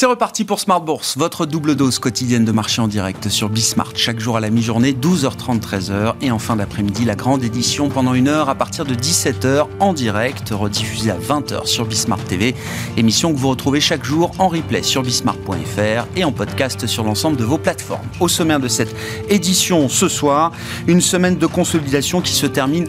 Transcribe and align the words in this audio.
C'est 0.00 0.06
reparti 0.06 0.46
pour 0.46 0.60
Smart 0.60 0.80
Bourse, 0.80 1.18
votre 1.18 1.44
double 1.44 1.74
dose 1.74 1.98
quotidienne 1.98 2.46
de 2.46 2.52
marché 2.52 2.80
en 2.80 2.88
direct 2.88 3.28
sur 3.28 3.50
Bismart. 3.50 3.92
Chaque 3.96 4.18
jour 4.18 4.38
à 4.38 4.40
la 4.40 4.48
mi-journée, 4.48 4.94
12h30, 4.94 5.60
13h. 5.60 6.14
Et 6.22 6.30
en 6.30 6.38
fin 6.38 6.56
d'après-midi, 6.56 7.04
la 7.04 7.14
grande 7.14 7.44
édition 7.44 7.90
pendant 7.90 8.14
une 8.14 8.26
heure 8.26 8.48
à 8.48 8.54
partir 8.54 8.86
de 8.86 8.94
17h 8.94 9.66
en 9.78 9.92
direct, 9.92 10.48
rediffusée 10.52 11.10
à 11.10 11.18
20h 11.18 11.66
sur 11.66 11.84
Bismart 11.84 12.24
TV. 12.24 12.54
Émission 12.96 13.34
que 13.34 13.38
vous 13.38 13.50
retrouvez 13.50 13.82
chaque 13.82 14.02
jour 14.02 14.30
en 14.38 14.48
replay 14.48 14.82
sur 14.82 15.02
bismart.fr 15.02 16.06
et 16.16 16.24
en 16.24 16.32
podcast 16.32 16.86
sur 16.86 17.04
l'ensemble 17.04 17.36
de 17.36 17.44
vos 17.44 17.58
plateformes. 17.58 18.08
Au 18.20 18.28
sommaire 18.28 18.58
de 18.58 18.68
cette 18.68 18.96
édition 19.28 19.90
ce 19.90 20.08
soir, 20.08 20.52
une 20.86 21.02
semaine 21.02 21.36
de 21.36 21.46
consolidation 21.46 22.22
qui 22.22 22.32
se 22.32 22.46
termine 22.46 22.88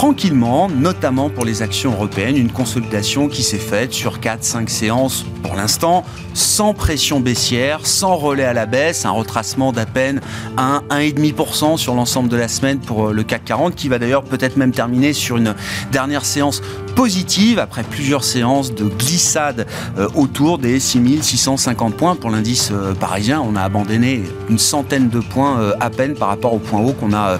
tranquillement, 0.00 0.70
notamment 0.70 1.28
pour 1.28 1.44
les 1.44 1.60
actions 1.60 1.92
européennes, 1.92 2.38
une 2.38 2.50
consolidation 2.50 3.28
qui 3.28 3.42
s'est 3.42 3.58
faite 3.58 3.92
sur 3.92 4.18
4-5 4.18 4.66
séances 4.68 5.26
pour 5.42 5.56
l'instant, 5.56 6.06
sans 6.32 6.72
pression 6.72 7.20
baissière, 7.20 7.84
sans 7.84 8.16
relais 8.16 8.46
à 8.46 8.54
la 8.54 8.64
baisse, 8.64 9.04
un 9.04 9.10
retracement 9.10 9.72
d'à 9.72 9.84
peine 9.84 10.22
1, 10.56 10.84
1,5% 10.88 11.76
sur 11.76 11.94
l'ensemble 11.94 12.30
de 12.30 12.36
la 12.38 12.48
semaine 12.48 12.78
pour 12.78 13.08
euh, 13.08 13.12
le 13.12 13.24
CAC 13.24 13.44
40, 13.44 13.74
qui 13.74 13.90
va 13.90 13.98
d'ailleurs 13.98 14.22
peut-être 14.22 14.56
même 14.56 14.72
terminer 14.72 15.12
sur 15.12 15.36
une 15.36 15.54
dernière 15.92 16.24
séance 16.24 16.62
positive 16.94 17.58
après 17.58 17.82
plusieurs 17.82 18.24
séances 18.24 18.74
de 18.74 18.84
glissade 18.84 19.66
euh, 19.98 20.08
autour 20.14 20.58
des 20.58 20.80
6650 20.80 21.96
points 21.96 22.16
pour 22.16 22.30
l'indice 22.30 22.70
euh, 22.72 22.94
parisien. 22.94 23.40
On 23.40 23.56
a 23.56 23.62
abandonné 23.62 24.22
une 24.48 24.58
centaine 24.58 25.08
de 25.08 25.20
points 25.20 25.72
à 25.80 25.90
peine 25.90 26.14
par 26.14 26.28
rapport 26.28 26.54
au 26.54 26.58
point 26.58 26.80
haut 26.80 26.92
qu'on 26.92 27.12
a, 27.14 27.38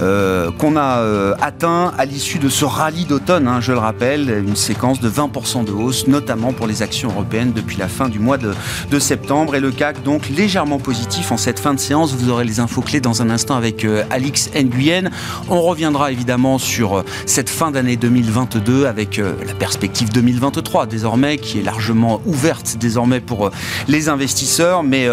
a 0.00 1.34
atteint 1.40 1.92
à 1.98 2.04
l'issue 2.04 2.38
de 2.38 2.48
ce 2.48 2.64
rallye 2.64 3.04
d'automne, 3.04 3.48
hein, 3.48 3.60
je 3.60 3.72
le 3.72 3.78
rappelle, 3.78 4.42
une 4.46 4.56
séquence 4.56 5.00
de 5.00 5.10
20% 5.10 5.64
de 5.64 5.72
hausse, 5.72 6.06
notamment 6.06 6.52
pour 6.52 6.66
les 6.66 6.82
actions 6.82 7.10
européennes 7.10 7.52
depuis 7.52 7.76
la 7.76 7.88
fin 7.88 8.08
du 8.08 8.18
mois 8.18 8.38
de, 8.38 8.98
septembre. 8.98 9.56
Et 9.56 9.60
le 9.60 9.70
CAC, 9.70 10.02
donc, 10.02 10.28
légèrement 10.28 10.78
positif 10.78 11.32
en 11.32 11.36
cette 11.36 11.58
fin 11.58 11.74
de 11.74 11.80
séance. 11.80 12.14
Vous 12.14 12.28
aurez 12.28 12.44
les 12.44 12.60
infos 12.60 12.82
clés 12.82 13.00
dans 13.00 13.22
un 13.22 13.30
instant 13.30 13.56
avec 13.56 13.84
euh, 13.84 14.04
Alix 14.10 14.50
Nguyen. 14.54 15.10
On 15.48 15.60
reviendra 15.60 16.12
évidemment 16.12 16.58
sur 16.58 16.98
euh, 16.98 17.04
cette 17.26 17.50
fin 17.50 17.70
d'année 17.70 17.96
2022 17.96 18.86
avec 18.92 19.18
euh, 19.18 19.32
la 19.46 19.54
perspective 19.54 20.12
2023 20.12 20.86
désormais, 20.86 21.38
qui 21.38 21.58
est 21.58 21.62
largement 21.62 22.20
ouverte 22.26 22.76
désormais 22.78 23.20
pour 23.20 23.50
les 23.88 24.08
investisseurs. 24.08 24.82
Mais 24.82 25.08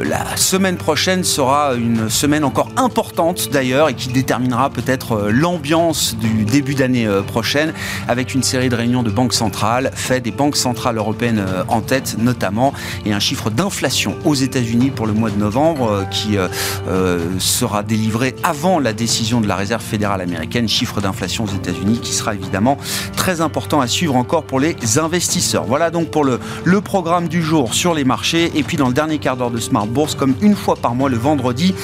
la 0.00 0.36
semaine 0.36 0.76
prochaine 0.76 1.22
sera 1.22 1.74
une 1.74 2.10
semaine 2.10 2.44
encore 2.44 2.70
importante 2.76 3.48
d'ailleurs 3.52 3.88
et 3.88 3.94
qui 3.94 4.08
déterminera 4.08 4.70
peut-être 4.70 5.30
l'ambiance 5.30 6.16
du 6.16 6.44
début 6.44 6.74
d'année 6.74 7.08
prochaine 7.26 7.72
avec 8.08 8.34
une 8.34 8.42
série 8.42 8.68
de 8.68 8.74
réunions 8.74 9.02
de 9.02 9.10
banques 9.10 9.34
centrales, 9.34 9.90
fait 9.94 10.20
des 10.20 10.32
banques 10.32 10.56
centrales 10.56 10.96
européennes 10.96 11.44
en 11.68 11.80
tête 11.80 12.16
notamment, 12.18 12.72
et 13.04 13.12
un 13.12 13.20
chiffre 13.20 13.50
d'inflation 13.50 14.16
aux 14.24 14.34
États-Unis 14.34 14.90
pour 14.90 15.06
le 15.06 15.12
mois 15.12 15.30
de 15.30 15.36
novembre 15.36 15.90
euh, 15.90 16.04
qui 16.04 16.36
euh, 16.36 16.48
euh, 16.88 17.38
sera 17.38 17.82
délivré 17.82 18.34
avant 18.42 18.78
la 18.78 18.92
décision 18.92 19.40
de 19.40 19.46
la 19.46 19.56
Réserve 19.56 19.82
fédérale 19.82 20.20
américaine, 20.20 20.68
chiffre 20.68 21.00
d'inflation 21.00 21.44
aux 21.44 21.54
États-Unis 21.54 22.00
qui 22.00 22.12
sera 22.12 22.34
évidemment 22.34 22.78
très 23.20 23.42
important 23.42 23.82
à 23.82 23.86
suivre 23.86 24.16
encore 24.16 24.44
pour 24.44 24.60
les 24.60 24.74
investisseurs. 24.96 25.64
Voilà 25.64 25.90
donc 25.90 26.08
pour 26.08 26.24
le, 26.24 26.40
le 26.64 26.80
programme 26.80 27.28
du 27.28 27.42
jour 27.42 27.74
sur 27.74 27.92
les 27.92 28.02
marchés. 28.02 28.50
Et 28.54 28.62
puis 28.62 28.78
dans 28.78 28.88
le 28.88 28.94
dernier 28.94 29.18
quart 29.18 29.36
d'heure 29.36 29.50
de 29.50 29.60
Smart 29.60 29.86
Bourse, 29.86 30.14
comme 30.14 30.34
une 30.40 30.56
fois 30.56 30.74
par 30.74 30.94
mois 30.94 31.10
le 31.10 31.18
vendredi, 31.18 31.74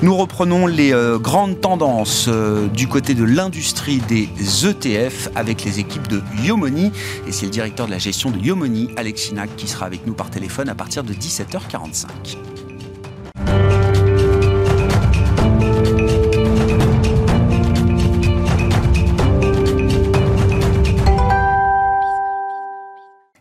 nous 0.00 0.16
reprenons 0.16 0.66
les 0.66 0.94
grandes 1.20 1.60
tendances 1.60 2.30
du 2.72 2.88
côté 2.88 3.12
de 3.12 3.24
l'industrie 3.24 4.00
des 4.08 4.30
ETF 4.66 5.28
avec 5.34 5.64
les 5.64 5.80
équipes 5.80 6.08
de 6.08 6.22
Yomoni. 6.42 6.92
Et 7.28 7.32
c'est 7.32 7.44
le 7.44 7.52
directeur 7.52 7.84
de 7.84 7.90
la 7.90 7.98
gestion 7.98 8.30
de 8.30 8.38
Yomoni, 8.38 8.88
Alexina 8.96 9.46
qui 9.46 9.68
sera 9.68 9.84
avec 9.84 10.06
nous 10.06 10.14
par 10.14 10.30
téléphone 10.30 10.70
à 10.70 10.74
partir 10.74 11.04
de 11.04 11.12
17h45. 11.12 12.55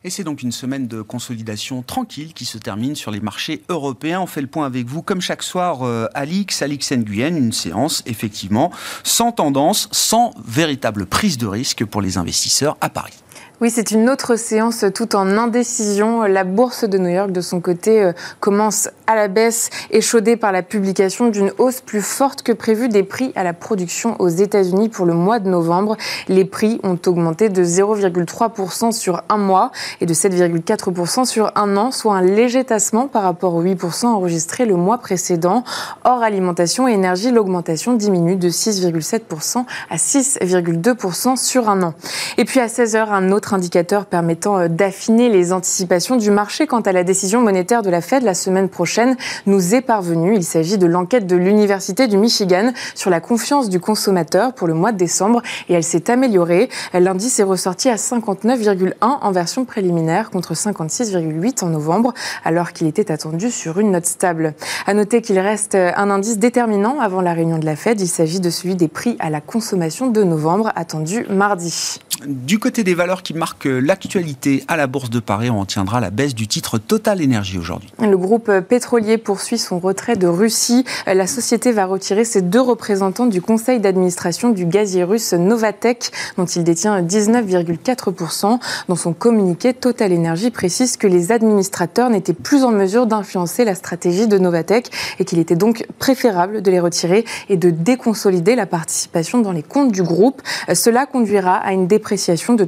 Et 0.06 0.12
c'est 0.12 0.24
donc 0.24 0.44
une 0.44 0.52
semaine 0.52 0.88
de 0.88 1.02
consolidation 1.02 1.82
tranquille 1.82 2.34
qui 2.36 2.46
se 2.46 2.60
termine 2.60 2.94
sur 2.94 3.10
les 3.10 3.22
marchés 3.22 3.64
européens. 3.70 4.22
On 4.22 4.28
fait 4.28 4.40
le 4.40 4.46
point 4.46 4.68
avec 4.68 4.86
vous, 4.86 5.02
comme 5.02 5.20
chaque 5.20 5.42
soir, 5.42 5.82
euh, 5.82 6.06
Alix, 6.14 6.62
Alix 6.62 6.92
Nguyen, 6.92 7.36
une 7.36 7.52
séance 7.52 8.04
effectivement 8.06 8.72
sans 9.04 9.32
tendance, 9.32 9.90
sans 9.92 10.32
véritable 10.46 11.08
prise 11.08 11.40
de 11.40 11.48
risque 11.48 11.84
pour 11.86 12.04
les 12.04 12.20
investisseurs 12.20 12.78
à 12.82 12.90
Paris. 12.90 13.16
Oui, 13.62 13.70
c'est 13.70 13.92
une 13.92 14.10
autre 14.10 14.36
séance 14.36 14.84
tout 14.94 15.16
en 15.16 15.38
indécision. 15.38 16.24
La 16.24 16.44
bourse 16.44 16.84
de 16.84 16.98
New 16.98 17.08
York, 17.08 17.32
de 17.32 17.40
son 17.40 17.62
côté, 17.62 18.04
euh, 18.04 18.12
commence 18.42 18.90
à 19.08 19.16
la 19.16 19.30
baisse, 19.30 19.70
échaudée 19.92 20.36
par 20.36 20.52
la 20.52 20.62
publication 20.62 21.30
d'une 21.30 21.54
hausse 21.58 21.80
plus 21.80 22.02
forte 22.02 22.42
que 22.42 22.52
prévue 22.52 22.90
des 22.90 23.04
prix 23.04 23.32
à 23.36 23.46
la 23.46 23.54
production 23.54 24.18
aux 24.20 24.28
États-Unis 24.28 24.90
pour 24.90 25.06
le 25.06 25.14
mois 25.14 25.40
de 25.40 25.50
novembre. 25.50 25.96
Les 26.28 26.44
prix 26.44 26.82
ont 26.84 27.00
augmenté 27.06 27.48
de 27.48 27.64
0,3% 27.64 28.92
sur 28.92 29.24
un 29.30 29.38
mois 29.38 29.72
et 30.02 30.06
de 30.06 30.14
7,4% 30.14 31.24
sur 31.24 31.54
un 31.56 31.78
an, 31.78 31.92
soit 31.92 32.16
un 32.16 32.22
léger 32.24 32.66
tassement 32.66 33.08
par 33.08 33.24
rapport 33.24 33.56
aux 33.56 33.64
8% 33.64 34.08
enregistrés 34.08 34.66
le 34.66 34.76
mois 34.76 34.98
précédent. 34.98 35.64
Hors 36.04 36.24
alimentation 36.24 36.90
et 36.90 36.92
énergie, 36.92 37.32
l'augmentation 37.32 37.94
diminue 37.94 38.36
de 38.36 38.50
6,7% 38.50 39.64
à 39.90 39.96
6,2% 39.96 41.38
sur 41.38 41.70
un 41.70 41.84
an. 41.84 41.94
Et 42.38 42.44
puis 42.44 42.60
à 42.60 42.68
16h, 42.68 43.08
un 43.12 43.32
autre 43.32 43.45
indicateur 43.54 44.06
permettant 44.06 44.58
euh, 44.58 44.68
d'affiner 44.68 45.30
les 45.30 45.54
anticipations 45.54 46.16
du 46.16 46.32
marché 46.32 46.68
quant 46.68 46.82
à 46.82 46.92
la 46.92 47.04
décision 47.04 47.42
monétaire 47.42 47.82
de 47.82 47.90
la 47.90 48.02
Fed 48.02 48.24
la 48.24 48.34
semaine 48.34 48.70
prochaine 48.70 49.16
nous 49.46 49.76
est 49.76 49.82
parvenu. 49.82 50.36
Il 50.36 50.44
s'agit 50.44 50.78
de 50.78 50.86
l'enquête 50.86 51.28
de 51.28 51.36
l'Université 51.36 52.08
du 52.08 52.18
Michigan 52.18 52.72
sur 52.96 53.10
la 53.10 53.20
confiance 53.20 53.70
du 53.70 53.80
consommateur 53.80 54.54
pour 54.54 54.68
le 54.68 54.74
mois 54.74 54.92
de 54.92 54.98
décembre 54.98 55.42
et 55.70 55.74
elle 55.74 55.84
s'est 55.84 56.10
améliorée. 56.10 56.70
L'indice 56.94 57.40
est 57.40 57.44
ressorti 57.44 57.90
à 57.90 57.96
59,1 57.96 58.94
en 59.02 59.32
version 59.32 59.66
préliminaire 59.66 60.30
contre 60.32 60.54
56,8 60.54 61.64
en 61.64 61.68
novembre 61.68 62.14
alors 62.44 62.74
qu'il 62.74 62.88
était 62.88 63.12
attendu 63.12 63.52
sur 63.52 63.80
une 63.80 63.92
note 63.92 64.06
stable. 64.06 64.54
À 64.86 64.94
noter 64.94 65.22
qu'il 65.22 65.40
reste 65.40 65.76
un 65.76 66.10
indice 66.10 66.38
déterminant 66.38 67.00
avant 67.00 67.22
la 67.22 67.34
réunion 67.34 67.58
de 67.58 67.66
la 67.66 67.76
Fed. 67.76 68.02
Il 68.02 68.08
s'agit 68.08 68.40
de 68.40 68.50
celui 68.50 68.76
des 68.76 68.88
prix 68.88 69.16
à 69.20 69.30
la 69.30 69.42
consommation 69.42 70.08
de 70.08 70.24
novembre 70.24 70.72
attendu 70.76 71.26
mardi. 71.30 72.00
Du 72.26 72.60
côté 72.60 72.84
des 72.84 72.96
valeurs 72.96 73.24
qui 73.24 73.34
marquent 73.36 73.68
l'actualité 73.70 74.64
à 74.68 74.78
la 74.78 74.88
Bourse 74.88 75.10
de 75.10 75.20
Paris, 75.20 75.50
on 75.50 75.66
tiendra 75.66 76.00
la 76.00 76.10
baisse 76.10 76.34
du 76.34 76.48
titre 76.48 76.78
Total 76.78 77.22
Énergie 77.22 77.58
aujourd'hui. 77.58 77.92
Le 78.00 78.18
groupe 78.18 78.52
pétrolier 78.62 79.18
poursuit 79.18 79.58
son 79.58 79.80
retrait 79.80 80.16
de 80.16 80.28
Russie. 80.28 80.86
La 81.06 81.28
société 81.28 81.72
va 81.72 81.86
retirer 81.86 82.26
ses 82.26 82.42
deux 82.42 82.62
représentants 82.62 83.26
du 83.26 83.42
conseil 83.42 83.80
d'administration 83.80 84.50
du 84.50 84.66
gazier 84.66 85.04
russe 85.04 85.34
Novatec, 85.34 86.12
dont 86.38 86.46
il 86.46 86.64
détient 86.64 87.02
19,4%. 87.02 88.60
Dans 88.88 88.96
son 88.96 89.14
communiqué, 89.14 89.74
Total 89.74 90.12
Énergie 90.12 90.52
précise 90.52 90.98
que 90.98 91.08
les 91.08 91.32
administrateurs 91.32 92.10
n'étaient 92.10 92.34
plus 92.34 92.64
en 92.64 92.72
mesure 92.72 93.06
d'influencer 93.06 93.66
la 93.66 93.76
stratégie 93.76 94.28
de 94.28 94.38
Novatec 94.38 94.92
et 95.20 95.26
qu'il 95.26 95.40
était 95.40 95.56
donc 95.56 95.86
préférable 96.00 96.62
de 96.62 96.72
les 96.72 96.80
retirer 96.80 97.26
et 97.50 97.58
de 97.58 97.70
déconsolider 97.70 98.56
la 98.56 98.66
participation 98.66 99.40
dans 99.40 99.52
les 99.52 99.64
comptes 99.64 99.92
du 99.92 100.04
groupe. 100.04 100.42
Cela 100.74 101.06
conduira 101.06 101.56
à 101.56 101.74
une 101.74 101.88
dépréciation 101.88 102.54
de 102.54 102.64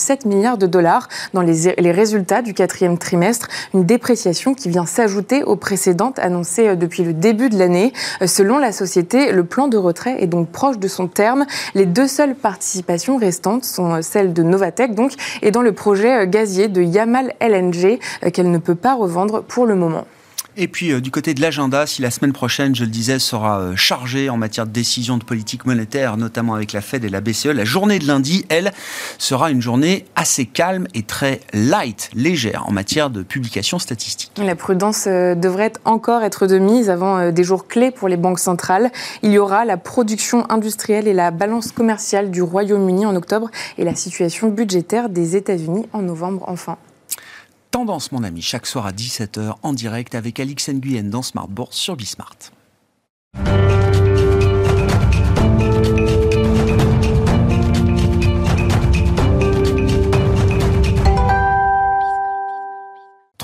3,7 0.00 0.26
milliards 0.26 0.58
de 0.58 0.66
dollars 0.66 1.08
dans 1.34 1.42
les, 1.42 1.74
les, 1.78 1.92
résultats 1.92 2.42
du 2.42 2.54
quatrième 2.54 2.98
trimestre, 2.98 3.48
une 3.74 3.84
dépréciation 3.84 4.54
qui 4.54 4.68
vient 4.68 4.86
s'ajouter 4.86 5.42
aux 5.44 5.56
précédentes 5.56 6.18
annoncées 6.18 6.68
euh, 6.68 6.76
depuis 6.76 7.04
le 7.04 7.12
début 7.12 7.48
de 7.48 7.58
l'année. 7.58 7.92
Euh, 8.22 8.26
selon 8.26 8.58
la 8.58 8.72
société, 8.72 9.32
le 9.32 9.44
plan 9.44 9.68
de 9.68 9.76
retrait 9.76 10.22
est 10.22 10.26
donc 10.26 10.48
proche 10.50 10.78
de 10.78 10.88
son 10.88 11.06
terme. 11.06 11.46
Les 11.74 11.86
deux 11.86 12.08
seules 12.08 12.34
participations 12.34 13.16
restantes 13.16 13.64
sont 13.64 13.94
euh, 13.94 14.02
celles 14.02 14.32
de 14.32 14.42
Novatec 14.42 14.94
donc, 14.94 15.12
et 15.42 15.50
dans 15.50 15.62
le 15.62 15.72
projet 15.72 16.26
gazier 16.26 16.68
de 16.68 16.82
Yamal 16.82 17.34
LNG 17.40 17.98
qu'elle 18.32 18.50
ne 18.50 18.58
peut 18.58 18.74
pas 18.74 18.94
revendre 18.94 19.42
pour 19.42 19.66
le 19.66 19.74
moment. 19.74 20.04
Et 20.56 20.68
puis 20.68 20.92
euh, 20.92 21.00
du 21.00 21.10
côté 21.10 21.34
de 21.34 21.40
l'agenda, 21.40 21.86
si 21.86 22.02
la 22.02 22.10
semaine 22.10 22.32
prochaine, 22.32 22.74
je 22.74 22.84
le 22.84 22.90
disais, 22.90 23.18
sera 23.18 23.60
euh, 23.60 23.76
chargée 23.76 24.28
en 24.30 24.36
matière 24.36 24.66
de 24.66 24.72
décision 24.72 25.16
de 25.16 25.24
politique 25.24 25.64
monétaire, 25.64 26.16
notamment 26.16 26.54
avec 26.54 26.72
la 26.72 26.80
Fed 26.80 27.04
et 27.04 27.08
la 27.08 27.20
BCE, 27.20 27.46
la 27.46 27.64
journée 27.64 27.98
de 27.98 28.06
lundi, 28.06 28.44
elle, 28.48 28.72
sera 29.18 29.50
une 29.50 29.62
journée 29.62 30.06
assez 30.16 30.46
calme 30.46 30.86
et 30.94 31.02
très 31.02 31.40
light, 31.52 32.10
légère 32.14 32.64
en 32.66 32.72
matière 32.72 33.10
de 33.10 33.22
publication 33.22 33.78
statistique. 33.78 34.32
La 34.38 34.56
prudence 34.56 35.04
euh, 35.06 35.34
devrait 35.34 35.72
encore 35.84 36.22
être 36.22 36.46
de 36.46 36.58
mise 36.58 36.90
avant 36.90 37.30
des 37.30 37.44
jours 37.44 37.68
clés 37.68 37.90
pour 37.90 38.08
les 38.08 38.16
banques 38.16 38.40
centrales. 38.40 38.90
Il 39.22 39.30
y 39.30 39.38
aura 39.38 39.64
la 39.64 39.76
production 39.76 40.50
industrielle 40.50 41.06
et 41.06 41.14
la 41.14 41.30
balance 41.30 41.70
commerciale 41.72 42.30
du 42.30 42.42
Royaume-Uni 42.42 43.06
en 43.06 43.14
octobre 43.14 43.50
et 43.78 43.84
la 43.84 43.94
situation 43.94 44.48
budgétaire 44.48 45.08
des 45.08 45.36
États-Unis 45.36 45.86
en 45.92 46.02
novembre 46.02 46.44
enfin. 46.48 46.76
Tendance, 47.70 48.10
mon 48.10 48.24
ami, 48.24 48.42
chaque 48.42 48.66
soir 48.66 48.84
à 48.84 48.90
17h 48.90 49.54
en 49.62 49.72
direct 49.72 50.16
avec 50.16 50.40
Alix 50.40 50.68
Nguyen 50.70 51.04
dans 51.04 51.22
Smart 51.22 51.46
Bourse 51.46 51.76
sur 51.76 51.94
Bismart. 51.94 52.36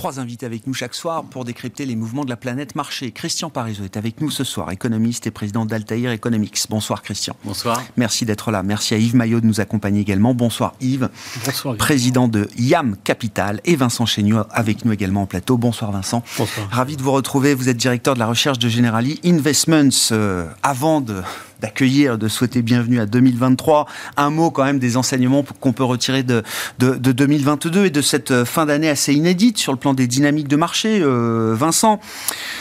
Trois 0.07 0.21
invités 0.21 0.47
avec 0.47 0.69
nous 0.69 0.73
chaque 0.73 0.95
soir 0.95 1.25
pour 1.25 1.45
décrypter 1.45 1.85
les 1.85 1.97
mouvements 1.97 2.25
de 2.25 2.31
la 2.31 2.37
planète 2.37 2.77
marché. 2.77 3.11
Christian 3.11 3.51
Parizeau 3.51 3.83
est 3.83 3.97
avec 3.97 4.21
nous 4.21 4.31
ce 4.31 4.45
soir, 4.45 4.71
économiste 4.71 5.27
et 5.27 5.33
président 5.33 5.67
d'Altair 5.67 6.13
Economics. 6.13 6.65
Bonsoir 6.71 7.03
Christian. 7.03 7.35
Bonsoir. 7.43 7.83
Merci 7.97 8.25
d'être 8.25 8.53
là. 8.53 8.63
Merci 8.63 8.95
à 8.95 8.99
Yves 8.99 9.17
Maillot 9.17 9.41
de 9.41 9.47
nous 9.47 9.61
accompagner 9.61 10.01
également. 10.01 10.33
Bonsoir 10.33 10.75
Yves. 10.81 11.09
Bonsoir. 11.45 11.77
Président 11.77 12.29
de 12.29 12.49
YAM 12.57 12.97
Capital 13.03 13.61
et 13.65 13.75
Vincent 13.75 14.07
Chénieux 14.07 14.45
avec 14.53 14.85
nous 14.85 14.93
également 14.93 15.23
en 15.23 15.27
plateau. 15.27 15.57
Bonsoir 15.57 15.91
Vincent. 15.91 16.23
Bonsoir. 16.39 16.69
Ravi 16.71 16.97
de 16.97 17.03
vous 17.03 17.11
retrouver. 17.11 17.55
Vous 17.55 17.69
êtes 17.69 17.77
directeur 17.77 18.15
de 18.15 18.21
la 18.21 18.29
recherche 18.29 18.61
de 18.61 18.69
Generali 18.69 19.19
Investments. 19.25 20.13
Euh, 20.13 20.47
avant 20.63 21.01
de 21.01 21.21
d'accueillir, 21.61 22.19
de 22.19 22.29
souhaiter 22.29 22.63
bienvenue 22.63 23.01
à 23.01 23.07
2023. 23.07 23.87
Un 24.17 24.31
mot 24.31 24.51
quand 24.51 24.65
même 24.65 24.79
des 24.79 24.97
enseignements 24.97 25.45
qu'on 25.61 25.73
peut 25.73 25.85
retirer 25.85 26.23
de, 26.23 26.43
de, 26.79 26.97
2022 26.97 27.87
et 27.87 27.91
de 27.91 28.03
cette 28.03 28.31
euh, 28.31 28.45
fin 28.45 28.67
d'année 28.67 28.89
assez 28.89 29.15
inédite 29.15 29.59
sur 29.59 29.73
le 29.73 29.79
plan 29.79 29.95
des 29.95 30.07
dynamiques 30.07 30.49
de 30.49 30.57
marché. 30.57 31.01
Euh, 31.01 31.55
Vincent, 31.57 32.01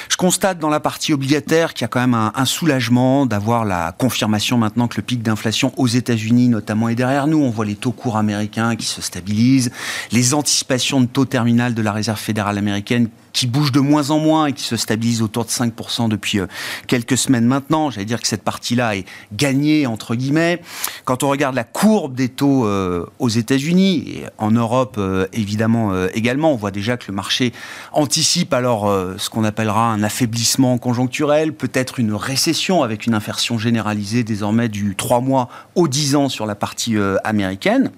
je 0.09 0.17
constate 0.17 0.59
dans 0.59 0.69
la 0.69 0.79
partie 0.79 1.13
obligataire 1.13 1.73
qu'il 1.73 1.83
y 1.83 1.85
a 1.85 1.87
quand 1.87 1.99
même 1.99 2.13
un, 2.13 2.31
un 2.35 2.45
soulagement 2.45 3.25
d'avoir 3.25 3.65
la 3.65 3.91
confirmation 3.97 4.57
maintenant 4.57 4.87
que 4.87 4.97
le 4.97 5.03
pic 5.03 5.21
d'inflation 5.21 5.73
aux 5.77 5.87
États-Unis 5.87 6.49
notamment 6.49 6.89
est 6.89 6.95
derrière 6.95 7.27
nous. 7.27 7.39
On 7.39 7.49
voit 7.49 7.65
les 7.65 7.75
taux 7.75 7.91
courts 7.91 8.17
américains 8.17 8.75
qui 8.75 8.85
se 8.85 9.01
stabilisent, 9.01 9.71
les 10.11 10.33
anticipations 10.33 11.01
de 11.01 11.05
taux 11.05 11.25
terminal 11.25 11.73
de 11.73 11.81
la 11.81 11.91
Réserve 11.91 12.19
fédérale 12.19 12.57
américaine 12.57 13.09
qui 13.35 13.47
bouge 13.47 13.73
de 13.73 13.81
moins 13.81 14.11
en 14.11 14.19
moins 14.19 14.47
et 14.47 14.53
qui 14.53 14.63
se 14.63 14.77
stabilise 14.77 15.21
autour 15.21 15.43
de 15.43 15.49
5% 15.49 16.07
depuis 16.07 16.39
euh, 16.39 16.47
quelques 16.87 17.17
semaines 17.17 17.45
maintenant. 17.45 17.91
J'allais 17.91 18.05
dire 18.05 18.21
que 18.21 18.27
cette 18.27 18.43
partie-là 18.43 18.95
est 18.95 19.05
gagnée, 19.33 19.85
entre 19.85 20.15
guillemets. 20.15 20.61
Quand 21.03 21.21
on 21.23 21.29
regarde 21.29 21.53
la 21.53 21.65
courbe 21.65 22.15
des 22.15 22.29
taux 22.29 22.65
euh, 22.65 23.05
aux 23.19 23.27
États-Unis 23.27 24.05
et 24.07 24.23
en 24.37 24.51
Europe, 24.51 24.95
euh, 24.97 25.27
évidemment, 25.33 26.05
également, 26.13 26.53
on 26.53 26.55
voit 26.55 26.71
déjà 26.71 26.95
que 26.95 27.05
le 27.09 27.13
marché 27.13 27.51
anticipe 27.91 28.53
alors 28.53 28.89
ce 29.17 29.29
qu'on 29.29 29.43
appellera 29.43 29.91
un 29.91 30.01
affaiblissement 30.01 30.77
conjoncturel, 30.77 31.53
peut-être 31.53 31.99
une 31.99 32.13
récession 32.13 32.83
avec 32.83 33.05
une 33.05 33.13
inversion 33.13 33.57
généralisée 33.57 34.23
désormais 34.23 34.69
du 34.69 34.95
3 34.95 35.19
mois 35.19 35.49
au 35.75 35.89
10 35.89 36.15
ans 36.15 36.29
sur 36.29 36.45
la 36.45 36.55
partie 36.55 36.95
américaine. 37.25 37.91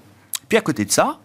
Puis 0.49 0.57
à 0.57 0.61
côté 0.61 0.85
de 0.85 0.91
ça, 0.91 1.19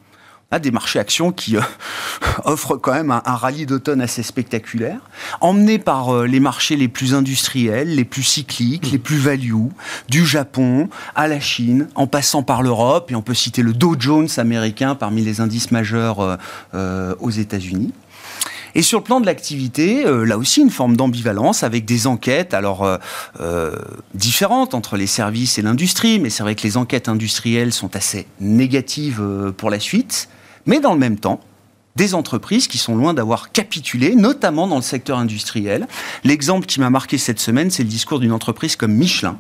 des 0.58 0.70
marchés 0.70 0.99
actions 0.99 1.32
qui 1.32 1.56
euh, 1.56 1.60
offrent 2.44 2.76
quand 2.76 2.93
même 2.93 3.10
un, 3.10 3.20
rallye 3.25 3.66
d'automne 3.66 4.00
assez 4.00 4.22
spectaculaire, 4.22 5.00
emmené 5.40 5.78
par 5.78 6.14
euh, 6.14 6.26
les 6.26 6.40
marchés 6.40 6.76
les 6.76 6.88
plus 6.88 7.14
industriels, 7.14 7.94
les 7.94 8.04
plus 8.04 8.22
cycliques, 8.22 8.90
les 8.93 8.99
plus 8.99 9.16
value, 9.16 9.69
du 10.08 10.26
Japon 10.26 10.88
à 11.14 11.26
la 11.26 11.40
Chine, 11.40 11.88
en 11.94 12.06
passant 12.06 12.43
par 12.43 12.62
l'Europe, 12.62 13.10
et 13.10 13.14
on 13.14 13.22
peut 13.22 13.34
citer 13.34 13.62
le 13.62 13.72
Dow 13.72 13.96
Jones 13.99 14.28
américain 14.37 14.94
parmi 14.94 15.22
les 15.22 15.40
indices 15.40 15.70
majeurs 15.70 16.38
euh, 16.75 17.14
aux 17.20 17.31
États-Unis. 17.31 17.93
Et 18.75 18.82
sur 18.82 18.98
le 19.00 19.05
plan 19.05 19.20
de 19.20 19.26
l'activité, 19.26 20.05
là 20.06 20.38
aussi 20.38 20.62
une 20.62 20.70
forme 20.70 20.96
d'ambivalence 20.96 21.62
avec 21.62 21.84
des 21.84 22.06
enquêtes 22.06 22.55
alors 22.55 22.88
différentes 24.14 24.72
entre 24.72 24.96
les 24.96 25.06
services 25.06 25.58
et 25.58 25.62
l'industrie, 25.62 26.19
mais 26.19 26.31
c'est 26.31 26.43
vrai 26.43 26.55
que 26.55 26.62
les 26.62 26.78
enquêtes 26.78 27.10
industrielles 27.10 27.75
sont 27.75 27.94
assez 27.96 28.26
négatives 28.40 29.52
pour 29.58 29.69
la 29.69 29.78
suite 29.78 30.31
mais 30.66 30.80
dans 30.80 30.92
le 30.92 30.98
même 30.98 31.18
temps, 31.18 31.40
des 31.96 32.14
entreprises 32.14 32.68
qui 32.68 32.78
sont 32.78 32.96
loin 32.96 33.12
d'avoir 33.12 33.52
capitulé, 33.52 34.14
notamment 34.14 34.66
dans 34.66 34.76
le 34.76 34.82
secteur 34.82 35.18
industriel. 35.18 35.86
L'exemple 36.24 36.66
qui 36.66 36.80
m'a 36.80 36.90
marqué 36.90 37.18
cette 37.18 37.38
semaine, 37.38 37.70
c'est 37.70 37.82
le 37.82 37.88
discours 37.88 38.18
d'une 38.18 38.32
entreprise 38.32 38.76
comme 38.76 38.94
Michelin, 38.94 39.38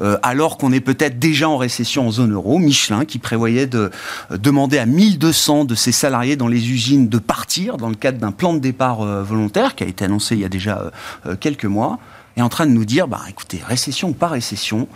euh, 0.00 0.16
alors 0.22 0.58
qu'on 0.58 0.72
est 0.72 0.80
peut-être 0.80 1.18
déjà 1.18 1.48
en 1.48 1.56
récession 1.56 2.06
en 2.06 2.10
zone 2.12 2.32
euro. 2.32 2.58
Michelin 2.58 3.04
qui 3.04 3.18
prévoyait 3.18 3.66
de 3.66 3.90
euh, 4.30 4.38
demander 4.38 4.78
à 4.78 4.86
1200 4.86 5.64
de 5.64 5.74
ses 5.74 5.92
salariés 5.92 6.36
dans 6.36 6.48
les 6.48 6.70
usines 6.70 7.08
de 7.08 7.18
partir 7.18 7.76
dans 7.76 7.88
le 7.88 7.96
cadre 7.96 8.18
d'un 8.18 8.32
plan 8.32 8.54
de 8.54 8.60
départ 8.60 9.02
euh, 9.02 9.22
volontaire 9.24 9.74
qui 9.74 9.82
a 9.82 9.86
été 9.86 10.04
annoncé 10.04 10.36
il 10.36 10.40
y 10.40 10.44
a 10.44 10.48
déjà 10.48 10.92
quelques 11.40 11.64
mois 11.64 11.98
est 12.36 12.42
en 12.42 12.48
train 12.48 12.66
de 12.66 12.70
nous 12.70 12.84
dire, 12.84 13.08
bah, 13.08 13.22
écoutez, 13.28 13.60
récession 13.66 14.10
ou 14.10 14.12
pas 14.12 14.28
récession, 14.28 14.86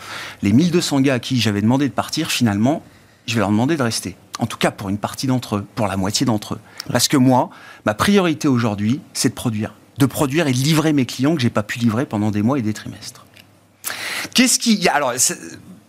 les 0.43 0.53
1200 0.53 1.01
gars 1.01 1.15
à 1.15 1.19
qui 1.19 1.41
j'avais 1.41 1.61
demandé 1.61 1.89
de 1.89 1.93
partir, 1.93 2.31
finalement, 2.31 2.83
je 3.27 3.35
vais 3.35 3.41
leur 3.41 3.51
demander 3.51 3.77
de 3.77 3.83
rester. 3.83 4.17
En 4.39 4.47
tout 4.47 4.59
cas, 4.59 4.71
pour 4.71 4.89
une 4.89 4.99
partie 4.99 5.27
d'entre 5.27 5.57
eux, 5.57 5.67
pour 5.75 5.87
la 5.87 5.97
moitié 5.97 6.27
d'entre 6.27 6.55
eux. 6.55 6.61
Parce 6.91 7.09
que 7.09 7.17
moi, 7.17 7.51
ma 7.87 7.95
priorité 7.95 8.49
aujourd'hui, 8.49 9.01
c'est 9.13 9.29
de 9.29 9.35
produire. 9.35 9.75
De 9.99 10.07
produire 10.07 10.47
et 10.49 10.53
de 10.53 10.59
livrer 10.59 10.93
mes 10.93 11.07
clients 11.07 11.35
que 11.35 11.43
j'ai 11.43 11.51
pas 11.51 11.63
pu 11.63 11.79
livrer 11.79 12.07
pendant 12.07 12.31
des 12.31 12.43
mois 12.43 12.59
et 12.59 12.63
des 12.63 12.73
trimestres. 12.73 13.27
Qu'est-ce 14.35 14.59
qui. 14.59 14.89
Alors, 14.89 15.13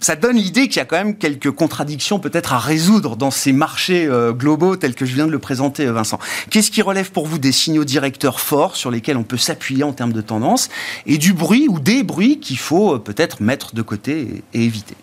ça 0.04 0.16
donne 0.18 0.36
l'idée 0.36 0.68
qu'il 0.68 0.78
y 0.78 0.80
a 0.82 0.86
quand 0.86 0.98
même 0.98 1.16
quelques 1.16 1.52
contradictions 1.52 2.20
peut-être 2.20 2.52
à 2.52 2.60
résoudre 2.60 3.16
dans 3.16 3.32
ces 3.32 3.54
marchés 3.54 4.06
euh, 4.06 4.34
globaux 4.34 4.76
tels 4.76 4.96
que 4.96 5.06
je 5.06 5.16
viens 5.16 5.26
de 5.26 5.32
le 5.32 5.40
présenter, 5.40 5.86
euh, 5.86 5.94
Vincent. 5.94 6.20
Qu'est-ce 6.50 6.72
qui 6.72 6.82
relève 6.82 7.12
pour 7.12 7.26
vous 7.26 7.38
des 7.38 7.54
signaux 7.54 7.86
directeurs 7.86 8.42
forts 8.42 8.76
sur 8.76 8.92
lesquels 8.92 9.18
on 9.18 9.24
peut 9.24 9.38
s'appuyer 9.38 9.84
en 9.84 9.94
termes 9.94 10.12
de 10.12 10.22
tendance 10.22 10.70
et 11.06 11.18
du 11.18 11.34
bruit 11.34 11.68
ou 11.70 11.80
des 11.80 12.04
bruits 12.04 12.40
qu'il 12.40 12.58
faut 12.58 12.96
euh, 12.96 13.00
peut-être 13.00 13.42
mettre 13.42 13.74
de 13.74 13.82
côté 13.82 14.44
et 14.54 14.64
éviter? 14.66 14.96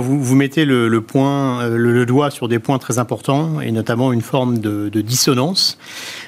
Vous, 0.00 0.34
mettez 0.34 0.64
euh, 0.66 0.88
le, 0.88 2.06
doigt 2.06 2.30
sur 2.30 2.48
des 2.48 2.58
points 2.58 2.78
très 2.78 2.98
importants 2.98 3.60
et 3.60 3.72
notamment 3.72 4.12
une 4.12 4.22
forme 4.22 4.58
de, 4.58 4.88
dissonance. 5.00 5.78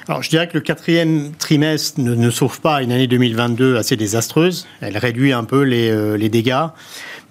Alors, 0.07 0.21
je 0.21 0.29
dirais 0.29 0.47
que 0.47 0.53
le 0.53 0.61
quatrième 0.61 1.31
trimestre 1.31 1.99
ne, 1.99 2.29
sauve 2.29 2.61
pas 2.61 2.83
une 2.83 2.91
année 2.91 3.07
2022 3.07 3.77
assez 3.77 3.95
désastreuse. 3.95 4.67
Elle 4.81 4.97
réduit 4.97 5.33
un 5.33 5.43
peu 5.43 5.61
les, 5.61 5.89
euh, 5.89 6.17
dégâts. 6.29 6.67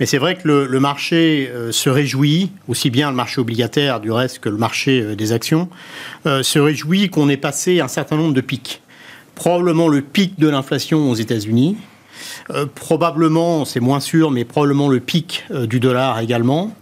Mais 0.01 0.07
c'est 0.07 0.19
vrai 0.19 0.35
que 0.35 0.49
le, 0.49 0.81
marché 0.81 1.51
euh, 1.53 1.71
se 1.71 1.89
réjouit, 1.89 2.51
aussi 2.67 2.91
bien 2.91 3.11
le 3.11 3.17
marché 3.17 3.41
obligataire 3.41 4.01
du 4.01 4.11
reste 4.11 4.41
que 4.41 4.49
le 4.49 4.57
marché 4.57 5.15
des 5.15 5.33
actions, 5.33 5.69
se 6.25 6.59
réjouit 6.59 7.11
qu'on 7.11 7.29
ait 7.29 7.37
passé 7.37 7.81
un 7.81 7.89
certain 7.89 8.17
nombre 8.17 8.35
de 8.35 8.41
pics. 8.41 8.83
Probablement 9.35 9.89
le 9.89 10.01
pic 10.01 10.39
de 10.39 10.49
l'inflation 10.49 11.11
aux 11.11 11.15
États-Unis, 11.15 11.77
probablement, 12.75 13.65
c'est 13.65 13.81
moins 13.81 14.01
sûr, 14.01 14.31
mais 14.31 14.45
probablement 14.45 14.89
le 14.89 15.01
pic 15.01 15.45
euh, 15.51 15.67
du 15.67 15.81
dollar 15.81 16.21
également. 16.21 16.73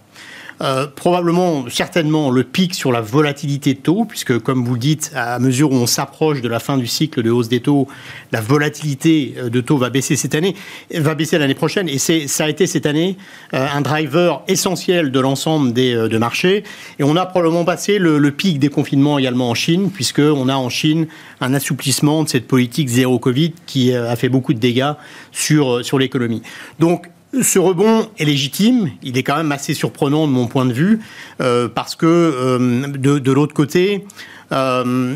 Euh, 0.62 0.87
probablement, 0.87 1.64
certainement, 1.69 2.31
le 2.31 2.44
pic 2.44 2.75
sur 2.75 2.93
la 2.93 3.00
volatilité 3.00 3.75
de 3.75 3.81
taux, 3.81 4.05
puisque, 4.05 4.38
comme 4.38 4.64
vous 4.64 4.75
le 4.75 4.79
dites, 4.79 5.11
à 5.14 5.41
mesure 5.41 5.73
où 5.73 5.75
on 5.75 5.87
s'approche 5.87 6.41
de 6.41 6.49
la 6.49 6.61
fin 6.61 6.79
du 6.79 6.87
cycle 6.87 7.23
de 7.23 7.31
hausse 7.31 7.49
des 7.49 7.61
taux, 7.61 7.89
la 8.31 8.41
volatilité 8.41 9.34
euh, 9.39 9.51
de 9.51 9.60
taux 9.60 9.77
va 9.77 9.91
baisser 9.91 10.15
cette 10.15 10.36
année, 10.36 10.55
va 10.94 11.17
baisser 11.17 11.36
l'année 11.39 11.55
prochaine, 11.55 11.89
et 11.89 11.98
ça 11.98 12.44
a 12.44 12.48
été 12.48 12.69
cette 12.69 12.86
année 12.86 13.17
euh, 13.55 13.67
un 13.75 13.81
driver 13.81 14.43
essentiel 14.46 15.10
de 15.10 15.19
l'ensemble 15.19 15.72
des 15.72 15.93
de 15.93 16.19
marchés. 16.19 16.63
Et 16.98 17.03
on 17.05 17.17
a 17.17 17.27
probablement 17.27 17.65
passé 17.65 17.98
le, 17.98 18.31
pic 18.31 18.58
des 18.58 18.69
confinements 18.69 19.19
également 19.19 19.51
en 19.51 19.55
Chine, 19.55 19.91
puisqu'on 19.91 20.48
a 20.48 20.55
en 20.55 20.69
Chine 20.69 21.06
un 21.41 21.55
assouplissement 21.55 22.22
de 22.22 22.29
cette 22.29 22.46
politique 22.46 22.89
zéro 22.89 23.19
Covid 23.19 23.53
qui 23.67 23.93
a 23.93 24.15
fait 24.17 24.29
beaucoup 24.29 24.55
de 24.55 24.58
dégâts 24.58 24.93
sur, 25.32 25.84
sur 25.84 25.98
l'économie. 25.98 26.43
Donc, 26.79 27.08
ce 27.41 27.58
rebond 27.58 28.08
est 28.19 28.24
légitime, 28.24 28.91
il 29.03 29.17
est 29.17 29.22
quand 29.22 29.36
même 29.36 29.53
assez 29.53 29.74
surprenant 29.74 30.27
de 30.27 30.32
mon 30.32 30.46
point 30.46 30.67
de 30.67 30.72
vue, 30.72 31.01
euh, 31.41 31.69
parce 31.69 31.94
que 31.94 32.06
euh, 32.06 32.86
de, 32.89 33.32
l'autre 33.32 33.55
côté, 33.55 34.05
euh, 34.53 35.15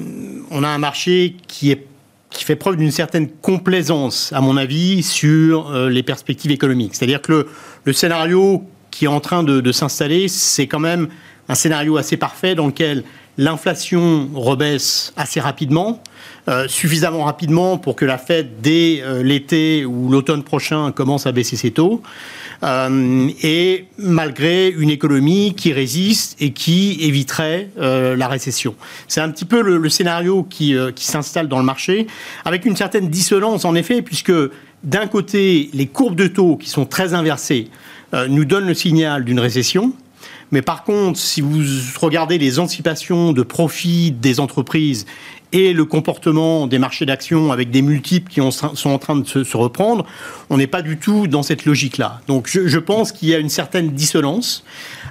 on 0.50 0.64
a 0.64 0.68
un 0.68 0.78
marché 0.78 1.37
qui, 1.46 1.76
fait 2.30 2.56
preuve 2.56 2.76
d'une 2.76 2.90
certaine 2.90 3.28
complaisance, 3.28 4.32
à 4.32 4.40
mon 4.40 4.56
avis, 4.56 5.02
sur 5.02 5.73
les 5.88 6.02
perspectives 6.02 6.50
économiques. 6.50 6.94
C'est-à-dire 6.94 7.23
que 7.23 7.46
le, 7.85 7.92
scénario 7.92 8.62
qui 8.90 9.06
est 9.06 9.08
en 9.08 9.20
train 9.20 9.42
de 9.42 9.73
s'installer, 9.73 10.28
c'est 10.28 10.66
quand 10.66 10.80
même 10.80 11.08
un 11.48 11.54
scénario 11.54 11.96
assez 11.96 12.16
parfait 12.16 12.54
dans 12.54 12.66
lequel 12.66 13.04
l'inflation 13.38 14.30
rebaisse 14.34 15.12
assez 15.16 15.40
rapidement, 15.40 16.02
euh, 16.48 16.68
suffisamment 16.68 17.24
rapidement 17.24 17.76
pour 17.76 17.96
que 17.96 18.04
la 18.04 18.18
Fed, 18.18 18.60
dès 18.62 19.02
euh, 19.02 19.22
l'été 19.22 19.84
ou 19.84 20.10
l'automne 20.10 20.42
prochain, 20.42 20.90
commence 20.92 21.26
à 21.26 21.32
baisser 21.32 21.56
ses 21.56 21.70
taux, 21.70 22.02
euh, 22.62 23.28
et 23.42 23.86
malgré 23.98 24.68
une 24.68 24.88
économie 24.88 25.54
qui 25.54 25.72
résiste 25.72 26.36
et 26.40 26.52
qui 26.52 26.98
éviterait 27.00 27.68
la 27.76 28.28
récession. 28.28 28.74
C'est 29.08 29.20
un 29.20 29.30
petit 29.30 29.44
peu 29.44 29.60
le, 29.60 29.88
scénario 29.88 30.42
qui, 30.48 30.74
qui 30.94 31.04
s'installe 31.04 31.48
dans 31.48 31.58
le 31.58 31.64
marché, 31.64 32.06
avec 32.44 32.64
une 32.64 32.76
certaine 32.76 33.08
dissonance 33.08 33.64
en 33.64 33.74
effet, 33.74 34.02
puisque 34.02 34.32
d'un 34.82 35.06
côté, 35.06 35.70
les 35.74 35.86
courbes 35.86 36.16
de 36.16 36.26
taux 36.26 36.56
qui 36.56 36.68
sont 36.68 36.86
très 36.86 37.14
inversées 37.14 37.68
nous 38.28 38.44
donnent 38.44 38.66
le 38.66 38.74
signal 38.74 39.24
d'une 39.24 39.40
récession, 39.40 39.92
mais 40.52 40.62
par 40.62 40.84
contre, 40.84 41.18
si 41.18 41.40
vous 41.40 41.62
regardez 42.00 42.38
les 42.38 42.58
anticipations 42.58 43.32
de 43.32 43.42
profit 43.42 44.12
des 44.12 44.40
entreprises 44.40 45.06
et 45.52 45.72
le 45.72 45.84
comportement 45.84 46.66
des 46.66 46.78
marchés 46.78 47.06
d'actions 47.06 47.52
avec 47.52 47.70
des 47.70 47.82
multiples 47.82 48.30
qui 48.30 48.40
sont 48.50 48.90
en 48.90 48.98
train 48.98 49.16
de 49.16 49.26
se, 49.26 49.56
reprendre, 49.56 50.04
on 50.50 50.56
n'est 50.56 50.66
pas 50.66 50.82
du 50.82 50.98
tout 50.98 51.26
dans 51.26 51.42
cette 51.42 51.64
logique-là. 51.64 52.20
Donc 52.26 52.48
je, 52.48 52.78
pense 52.78 53.12
qu'il 53.12 53.28
y 53.28 53.34
a 53.34 53.38
une 53.38 53.48
certaine 53.48 53.90
dissonance. 53.90 54.64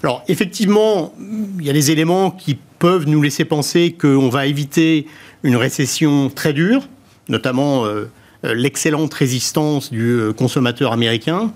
Alors 0.03 0.23
effectivement, 0.27 1.13
il 1.59 1.65
y 1.65 1.69
a 1.69 1.73
des 1.73 1.91
éléments 1.91 2.31
qui 2.31 2.57
peuvent 2.79 3.07
nous 3.07 3.21
laisser 3.21 3.45
penser 3.45 3.95
qu'on 3.99 4.29
va 4.29 4.45
éviter 4.45 5.07
une 5.43 5.55
récession 5.55 6.29
très 6.29 6.53
dure, 6.53 6.87
notamment 7.29 7.85
euh, 7.85 8.09
euh, 8.43 8.53
l'excellente 8.53 9.13
résistance 9.13 9.91
du 9.91 10.11
euh, 10.11 10.33
consommateur 10.33 10.91
américain, 10.91 11.51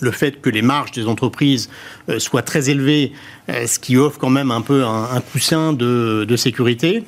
le 0.00 0.10
fait 0.10 0.40
que 0.40 0.50
les 0.50 0.62
marges 0.62 0.92
des 0.92 1.06
entreprises 1.06 1.70
soient 2.18 2.42
très 2.42 2.70
élevées, 2.70 3.12
ce 3.48 3.78
qui 3.78 3.96
offre 3.96 4.18
quand 4.18 4.30
même 4.30 4.50
un 4.50 4.60
peu 4.60 4.84
un, 4.84 5.20
coussin 5.20 5.72
de 5.72 6.36
sécurité. 6.36 7.04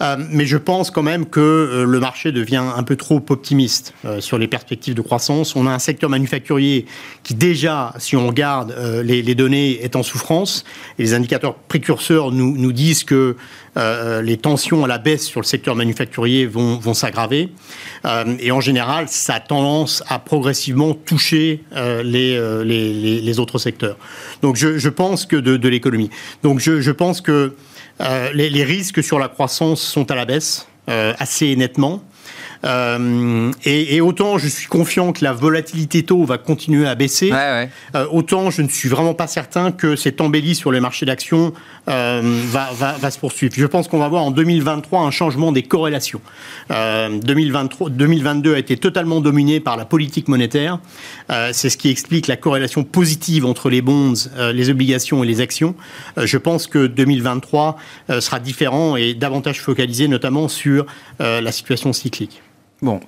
Euh, 0.00 0.16
mais 0.30 0.46
je 0.46 0.56
pense 0.56 0.90
quand 0.90 1.02
même 1.02 1.26
que 1.26 1.40
euh, 1.40 1.84
le 1.84 2.00
marché 2.00 2.32
devient 2.32 2.62
un 2.76 2.82
peu 2.82 2.96
trop 2.96 3.22
optimiste 3.28 3.94
euh, 4.04 4.20
sur 4.20 4.38
les 4.38 4.48
perspectives 4.48 4.94
de 4.94 5.00
croissance. 5.00 5.56
On 5.56 5.66
a 5.66 5.70
un 5.70 5.78
secteur 5.78 6.10
manufacturier 6.10 6.86
qui 7.22 7.34
déjà, 7.34 7.94
si 7.98 8.16
on 8.16 8.26
regarde 8.26 8.74
les, 9.02 9.34
données, 9.34 9.82
est 9.82 9.96
en 9.96 10.02
souffrance. 10.02 10.64
Et 10.98 11.02
les 11.02 11.14
indicateurs 11.14 11.54
précurseurs 11.54 12.32
nous, 12.32 12.72
disent 12.72 13.04
que 13.04 13.36
les 13.76 14.36
tensions 14.36 14.84
à 14.84 14.88
la 14.88 14.98
baisse 14.98 15.24
sur 15.24 15.40
le 15.40 15.46
secteur 15.46 15.74
manufacturier 15.74 16.46
vont, 16.46 16.94
s'aggraver. 16.94 17.50
et 18.38 18.52
en 18.52 18.60
général, 18.60 19.06
ça 19.08 19.34
a 19.34 19.40
tendance 19.40 20.02
à 20.08 20.18
progressivement 20.18 20.92
toucher 20.92 21.64
les, 21.74 23.38
autres 23.38 23.58
secteurs. 23.58 23.96
Donc 24.42 24.56
je, 24.56 24.88
pense 24.88 25.24
que 25.24 25.36
de, 25.36 25.68
l'économie. 25.68 26.10
Donc 26.42 26.60
je 26.60 26.90
pense 26.90 27.22
que 27.22 27.54
euh, 28.00 28.32
les, 28.32 28.64
risques 28.64 29.02
sur 29.02 29.18
la 29.18 29.28
croissance 29.28 29.80
sont 29.80 30.10
à 30.10 30.14
la 30.14 30.24
baisse 30.24 30.66
euh, 30.88 31.14
assez 31.18 31.54
nettement. 31.56 32.02
Euh, 32.64 33.52
et, 33.64 34.00
autant 34.00 34.38
je 34.38 34.48
suis 34.48 34.66
confiant 34.66 35.12
que 35.12 35.24
la 35.24 35.32
volatilité 35.32 36.02
taux 36.02 36.24
va 36.24 36.38
continuer 36.38 36.86
à 36.86 36.94
baisser, 36.94 37.30
euh, 37.32 38.06
autant 38.10 38.50
je 38.50 38.62
ne 38.62 38.68
suis 38.68 38.88
vraiment 38.88 39.14
pas 39.14 39.26
certain 39.26 39.72
que 39.72 39.96
cette 39.96 40.20
embellie 40.20 40.54
sur 40.54 40.72
les 40.72 40.80
marchés 40.80 41.06
d'actions 41.06 41.52
euh, 41.88 42.20
va, 42.46 42.70
va, 42.72 43.10
se 43.10 43.18
poursuivre. 43.18 43.54
Je 43.56 43.66
pense 43.66 43.88
qu'on 43.88 43.98
va 43.98 44.08
voir 44.08 44.22
en 44.22 44.30
2023 44.30 45.00
un 45.00 45.10
changement 45.10 45.52
des 45.52 45.62
corrélations. 45.62 46.20
2023, 46.70 47.90
2022 47.90 48.54
a 48.54 48.58
été 48.58 48.76
totalement 48.76 49.20
dominé 49.20 49.60
par 49.60 49.76
la 49.76 49.84
politique 49.84 50.28
monétaire. 50.28 50.78
C'est 51.52 51.70
ce 51.70 51.76
qui 51.76 51.90
explique 51.90 52.26
la 52.26 52.36
corrélation 52.36 52.84
positive 52.84 53.44
entre 53.44 53.68
les 53.70 53.82
bonds, 53.82 54.14
les 54.52 54.70
obligations 54.70 55.22
et 55.22 55.26
les 55.26 55.40
actions. 55.40 55.74
je 56.16 56.38
pense 56.38 56.66
que 56.66 56.86
2023 56.86 57.76
sera 58.20 58.40
différent 58.40 58.96
et 58.96 59.14
davantage 59.14 59.60
focalisé 59.60 60.08
notamment 60.08 60.48
sur 60.48 60.86
la 61.18 61.52
situation 61.52 61.92
cyclique. 61.92 62.42
Bon. 62.84 63.00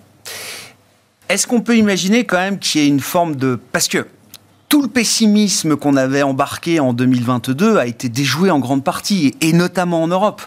Est-ce 1.29 1.47
qu'on 1.47 1.61
peut 1.61 1.77
imaginer 1.77 2.25
quand 2.25 2.39
même 2.39 2.59
qu'il 2.59 2.81
y 2.81 2.85
ait 2.85 2.89
une 2.89 3.01
forme 3.01 3.37
de... 3.37 3.61
Parce 3.73 3.89
tout 4.69 4.83
le 4.83 4.89
pessimisme 4.89 5.77
qu'on 5.77 5.97
avait 5.97 6.23
embarqué 6.23 6.81
en 6.81 6.93
2022 6.93 7.77
a 7.77 7.87
été 7.87 8.09
déjoué 8.09 8.51
en 8.51 8.59
grande 8.59 8.83
partie, 8.83 9.37
et 9.41 9.53
notamment 9.53 10.03
en 10.03 10.09
Europe. 10.09 10.43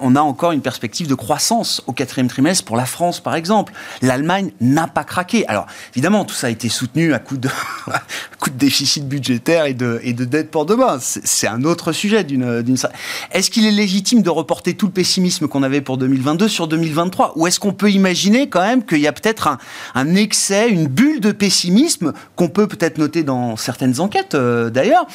on 0.00 0.16
a 0.16 0.20
encore 0.20 0.50
une 0.50 0.60
perspective 0.60 1.06
de 1.06 1.14
croissance 1.14 1.82
au 1.86 1.92
quatrième 1.92 2.26
trimestre 2.26 2.64
pour 2.64 2.76
la 2.76 2.84
France, 2.84 3.20
par 3.20 3.36
exemple. 3.36 3.72
L'Allemagne 4.02 4.50
n'a 4.60 4.88
pas 4.88 5.04
craqué. 5.04 5.46
Alors, 5.46 5.66
évidemment, 5.94 6.24
tout 6.24 6.34
ça 6.34 6.48
a 6.48 6.50
été 6.50 6.68
soutenu 6.68 7.14
à 7.14 7.20
coup 7.20 7.36
de, 7.36 7.48
coup 8.40 8.50
de 8.50 8.56
déficit 8.56 9.06
budgétaire 9.06 9.66
et 9.66 9.74
de, 9.74 10.00
et 10.02 10.14
de 10.14 10.24
dette 10.24 10.50
pour 10.50 10.66
demain. 10.66 10.98
C'est 11.00 11.46
un 11.46 11.62
autre 11.62 11.92
sujet. 11.92 12.26
Est-ce 13.30 13.50
qu'il 13.50 13.66
est 13.66 13.70
légitime 13.70 14.22
de 14.22 14.30
reporter 14.30 14.74
tout 14.74 14.86
le 14.86 14.92
pessimisme 14.92 15.46
qu'on 15.46 15.62
avait 15.62 15.80
pour 15.80 15.96
2022 15.96 16.48
sur 16.48 16.66
2023 16.66 17.34
Ou 17.36 17.46
est-ce 17.46 17.60
qu'on 17.60 17.72
peut 17.72 17.90
imaginer 17.90 18.48
quand 18.48 18.62
même 18.62 18.84
qu'il 18.84 18.98
y 18.98 19.06
a 19.06 19.12
peut-être 19.12 19.46
un, 19.46 19.58
un 19.94 20.16
excès, 20.16 20.70
une 20.70 20.88
bulle 20.88 21.20
de 21.20 21.30
pessimisme 21.30 22.12
qu'on 22.34 22.48
peut 22.48 22.66
peut-être 22.66 22.98
noter 22.98 23.22
dans 23.22 23.56
certaines 23.70 24.00
enquêtes 24.00 24.34
euh, 24.34 24.68
d'ailleurs, 24.68 25.06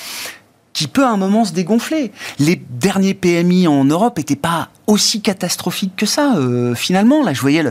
qui 0.75 0.87
peut 0.87 1.05
à 1.05 1.09
un 1.09 1.17
moment 1.17 1.45
se 1.45 1.53
dégonfler. 1.53 2.11
Les 2.37 2.61
derniers 2.69 3.13
PMI 3.13 3.67
en 3.67 3.85
Europe 3.85 4.17
n'étaient 4.17 4.35
pas 4.35 4.67
aussi 4.87 5.21
catastrophiques 5.21 5.95
que 5.95 6.05
ça, 6.05 6.35
euh, 6.35 6.75
finalement. 6.75 7.23
Là, 7.23 7.33
je 7.33 7.41
voyais 7.41 7.63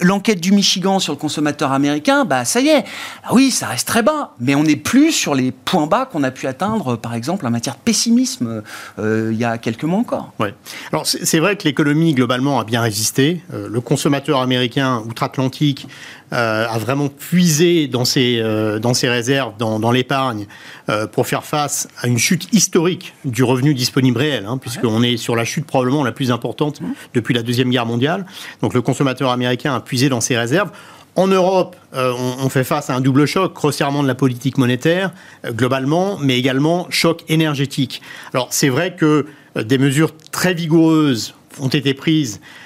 l'enquête 0.00 0.40
du 0.40 0.52
Michigan 0.52 0.98
sur 0.98 1.12
le 1.12 1.18
consommateur 1.18 1.70
américain, 1.70 2.24
bah 2.24 2.44
ça 2.44 2.60
y 2.60 2.68
est. 2.68 2.84
Ah 3.24 3.34
oui, 3.34 3.50
ça 3.50 3.68
reste 3.68 3.86
très 3.86 4.02
bas, 4.02 4.32
mais 4.40 4.54
on 4.54 4.64
n'est 4.64 4.74
plus 4.74 5.12
sur 5.12 5.34
les 5.34 5.52
points 5.52 5.86
bas 5.86 6.06
qu'on 6.06 6.22
a 6.24 6.30
pu 6.30 6.46
atteindre, 6.46 6.96
par 6.96 7.14
exemple, 7.14 7.46
en 7.46 7.50
matière 7.50 7.74
de 7.74 7.80
pessimisme 7.80 8.62
euh, 8.98 9.30
il 9.32 9.38
y 9.38 9.44
a 9.44 9.58
quelques 9.58 9.84
mois 9.84 9.98
encore. 9.98 10.32
Ouais. 10.40 10.54
Alors 10.92 11.06
c'est 11.06 11.38
vrai 11.38 11.56
que 11.56 11.64
l'économie 11.64 12.14
globalement 12.14 12.58
a 12.58 12.64
bien 12.64 12.80
résisté. 12.80 13.42
le 13.52 13.80
consommateur 13.80 14.40
américain 14.40 15.02
outre-Atlantique 15.06 15.86
euh, 16.32 16.66
a 16.68 16.78
vraiment 16.78 17.08
puisé 17.08 17.86
dans 17.86 18.04
ses, 18.04 18.40
euh, 18.40 18.80
dans 18.80 18.94
ses 18.94 19.08
réserves, 19.08 19.52
dans, 19.60 19.78
dans 19.78 19.92
l'épargne, 19.92 20.48
euh, 20.88 21.06
pour 21.06 21.24
faire 21.28 21.44
face 21.44 21.86
à 22.02 22.08
une 22.08 22.18
chute 22.18 22.45
historique 22.52 23.14
du 23.24 23.44
revenu 23.44 23.74
disponible 23.74 24.18
réel, 24.18 24.46
hein, 24.46 24.58
puisqu'on 24.58 25.02
est 25.02 25.16
sur 25.16 25.36
la 25.36 25.44
chute 25.44 25.66
probablement 25.66 26.04
la 26.04 26.12
plus 26.12 26.30
importante 26.30 26.80
mmh. 26.80 26.84
depuis 27.14 27.34
la 27.34 27.42
Deuxième 27.42 27.70
Guerre 27.70 27.86
mondiale. 27.86 28.26
Donc 28.62 28.74
le 28.74 28.82
consommateur 28.82 29.30
américain 29.30 29.74
a 29.74 29.80
puisé 29.80 30.08
dans 30.08 30.20
ses 30.20 30.36
réserves. 30.36 30.70
En 31.14 31.28
Europe, 31.28 31.76
on, 31.94 32.34
on, 32.42 32.48
fait 32.50 32.64
face 32.64 32.90
à 32.90 32.94
un 32.94 33.00
double 33.00 33.24
choc, 33.24 33.56
resserrement 33.56 34.02
de 34.02 34.08
la 34.08 34.14
politique 34.14 34.58
monétaire 34.58 35.12
globalement, 35.46 36.18
mais 36.20 36.38
également 36.38 36.86
choc 36.90 37.24
énergétique. 37.28 38.02
Alors 38.34 38.48
c'est 38.50 38.68
vrai 38.68 38.94
que 38.94 39.24
des 39.54 39.78
mesures 39.78 40.10
très 40.30 40.52
vigoureuses 40.52 41.34
ont 41.60 41.68
été 41.68 41.94
prises 41.94 42.40
euh, 42.40 42.65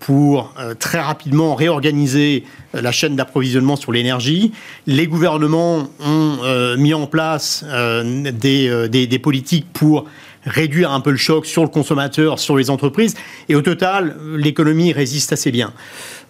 pour 0.00 0.54
euh, 0.58 0.74
très 0.74 1.00
rapidement 1.00 1.54
réorganiser 1.54 2.44
euh, 2.74 2.80
la 2.80 2.92
chaîne 2.92 3.16
d'approvisionnement 3.16 3.76
sur 3.76 3.92
l'énergie. 3.92 4.52
Les 4.86 5.06
gouvernements 5.06 5.88
ont 6.00 6.76
mis 6.76 6.94
en 6.94 7.06
place 7.06 7.64
des, 7.64 8.88
des, 8.88 9.18
politiques 9.18 9.66
pour 9.72 10.06
réduire 10.48 10.92
un 10.92 11.00
peu 11.00 11.10
le 11.10 11.16
choc 11.16 11.46
sur 11.46 11.62
le 11.62 11.68
consommateur, 11.68 12.38
sur 12.38 12.56
les 12.56 12.70
entreprises. 12.70 13.14
Et 13.48 13.54
au 13.54 13.62
total, 13.62 14.16
l'économie 14.36 14.92
résiste 14.92 15.32
assez 15.32 15.50
bien. 15.50 15.72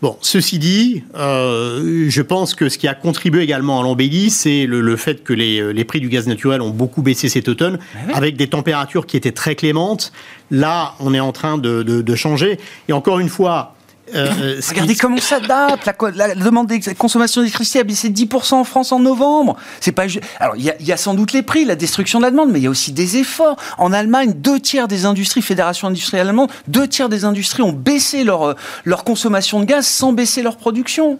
Bon, 0.00 0.16
ceci 0.20 0.58
dit, 0.58 1.02
euh, 1.16 2.06
je 2.08 2.22
pense 2.22 2.54
que 2.54 2.68
ce 2.68 2.78
qui 2.78 2.86
a 2.86 2.94
contribué 2.94 3.42
également 3.42 3.80
à 3.80 3.82
l'embellie, 3.82 4.30
c'est 4.30 4.66
le, 4.66 4.96
fait 4.96 5.24
que 5.24 5.32
les, 5.32 5.72
les, 5.72 5.84
prix 5.84 6.00
du 6.00 6.08
gaz 6.08 6.26
naturel 6.28 6.62
ont 6.62 6.70
beaucoup 6.70 7.02
baissé 7.02 7.28
cet 7.28 7.48
automne, 7.48 7.78
ah 7.94 8.16
avec 8.16 8.36
des 8.36 8.46
températures 8.46 9.06
qui 9.06 9.16
étaient 9.16 9.32
très 9.32 9.56
clémentes. 9.56 10.12
Là, 10.50 10.94
on 11.00 11.14
est 11.14 11.20
en 11.20 11.32
train 11.32 11.58
de, 11.58 11.82
de, 11.82 12.00
de 12.00 12.14
changer. 12.14 12.58
Et 12.88 12.92
encore 12.92 13.18
une 13.18 13.28
fois, 13.28 13.74
euh, 14.14 14.28
euh, 14.40 14.60
Regardez 14.68 14.94
comment 14.94 15.18
ça 15.18 15.40
date. 15.40 15.80
La, 16.14 16.34
demande 16.34 16.68
de 16.68 16.92
consommation 16.94 17.40
d'électricité 17.40 17.80
a 17.80 17.84
baissé 17.84 18.08
de 18.08 18.16
10% 18.16 18.54
en 18.54 18.64
France 18.64 18.92
en 18.92 19.00
novembre. 19.00 19.56
C'est 19.80 19.92
pas 19.92 20.06
alors 20.40 20.56
il 20.56 20.64
y, 20.64 20.92
a 20.92 20.96
sans 20.96 21.14
doute 21.14 21.32
les 21.32 21.42
prix, 21.42 21.64
la 21.64 21.76
destruction 21.76 22.18
de 22.18 22.24
la 22.24 22.30
demande, 22.30 22.50
mais 22.50 22.60
il 22.60 22.64
y 22.64 22.66
a 22.66 22.70
aussi 22.70 22.92
des 22.92 23.16
efforts. 23.16 23.56
En 23.78 23.92
Allemagne, 23.92 24.32
deux 24.34 24.60
tiers 24.60 24.88
des 24.88 25.04
industries, 25.04 25.42
fédération 25.42 25.88
industrielle 25.88 26.26
allemande, 26.26 26.50
deux 26.66 26.88
tiers 26.88 27.08
des 27.08 27.24
industries 27.24 27.62
ont 27.62 27.72
baissé 27.72 28.24
leur 28.24 28.42
euh, 28.42 28.54
leur 28.84 29.04
consommation 29.04 29.60
de 29.60 29.64
gaz 29.64 29.86
sans 29.86 30.12
baisser 30.12 30.42
leur 30.42 30.56
production. 30.56 31.18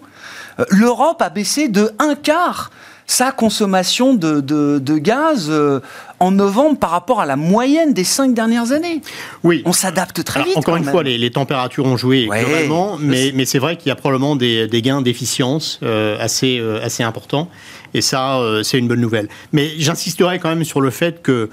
L'Europe 0.71 1.23
a 1.23 1.29
baissé 1.29 1.69
de 1.69 1.93
un 2.01 2.17
quart 2.17 2.71
sa 3.09 3.33
consommation 3.33 4.15
de, 4.15 4.41
de, 4.41 4.99
gaz 4.99 5.47
euh, 5.49 5.81
en 6.21 6.31
novembre 6.31 6.79
par 6.79 6.91
rapport 6.91 7.21
à 7.21 7.27
la 7.27 7.37
moyenne 7.37 7.93
des 7.93 8.05
cinq 8.05 8.35
dernières 8.35 8.73
années. 8.73 9.03
Oui. 9.45 9.63
On 9.65 9.73
s'adapte 9.73 10.25
très 10.25 10.43
vite. 10.43 10.57
Encore 10.57 10.77
une 10.77 10.85
fois, 10.85 11.03
les, 11.03 11.31
températures 11.31 11.85
ont 11.87 11.97
joué 11.97 12.27
globalement, 12.27 12.97
mais, 13.01 13.33
mais 13.35 13.45
c'est 13.45 13.59
vrai 13.59 13.77
qu'il 13.77 13.89
y 13.89 13.93
a 13.93 13.97
probablement 13.97 14.37
des, 14.37 14.67
des 14.67 14.83
gains 14.83 15.03
d'efficience 15.03 15.79
euh, 15.83 16.17
assez, 16.21 16.59
euh, 16.59 16.83
assez 16.83 17.03
importants. 17.03 17.49
Et 17.95 18.01
ça, 18.01 18.39
c'est 18.65 18.79
une 18.79 18.89
bonne 18.89 19.01
nouvelle. 19.01 19.29
Mais 19.53 19.71
j'insisterai 19.79 20.39
quand 20.39 20.51
même 20.51 20.65
sur 20.65 20.81
le 20.81 20.91
fait 20.91 21.23
que 21.23 21.49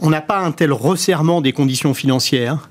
on 0.00 0.10
n'a 0.10 0.20
pas 0.20 0.38
un 0.38 0.52
tel 0.52 0.72
resserrement 0.72 1.40
des 1.40 1.52
conditions 1.52 1.94
financières 1.94 2.54
euh, 2.54 2.69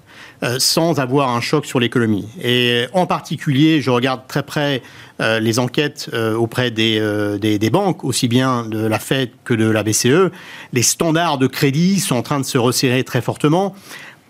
sans 0.58 1.00
avoir 1.00 1.36
un 1.36 1.42
choc 1.42 1.66
sur 1.66 1.80
l'économie. 1.80 2.28
Et 2.42 2.86
en 2.94 3.06
particulier, 3.06 3.82
je 3.82 3.90
regarde 3.90 4.22
très 4.28 4.44
près 4.44 4.82
euh, 5.22 5.40
les 5.40 5.60
enquêtes 5.60 6.10
euh, 6.14 6.36
auprès 6.36 6.72
des, 6.72 7.00
des, 7.40 7.70
banques, 7.70 8.04
aussi 8.06 8.28
bien 8.28 8.66
de 8.66 8.86
la 8.86 9.00
Fed 9.00 9.32
que 9.44 9.54
de 9.54 9.70
la 9.70 9.84
BCE. 9.84 10.32
Les 10.72 10.82
standards 10.82 11.38
de 11.38 11.48
crédit 11.48 12.00
sont 12.00 12.16
en 12.16 12.22
train 12.22 12.40
de 12.40 12.46
se 12.46 12.58
resserrer 12.58 13.04
très 13.04 13.22
fortement 13.22 13.76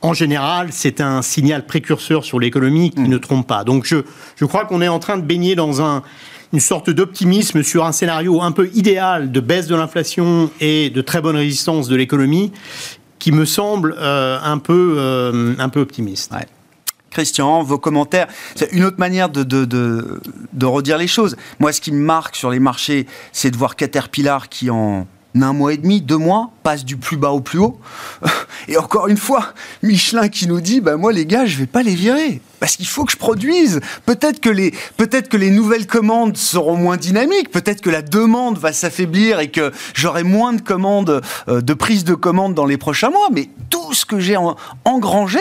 en 0.01 0.13
général, 0.13 0.70
c'est 0.72 1.01
un 1.01 1.22
signal 1.22 1.66
précurseur 1.66 2.24
sur 2.24 2.39
l'économie 2.39 2.92
qui 2.92 3.01
mm. 3.01 3.08
ne 3.08 3.18
trompe 3.18 3.48
pas. 3.48 3.63
Donc 3.63 3.86
je, 3.86 3.98
je 4.38 4.46
crois 4.46 4.66
qu'on 4.66 4.82
est 4.82 4.88
en 4.88 5.00
train 5.00 5.18
de 5.18 5.24
baigner 5.24 5.56
dans 5.56 5.82
un, 5.82 6.04
une 6.54 6.60
sorte 6.60 6.89
d'optimisme 6.89 7.63
sur 7.63 7.86
un 7.86 7.92
scénario 7.92 8.42
un 8.42 8.51
peu 8.51 8.70
idéal 8.74 9.32
de 9.32 9.39
baisse 9.39 9.68
de 9.68 9.75
l'inflation 9.75 10.50
et 10.60 10.89
de 10.89 11.01
très 11.01 11.22
bonne 11.22 11.36
résistance 11.36 11.88
de 11.88 11.96
l'économie 11.96 12.51
qui 13.19 13.31
me 13.31 13.45
semble 13.45 13.95
euh, 13.99 14.39
un, 14.41 14.57
peu, 14.57 14.95
euh, 14.97 15.53
un 15.59 15.69
peu 15.69 15.81
optimiste. 15.81 16.33
Christian, 17.11 17.63
vos 17.63 17.77
commentaires. 17.77 18.27
C'est 18.55 18.71
une 18.71 18.83
autre 18.83 18.99
manière 18.99 19.29
de, 19.29 20.65
redire 20.65 20.97
les 20.97 21.07
choses. 21.07 21.35
Moi, 21.59 21.73
ce 21.73 21.81
qui 21.81 21.91
me 21.91 22.03
marque 22.03 22.35
sur 22.35 22.49
les 22.49 22.59
marchés, 22.59 23.07
c'est 23.31 23.51
de 23.51 23.57
voir 23.57 23.75
Caterpillar 23.75 24.49
qui, 24.49 24.69
en 24.69 25.07
un 25.36 25.53
mois 25.53 25.74
et 25.74 25.77
demi, 25.77 26.01
deux 26.01 26.17
mois, 26.17 26.51
passe 26.63 26.86
du 26.86 26.98
plus 26.98 27.17
bas 27.17 27.31
au 27.31 27.39
plus 27.39 27.59
haut. 27.59 27.79
Et 28.67 28.77
encore 28.77 29.07
une 29.07 29.17
fois, 29.17 29.53
Michelin 29.83 30.27
qui 30.27 30.48
nous 30.48 30.62
dit, 30.62 30.81
bah 30.81 30.98
moi 30.98 31.13
les 31.13 31.25
gars, 31.25 31.45
je 31.45 31.57
vais 31.57 31.65
pas 31.65 31.83
les 31.83 31.95
virer 31.95 32.41
parce 32.59 32.75
qu'il 32.75 32.88
faut 32.88 33.05
que 33.05 33.12
je 33.12 33.17
produise. 33.17 33.79
Peut-être 34.05 34.39
que 34.39 34.50
les 34.50 34.74
peut-être 34.98 35.29
que 35.29 35.38
les 35.38 35.51
nouvelles 35.51 35.88
commandes 35.88 36.36
seront 36.36 36.75
moins 36.75 36.98
dynamiques, 36.98 37.51
peut-être 37.51 37.81
que 37.81 37.89
la 37.89 38.01
demande 38.01 38.57
va 38.57 38.74
s'affaiblir 38.74 39.39
et 39.39 39.50
que 39.50 39.71
j'aurai 39.93 40.24
moins 40.24 40.53
de 40.53 40.62
commandes, 40.62 41.21
euh, 41.48 41.62
de 41.62 41.74
prise 41.74 42.03
de 42.03 42.15
commandes 42.15 42.53
dans 42.53 42.65
les 42.65 42.77
prochains 42.77 43.09
mois. 43.09 43.29
Mais 43.31 43.50
tout 43.69 43.93
ce 43.93 44.05
que 44.05 44.19
j'ai 44.19 44.38
engrangé, 44.86 45.39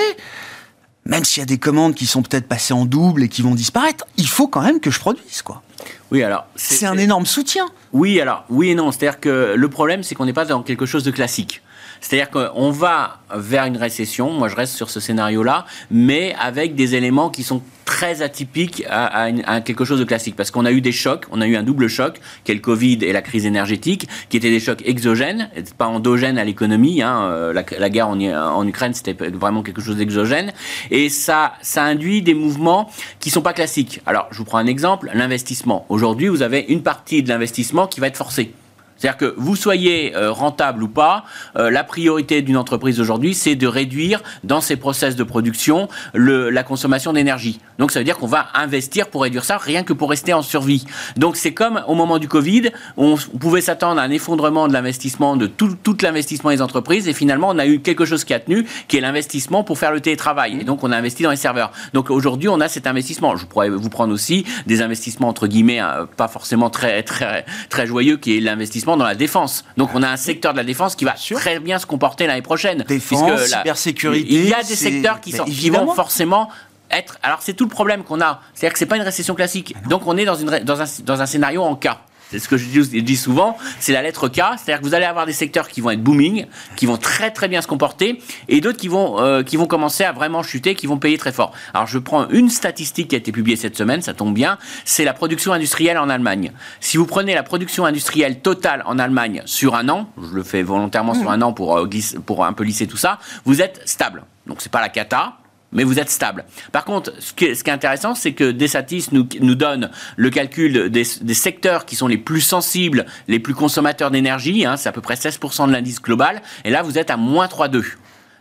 même 1.09 1.25
s'il 1.25 1.41
y 1.41 1.43
a 1.43 1.47
des 1.47 1.59
commandes 1.59 1.95
qui 1.95 2.07
sont 2.07 2.23
peut-être 2.23 2.47
passées 2.47 2.75
en 2.75 2.85
double 2.85 3.25
et 3.25 3.29
qui 3.29 3.43
vont 3.43 3.55
disparaître, 3.55 4.07
il 4.17 4.29
faut 4.29 4.47
quand 4.47 4.61
même 4.61 4.79
que 4.79 4.91
je 4.91 5.01
produise, 5.01 5.43
quoi. 5.43 5.63
Oui, 6.11 6.23
alors. 6.23 6.47
C'est 6.55 6.87
un 6.87 6.99
énorme 6.99 7.27
soutien. 7.27 7.67
Oui, 7.93 8.21
alors, 8.21 8.45
oui 8.51 8.71
et 8.71 8.75
non. 8.75 8.93
C'est-à-dire 8.93 9.19
que 9.19 9.55
le 9.57 9.69
problème, 9.71 10.03
c'est 10.03 10.15
qu'on 10.15 10.27
n'est 10.27 10.33
pas 10.33 10.45
dans 10.45 10.63
quelque 10.63 10.87
chose 10.87 11.05
de 11.05 11.11
classique. 11.11 11.63
C'est-à-dire 12.01 12.31
qu'on 12.31 12.71
va 12.71 13.21
vers 13.35 13.65
une 13.65 13.77
récession, 13.77 14.33
moi 14.33 14.49
je 14.49 14.57
reste 14.57 14.75
sur 14.75 14.91
ce 14.91 15.01
scénario-là, 15.01 15.67
mais 15.91 16.35
avec 16.41 16.75
des 16.75 16.95
éléments 16.95 17.31
qui 17.31 17.43
sont 17.43 17.63
très 17.89 18.21
atypiques 18.21 18.85
à, 18.91 19.61
quelque 19.63 19.87
chose 19.87 19.99
de 19.99 20.05
classique. 20.05 20.37
Parce 20.37 20.51
qu'on 20.51 20.67
a 20.67 20.73
eu 20.73 20.83
des 20.83 20.93
chocs, 20.93 21.25
on 21.31 21.41
a 21.41 21.47
eu 21.47 21.57
un 21.57 21.63
double 21.63 21.89
choc, 21.89 22.21
qui 22.45 22.53
est 22.53 22.55
le 22.55 22.61
Covid 22.61 22.99
et 23.01 23.13
la 23.13 23.23
crise 23.23 23.47
énergétique, 23.47 24.07
qui 24.29 24.37
étaient 24.37 24.51
des 24.51 24.61
chocs 24.61 24.83
exogènes, 24.85 25.49
pas 25.79 25.87
endogènes 25.87 26.37
à 26.37 26.45
l'économie. 26.45 27.01
Hein. 27.01 27.23
Euh, 27.23 27.53
la, 27.55 27.91
guerre 27.91 28.09
en, 28.09 28.67
Ukraine, 28.69 28.93
c'était 28.93 29.17
vraiment 29.31 29.63
quelque 29.63 29.81
chose 29.81 29.97
d'exogène. 29.97 30.53
Et 30.91 31.09
ça, 31.09 31.55
ça 31.63 31.83
induit 31.83 32.21
des 32.21 32.35
mouvements 32.35 32.91
qui 33.21 33.31
sont 33.31 33.43
pas 33.43 33.55
classiques. 33.55 34.03
Alors, 34.05 34.29
je 34.33 34.39
vous 34.39 34.45
prends 34.45 34.59
un 34.59 34.67
exemple, 34.67 35.11
l'investissement. 35.15 35.87
Aujourd'hui, 35.89 36.29
vous 36.29 36.43
avez 36.43 36.67
une 36.69 36.83
partie 36.83 37.23
de 37.23 37.29
l'investissement 37.29 37.87
qui 37.87 38.01
va 38.01 38.09
être 38.09 38.19
forcée. 38.19 38.53
C'est-à-dire 38.99 39.17
que 39.17 39.35
vous 39.37 39.57
soyez 39.57 40.15
euh, 40.17 40.33
rentable 40.33 40.83
ou 40.83 40.89
pas, 40.89 41.25
euh, 41.57 41.71
la 41.71 41.85
priorité 41.85 42.43
d'une 42.43 42.57
entreprise 42.57 43.01
aujourd'hui, 43.01 43.35
c'est 43.35 43.55
de 43.55 43.67
réduire 43.67 44.23
dans 44.45 44.61
ses 44.61 44.77
process 44.77 45.17
de 45.17 45.25
production 45.25 45.89
le, 46.15 46.51
la 46.51 46.63
consommation 46.63 47.13
d'énergie. 47.13 47.61
Donc 47.79 47.93
ça 47.93 48.01
veut 48.01 48.05
dire 48.05 48.19
qu'on 48.19 48.27
va 48.27 48.49
investir 48.55 49.09
pour 49.09 49.23
réduire 49.23 49.45
ça, 49.45 49.59
rien 49.59 49.83
que 49.83 49.93
pour 49.93 50.11
rester 50.11 50.33
en 50.33 50.43
survie. 50.43 50.85
Donc 51.17 51.37
c'est 51.37 51.55
comme 51.55 51.83
au 51.87 51.95
moment 51.95 52.19
du 52.19 52.29
Covid, 52.29 52.71
on, 52.97 53.17
pouvait 53.17 53.61
s'attendre 53.61 54.01
à 54.01 54.05
un 54.05 54.11
effondrement 54.11 54.67
de 54.67 54.73
l'investissement, 54.73 55.37
de 55.37 55.47
tout, 55.47 55.77
tout 55.83 55.97
l'investissement 56.03 56.51
des 56.51 56.63
entreprises, 56.63 57.07
et 57.07 57.13
finalement 57.13 57.51
on 57.51 57.59
a 57.59 57.67
eu 57.67 57.81
quelque 57.81 58.05
chose 58.05 58.25
qui 58.25 58.35
a 58.35 58.41
tenu, 58.41 58.67
qui 58.89 58.97
est 58.97 59.01
l'investissement 59.01 59.63
pour 59.63 59.79
faire 59.79 59.93
le 59.93 60.01
télétravail. 60.01 60.59
Et 60.61 60.65
donc 60.65 60.83
on 60.83 60.91
a 60.91 60.97
investi 60.97 61.23
dans 61.23 61.31
les 61.31 61.37
serveurs. 61.37 61.71
Donc 61.95 62.11
aujourd'hui 62.11 62.49
on 62.49 62.61
a 62.61 62.69
cet 62.69 62.87
investissement. 62.87 63.37
Je 63.37 63.47
pourrais 63.47 63.71
vous 63.71 63.91
prendre 63.91 64.13
aussi 64.13 64.45
des 64.67 64.83
investissements 64.83 65.29
entre 65.29 65.47
guillemets, 65.47 65.79
hein, 65.79 66.09
pas 66.17 66.29
forcément 66.29 66.71
très 66.71 67.03
très 67.03 67.45
très 67.69 67.87
joyeux, 67.87 68.17
qui 68.17 68.37
est 68.37 68.41
l'investissement 68.41 68.88
dans 68.97 69.05
la 69.05 69.15
défense. 69.15 69.65
Donc 69.77 69.91
on 69.95 70.03
a 70.03 70.09
un 70.09 70.17
secteur 70.17 70.53
de 70.53 70.59
la 70.59 70.65
défense 70.65 70.97
qui 70.97 71.05
va 71.05 71.13
très 71.13 71.59
bien 71.61 71.79
se 71.79 71.87
comporter 71.87 72.27
l'année 72.27 72.43
prochaine. 72.43 72.85
Défense, 72.87 73.47
cybersécurité. 73.47 74.27
Il 74.33 74.49
y 74.49 74.55
a 74.55 74.63
des 74.63 74.77
secteurs 74.77 75.21
qui, 75.21 75.33
sont, 75.33 75.45
qui 75.45 75.71
vont 75.71 75.93
forcément 75.95 76.49
être. 76.91 77.19
Alors 77.23 77.39
c'est 77.43 77.55
tout 77.55 77.65
le 77.65 77.71
problème 77.71 78.03
qu'on 78.05 78.21
a. 78.21 78.41
C'est-à-dire 78.55 78.73
que 78.73 78.79
c'est 78.79 78.87
pas 78.87 78.97
une 78.97 79.03
récession 79.03 79.35
classique. 79.35 79.75
Ah 79.77 79.89
Donc 79.89 80.07
on 80.07 80.17
est 80.17 80.25
dans, 80.25 80.35
une, 80.35 80.59
dans, 80.61 80.81
un, 80.81 80.87
dans 81.05 81.23
un 81.23 81.27
scénario 81.27 81.63
en 81.63 81.77
cas 81.77 82.01
c'est 82.31 82.39
ce 82.39 82.49
que 82.49 82.57
je 82.57 82.67
dis 82.67 83.17
souvent, 83.17 83.57
c'est 83.81 83.93
la 83.93 84.03
lettre 84.03 84.29
K, 84.29 84.37
c'est-à-dire 84.57 84.81
que 84.81 84.85
vous 84.85 84.95
allez 84.95 85.05
avoir 85.05 85.27
des 85.27 85.33
secteurs 85.33 85.69
qui 85.69 85.81
vont 85.81 85.91
être 85.91 86.03
booming, 86.03 86.47
qui 86.77 86.87
vont 86.87 86.97
très 86.97 87.31
très 87.31 87.49
bien 87.49 87.63
se 87.63 87.67
comporter, 87.67 88.21
et 88.49 88.61
d'autres 88.61 88.79
qui 88.79 88.89
vont 88.89 89.21
euh, 89.21 89.43
qui 89.43 89.57
vont 89.57 89.67
commencer 89.67 90.05
à 90.05 90.13
vraiment 90.13 90.43
chuter, 90.43 90.75
qui 90.75 90.87
vont 90.87 90.99
payer 90.99 91.19
très 91.19 91.33
fort. 91.33 91.53
Alors 91.75 91.87
je 91.87 91.99
prends 91.99 92.29
une 92.29 92.51
statistique 92.51 93.09
qui 93.09 93.15
a 93.15 93.19
été 93.19 93.33
publiée 93.33 93.57
cette 93.57 93.77
semaine, 93.77 94.03
ça 94.03 94.15
tombe 94.15 94.35
bien, 94.35 94.59
c'est 94.85 95.05
la 95.05 95.15
production 95.15 95.53
industrielle 95.53 95.99
en 95.99 96.09
Allemagne. 96.09 96.53
Si 96.81 96.97
vous 96.97 97.07
prenez 97.07 97.35
la 97.35 97.43
production 97.43 97.85
industrielle 97.85 98.41
totale 98.41 98.83
en 98.87 98.99
Allemagne 98.99 99.43
sur 99.47 99.75
un 99.75 99.89
an, 99.89 100.11
je 100.21 100.35
le 100.35 100.43
fais 100.43 100.63
volontairement 100.63 101.15
sur 101.15 101.31
mmh. 101.31 101.35
un 101.35 101.43
an 101.43 101.53
pour 101.53 101.79
euh, 101.79 101.89
pour 102.27 102.45
un 102.45 102.53
peu 102.53 102.65
lisser 102.65 102.87
tout 102.87 102.97
ça, 102.97 103.19
vous 103.45 103.63
êtes 103.63 103.81
stable. 103.85 104.25
Donc 104.47 104.61
c'est 104.61 104.73
pas 104.73 104.81
la 104.81 104.89
cata, 104.89 105.39
mais 105.73 105.85
vous 105.85 105.99
êtes 105.99 106.11
stable. 106.11 106.45
Par 106.73 106.85
contre, 106.85 107.13
ce 107.19 107.33
qui 107.33 107.45
est, 107.45 107.69
intéressant, 107.69 108.15
c'est 108.15 108.33
que 108.33 108.51
Desatis 108.51 109.09
nous, 109.13 109.29
nous 109.41 109.55
donne 109.55 109.91
le 110.17 110.31
calcul 110.31 110.91
des, 110.91 111.05
secteurs 111.05 111.85
qui 111.85 111.97
sont 111.97 112.07
les 112.07 112.19
plus 112.19 112.41
sensibles, 112.41 113.07
les 113.29 113.39
plus 113.39 113.55
consommateurs 113.55 114.11
d'énergie, 114.11 114.65
hein, 114.65 114.77
c'est 114.77 114.89
à 114.89 114.93
peu 114.93 115.01
près 115.01 115.15
16% 115.15 115.67
de 115.69 115.73
l'indice 115.73 116.01
global, 116.01 116.43
et 116.65 116.71
là 116.71 116.83
vous 116.83 116.99
êtes 116.99 117.11
à 117.11 117.17
moins 117.17 117.47
3,2. 117.47 117.85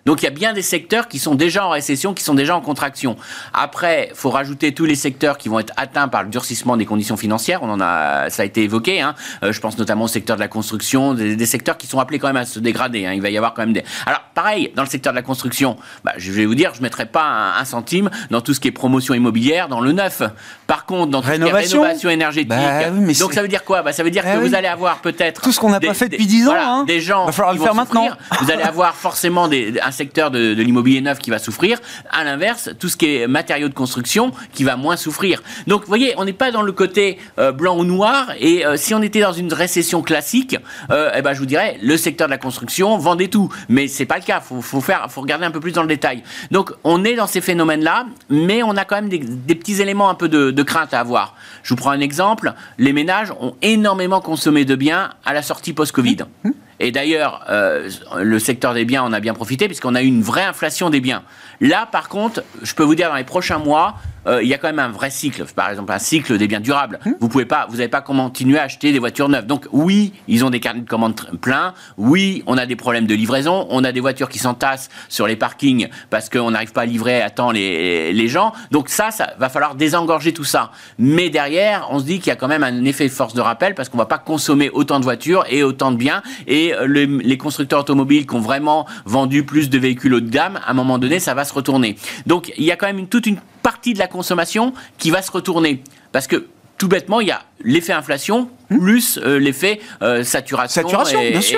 Donc 0.08 0.22
il 0.22 0.26
y 0.26 0.30
a 0.30 0.32
bien 0.32 0.54
des 0.54 0.62
secteurs 0.62 1.10
qui 1.10 1.20
sont 1.20 1.36
déjà 1.36 1.68
en 1.68 1.70
récession, 1.70 2.14
qui 2.14 2.24
sont 2.24 2.34
déjà 2.34 2.56
en 2.56 2.62
contraction. 2.62 3.18
Après, 3.54 4.10
faut 4.14 4.30
rajouter 4.30 4.74
tous 4.74 4.86
les 4.86 4.96
secteurs 4.96 5.38
qui 5.38 5.50
vont 5.50 5.60
être 5.60 5.74
atteints 5.76 6.08
par 6.08 6.24
le 6.24 6.30
durcissement 6.30 6.78
des 6.78 6.86
conditions 6.86 7.18
financières. 7.18 7.62
On 7.62 7.70
en 7.70 7.82
a, 7.82 8.30
ça 8.30 8.44
a 8.44 8.46
été 8.46 8.63
évoqué. 8.63 9.02
Hein. 9.02 9.15
Euh, 9.43 9.52
je 9.52 9.60
pense 9.60 9.78
notamment 9.78 10.06
au 10.06 10.08
secteur 10.08 10.38
de 10.38 10.41
la 10.41 10.48
construction, 10.48 11.13
des, 11.13 11.46
secteurs 11.46 11.76
qui 11.76 11.88
sont 11.88 12.00
appelés 12.00 12.20
quand 12.20 12.28
même 12.28 12.38
à 12.38 12.46
se 12.46 12.60
dégrader. 12.60 13.06
Hein. 13.06 13.12
Il 13.15 13.22
va 13.22 13.30
y 13.30 13.36
avoir 13.36 13.54
quand 13.54 13.63
même 13.63 13.74
des. 13.74 13.84
Alors 14.06 14.22
pareil, 14.34 14.72
dans 14.78 14.84
le 14.84 14.88
secteur 14.88 15.12
de 15.12 15.17
la 15.17 15.24
construction, 15.24 15.76
bah, 16.06 16.13
je 16.15 16.32
vais 16.32 16.46
vous 16.46 16.56
dire, 16.56 16.72
je 16.74 16.82
mettrai 16.82 17.06
pas 17.06 17.58
un, 17.60 17.65
centime 17.65 18.10
dans 18.32 18.39
tout 18.39 18.54
ce 18.54 18.62
qui 18.62 18.70
est 18.70 18.72
promotion 18.72 19.13
immobilière, 19.13 19.67
dans 19.67 19.82
le 19.82 19.91
neuf. 19.91 20.22
Par 20.67 20.86
contre, 20.86 21.12
dans 21.12 21.22
tout 21.22 21.28
rénovation, 21.28 21.58
ce 21.60 21.67
qui 21.67 21.76
est 21.76 21.80
rénovation 21.80 22.10
énergique. 22.12 22.48
Bah 22.48 22.89
donc 23.20 23.34
ça 23.34 23.41
veut 23.41 23.50
dire 23.50 23.65
quoi? 23.65 23.82
Bah, 23.82 23.91
Ça 23.91 24.04
veut 24.04 24.12
dire 24.12 24.24
bah 24.24 24.36
que 24.36 24.39
vous 24.39 24.56
allez 24.56 24.70
avoir 24.70 25.00
peut-être 25.00 25.41
tout 25.41 25.52
ce 25.52 25.60
qu'on 25.60 25.70
n'a 25.70 25.82
pas 25.82 25.93
fait 25.93 26.08
depuis 26.08 26.28
10 26.28 26.48
ans. 26.48 26.54
hein. 26.56 26.86
Des 26.86 27.02
gens. 27.02 27.26
Va 27.26 27.34
falloir 27.34 27.54
le 27.54 27.60
faire 27.60 27.76
maintenant. 27.76 28.08
Vous 28.39 28.52
allez 28.52 28.63
avoir 28.63 28.96
forcément 28.96 29.50
des, 29.50 29.74
un 29.84 29.91
secteur 29.98 30.32
de, 30.32 30.54
l'immobilier 30.54 31.02
neuf 31.02 31.20
qui 31.20 31.30
va 31.30 31.40
souffrir. 31.40 31.80
À 32.12 32.24
l'inverse, 32.24 32.70
tout 32.80 32.88
ce 32.88 32.96
qui 32.96 33.18
est 33.18 33.28
matériaux 33.28 33.68
de 33.68 33.74
construction 33.74 34.32
qui 34.54 34.64
va 34.64 34.78
moins 34.78 34.96
souffrir. 34.96 35.42
Donc, 35.66 35.82
vous 35.82 35.88
voyez, 35.88 36.14
on 36.18 36.26
n'est 36.26 36.34
pas 36.34 36.52
dans 36.52 36.62
le 36.62 36.72
côté 36.72 37.18
euh, 37.40 37.52
blanc 37.52 37.78
ou 37.78 37.84
noir. 37.84 38.32
Et 38.40 38.66
euh, 38.66 38.78
si 38.78 38.94
on 38.94 39.02
était 39.02 39.22
dans 39.22 39.34
une 39.34 39.52
récession 39.52 40.02
classique, 40.02 40.56
euh, 40.92 41.12
eh 41.16 41.22
ben, 41.22 41.34
je 41.34 41.40
vous 41.40 41.46
dirais, 41.46 41.78
le 41.82 41.98
secteur 41.98 42.28
de 42.28 42.32
la 42.32 42.38
construction 42.38 42.98
vendait 42.98 43.28
tout. 43.28 43.50
Mais 43.70 43.88
c'est 43.88 44.06
pas 44.06 44.18
le 44.18 44.24
cas. 44.24 44.40
Faut, 44.40 44.62
faut 44.62 44.82
faire, 44.82 45.08
faut 45.10 45.22
regarder 45.22 45.46
un 45.46 45.52
peu 45.52 45.60
plus 45.60 45.72
dans 45.72 45.82
le 45.82 45.88
détail. 45.88 46.24
Donc, 46.52 46.72
on 46.84 47.04
est 47.04 47.16
dans 47.16 47.28
ces 47.28 47.42
phénomènes-là, 47.42 48.06
mais 48.30 48.62
on 48.64 48.78
a 48.78 48.86
quand 48.86 48.96
même 48.96 49.10
des, 49.10 49.56
petits 49.56 49.82
éléments 49.82 50.10
un 50.10 50.16
peu 50.16 50.30
de, 50.30 50.64
crainte 50.64 50.94
à 50.94 51.00
avoir. 51.00 51.36
Je 51.64 51.70
vous 51.70 51.78
prends 51.78 51.92
un 51.92 52.02
exemple. 52.02 52.54
Les 52.78 52.94
ménages 52.94 53.32
ont 53.40 53.56
énormément 53.62 54.22
consommé 54.22 54.66
de 54.66 54.76
biens 54.76 55.10
à 55.26 55.34
la 55.34 55.42
sortie 55.42 55.74
post-Covid. 55.74 56.18
Mmh. 56.44 56.52
Et 56.80 56.92
d'ailleurs, 56.92 57.44
euh, 57.50 57.90
le 58.22 58.40
secteur 58.40 58.74
des 58.74 58.86
biens 58.86 59.04
en 59.04 59.13
a 59.13 59.20
bien 59.20 59.34
profité 59.34 59.68
puisqu'on 59.68 59.96
a 59.96 60.02
eu 60.02 60.08
une 60.08 60.22
vraie 60.22 60.44
inflation 60.44 60.90
des 60.90 61.02
biens. 61.02 61.24
Là, 61.60 61.88
par 61.92 62.08
contre, 62.08 62.44
je 62.62 62.74
peux 62.74 62.84
vous 62.84 62.96
dire 62.96 63.10
dans 63.10 63.16
les 63.16 63.24
prochains 63.24 63.58
mois, 63.58 63.96
euh, 64.28 64.44
il 64.44 64.48
y 64.48 64.54
a 64.54 64.58
quand 64.58 64.68
même 64.68 64.80
un 64.80 64.90
vrai 64.90 65.10
cycle. 65.10 65.46
Par 65.56 65.70
exemple, 65.70 65.92
un 65.92 66.00
cycle 66.00 66.38
des 66.38 66.48
biens 66.48 66.60
durables. 66.60 67.00
Mmh. 67.06 67.12
Vous 67.20 67.30
pouvez 67.30 67.46
pas, 67.46 67.68
vous 67.70 67.78
n'avez 67.78 67.88
pas 67.88 68.02
continuer 68.02 68.60
à 68.60 68.63
acheter 68.63 68.92
des 68.92 69.00
voitures 69.00 69.30
neuves. 69.30 69.46
Donc 69.46 69.68
oui, 69.72 70.13
ils 70.28 70.44
ont 70.46 70.50
des 70.50 70.60
carnets 70.60 70.82
de 70.82 70.90
commandes 70.90 71.20
pleins. 71.40 71.74
Oui, 71.98 72.44
on 72.48 72.58
a 72.58 72.66
des 72.66 72.76
problèmes 72.76 73.08
de 73.08 73.16
livraison. 73.16 73.68
On 73.70 73.84
a 73.84 73.92
des 73.92 74.00
voitures 74.00 74.30
qui 74.30 74.40
s'entassent 74.40 74.90
sur 75.10 75.28
les 75.28 75.36
parkings 75.36 75.88
parce 76.10 76.30
qu'on 76.30 76.52
n'arrive 76.52 76.72
pas 76.72 76.82
à 76.82 76.86
livrer 76.86 77.22
à 77.22 77.30
temps 77.30 77.52
les, 77.52 78.13
les 78.13 78.28
gens. 78.28 78.54
Donc 78.72 78.90
ça, 78.90 79.12
ça 79.12 79.34
va 79.40 79.50
falloir 79.50 79.76
désengorger 79.76 80.34
tout 80.34 80.44
ça. 80.44 80.72
Mais 81.00 81.30
derrière, 81.30 81.88
on 81.92 82.00
se 82.00 82.06
dit 82.06 82.20
qu'il 82.20 82.28
y 82.28 82.32
a 82.32 82.36
quand 82.36 82.48
même 82.48 82.63
un 82.63 82.86
effet 82.86 83.10
force 83.10 83.34
de 83.34 83.42
rappel 83.42 83.76
parce 83.76 83.90
qu'on 83.90 83.98
va 83.98 84.06
pas 84.06 84.18
consommer 84.18 84.70
autant 84.70 85.00
de 85.00 85.04
voitures 85.04 85.46
et 85.50 85.63
autant 85.63 85.92
de 85.92 85.98
biens. 85.98 86.22
Et 86.48 86.74
euh, 86.74 86.86
les 86.88 87.38
constructeurs 87.38 87.80
automobiles 87.80 88.26
qui 88.26 88.36
ont 88.36 88.40
vraiment 88.40 88.86
vendu 89.06 89.44
plus 89.44 89.70
de 89.70 89.78
véhicules 89.78 90.13
haut 90.13 90.20
de 90.20 90.30
gamme, 90.30 90.60
à 90.66 90.72
un 90.72 90.74
moment 90.74 90.98
donné, 90.98 91.20
ça 91.20 91.34
va 91.34 91.46
se 91.46 91.54
retourner. 91.54 91.96
Donc 92.26 92.52
il 92.58 92.63
y 92.63 92.72
a 92.72 92.76
quand 92.76 92.88
même 92.88 93.08
toute 93.08 93.26
une 93.26 93.38
partie 93.67 93.93
de 93.93 93.99
la 93.99 94.08
consommation 94.08 94.71
qui 94.97 95.12
va 95.12 95.21
se 95.21 95.30
retourner. 95.30 95.84
Parce 96.13 96.25
que 96.25 96.47
tout 96.77 96.88
bêtement, 96.88 97.19
il 97.19 97.27
y 97.27 97.32
a 97.32 97.41
l'effet 97.62 97.93
inflation 97.93 98.50
plus 98.67 99.20
euh, 99.24 99.39
l'effet 99.39 99.80
euh, 100.02 100.24
saturation, 100.24 100.84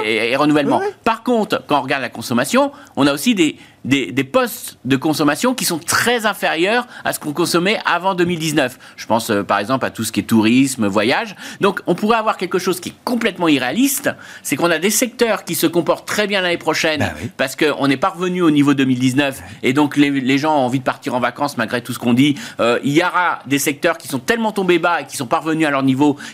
et, 0.05 0.35
renouvellement. 0.35 0.81
Par 1.03 1.23
contre, 1.23 1.63
quand 1.67 1.79
on 1.79 1.81
regarde 1.81 2.01
la 2.01 2.09
consommation, 2.09 2.71
on 2.95 3.07
a 3.07 3.13
aussi 3.13 3.35
des, 3.35 3.57
des, 3.83 4.23
postes 4.23 4.77
de 4.85 4.95
consommation 4.95 5.53
qui 5.53 5.65
sont 5.65 5.79
très 5.79 6.25
inférieurs 6.25 6.87
à 7.03 7.13
ce 7.13 7.19
qu'on 7.19 7.33
consommait 7.33 7.79
avant 7.85 8.13
2019. 8.13 8.77
Je 8.95 9.05
pense 9.05 9.31
euh, 9.31 9.43
par 9.43 9.59
exemple 9.59 9.85
à 9.85 9.89
tout 9.89 10.03
ce 10.03 10.11
qui 10.11 10.19
est 10.19 10.23
tourisme, 10.23 10.87
voyage. 10.87 11.35
Donc 11.61 11.81
on 11.87 11.95
pourrait 11.95 12.17
avoir 12.17 12.37
quelque 12.37 12.59
chose 12.59 12.79
qui 12.79 12.89
est 12.89 12.95
complètement 13.03 13.47
irréaliste, 13.47 14.11
c'est 14.43 14.55
qu'on 14.55 14.71
a 14.71 14.79
des 14.79 14.91
secteurs 14.91 15.43
qui 15.43 15.55
se 15.55 15.67
comportent 15.67 16.07
très 16.07 16.27
bien 16.27 16.41
l'année 16.41 16.57
prochaine 16.57 16.99
bah 16.99 17.13
parce 17.37 17.55
qu'on 17.55 17.87
n'est 17.87 17.97
pas 17.97 18.09
revenu 18.09 18.41
au 18.41 18.51
niveau 18.51 18.73
2019 18.73 19.41
et 19.63 19.73
donc 19.73 19.97
les, 19.97 20.37
gens 20.37 20.55
ont 20.55 20.65
envie 20.65 20.79
de 20.79 20.83
partir 20.83 21.15
en 21.15 21.19
vacances 21.19 21.57
malgré 21.57 21.81
tout 21.81 21.93
ce 21.93 21.99
qu'on 21.99 22.13
dit. 22.13 22.35
Il 22.83 22.91
y 22.91 23.01
aura 23.01 23.39
des 23.47 23.59
secteurs 23.59 23.97
qui 23.97 24.07
sont 24.07 24.19
tellement 24.19 24.51
tombés 24.51 24.79
bas 24.79 25.01
et 25.01 25.05
qui 25.05 25.17
sont 25.17 25.25
pas 25.25 25.39
revenus 25.39 25.67
à 25.67 25.71
leur 25.71 25.83
niveau 25.83 25.88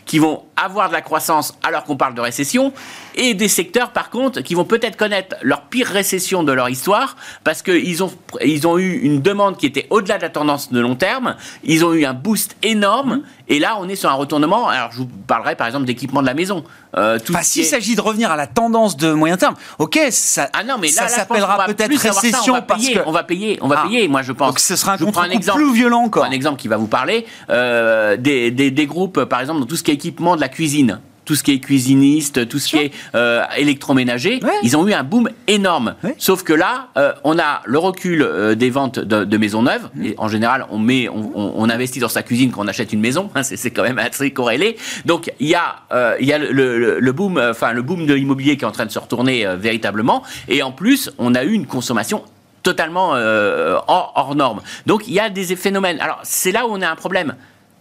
qui 0.06 0.20
vont 0.20 0.44
avoir 0.56 0.89
de 0.89 0.94
la 0.94 1.02
croissance 1.02 1.58
alors 1.63 1.84
qu'on 1.84 1.98
parle 1.98 2.13
de 2.13 2.22
récession 2.22 2.74
et 3.15 3.34
des 3.34 3.47
secteurs 3.47 3.91
par 3.91 4.10
contre 4.10 4.41
qui 4.41 4.54
vont 4.56 4.65
peut-être 4.65 4.97
connaître 4.97 5.36
leur 5.41 5.63
pire 5.63 5.88
récession 5.88 6.43
de 6.43 6.51
leur 6.51 6.69
histoire 6.69 7.15
parce 7.43 7.62
qu'ils 7.62 8.04
ont, 8.04 8.12
ils 8.43 8.67
ont 8.67 8.78
eu 8.78 8.99
une 8.99 9.21
demande 9.21 9.58
qui 9.58 9.65
était 9.65 9.88
au-delà 9.89 10.17
de 10.17 10.23
la 10.23 10.30
tendance 10.30 10.71
de 10.71 10.80
long 10.80 10.95
terme, 10.95 11.36
ils 11.63 11.84
ont 11.84 11.93
eu 11.93 12.06
un 12.06 12.13
boost 12.13 12.56
énorme, 12.63 13.21
et 13.47 13.60
là 13.60 13.78
on 13.80 13.88
est 13.89 13.95
sur 13.95 14.10
un 14.10 14.13
retournement, 14.13 14.67
alors 14.67 14.91
je 14.91 14.97
vous 14.97 15.08
parlerai 15.28 15.56
par 15.56 15.67
exemple 15.67 15.86
d'équipement 15.86 16.21
de 16.21 16.28
la 16.28 16.34
maison. 16.34 16.63
Euh, 16.97 17.19
S'il 17.41 17.65
s'agit 17.65 17.95
de 17.95 18.01
revenir 18.01 18.32
à 18.32 18.38
la 18.38 18.47
tendance 18.47 18.95
de 18.95 19.12
moyen 19.12 19.38
terme, 19.38 19.56
ok, 19.80 19.99
ça, 20.12 20.49
ah 20.54 20.63
non, 20.63 20.75
mais 20.80 20.88
là, 20.88 20.93
ça 20.93 21.08
s'appellera 21.10 21.65
peut-être 21.65 21.89
récession 21.89 22.54
on 22.54 22.58
va 22.58 22.62
payer, 22.62 22.93
parce 22.93 23.06
que... 23.06 23.10
on 23.10 23.12
va 23.12 23.23
payer, 23.23 23.60
on 23.62 23.67
va 23.67 23.75
ah. 23.80 23.88
payer, 23.88 24.08
moi 24.08 24.21
je 24.21 24.32
pense. 24.32 24.47
Donc 24.49 24.60
ce 24.60 24.75
sera 24.75 24.93
un, 24.93 25.30
exemple, 25.30 25.60
plus 25.60 25.73
violent 25.73 26.04
encore. 26.04 26.25
Un 26.25 26.32
exemple 26.32 26.60
qui 26.60 26.67
va 26.67 26.78
vous 26.78 26.88
parler, 26.88 27.25
euh, 27.49 28.17
des, 28.17 28.51
des, 28.51 28.71
des 28.71 28.86
groupes 28.86 29.25
par 29.25 29.41
exemple 29.41 29.60
dans 29.60 29.65
tout 29.65 29.75
ce 29.75 29.84
qui 29.84 29.91
est 29.91 29.95
équipement 29.95 30.36
de 30.36 30.41
la 30.41 30.49
cuisine 30.49 30.99
tout 31.25 31.35
ce 31.35 31.43
qui 31.43 31.51
est 31.51 31.59
cuisiniste, 31.59 32.47
tout 32.47 32.59
ce 32.59 32.69
qui 32.69 32.77
est 32.77 32.91
euh, 33.15 33.43
électroménager, 33.57 34.39
ils 34.63 34.77
ont 34.77 34.88
eu 34.88 34.93
un 34.93 35.03
boom 35.03 35.29
énorme. 35.47 35.95
Sauf 36.17 36.43
que 36.43 36.53
là, 36.53 36.89
euh, 36.97 37.13
on 37.23 37.38
a 37.39 37.61
le 37.65 37.79
recul 37.79 38.21
euh, 38.21 38.55
des 38.55 38.69
ventes 38.69 38.99
de, 38.99 39.38
maisons 39.38 39.63
neuves. 39.63 39.89
Mmh. 39.95 40.05
Et 40.05 40.15
en 40.17 40.27
général, 40.27 40.65
on, 40.69 40.77
met, 40.77 41.09
on, 41.09 41.69
investit 41.69 41.99
dans 41.99 42.09
sa 42.09 42.23
cuisine 42.23 42.51
quand 42.51 42.63
on 42.63 42.67
achète 42.67 42.93
une 42.93 43.01
maison. 43.01 43.29
Hein, 43.35 43.43
c'est 43.43 43.71
quand 43.71 43.83
même 43.83 43.99
assez 43.99 44.31
corrélé. 44.31 44.77
Donc 45.05 45.31
il 45.39 45.47
y 45.47 45.55
a, 45.55 46.15
il 46.19 46.27
y 46.27 46.31
a 46.31 46.38
le, 46.38 47.11
boom, 47.11 47.41
enfin 47.49 47.73
le 47.73 47.81
boom 47.81 48.05
de 48.05 48.13
l'immobilier 48.13 48.55
qui 48.55 48.63
est 48.63 48.67
en 48.67 48.71
train 48.71 48.85
de 48.85 48.91
se 48.91 48.99
retourner 48.99 49.45
véritablement. 49.57 50.23
Et 50.47 50.61
en 50.61 50.71
plus, 50.71 51.11
on 51.17 51.33
a 51.33 51.43
eu 51.43 51.51
une 51.51 51.65
consommation 51.65 52.23
totalement 52.61 53.11
hors, 53.11 54.13
hors 54.15 54.35
norme. 54.35 54.61
Donc 54.85 55.07
il 55.07 55.13
y 55.13 55.19
a 55.19 55.29
des 55.29 55.55
phénomènes. 55.55 55.99
Alors 55.99 56.19
c'est 56.23 56.51
là 56.51 56.67
où 56.67 56.69
on 56.71 56.81
a 56.81 56.89
un 56.89 56.95
problème 56.95 57.35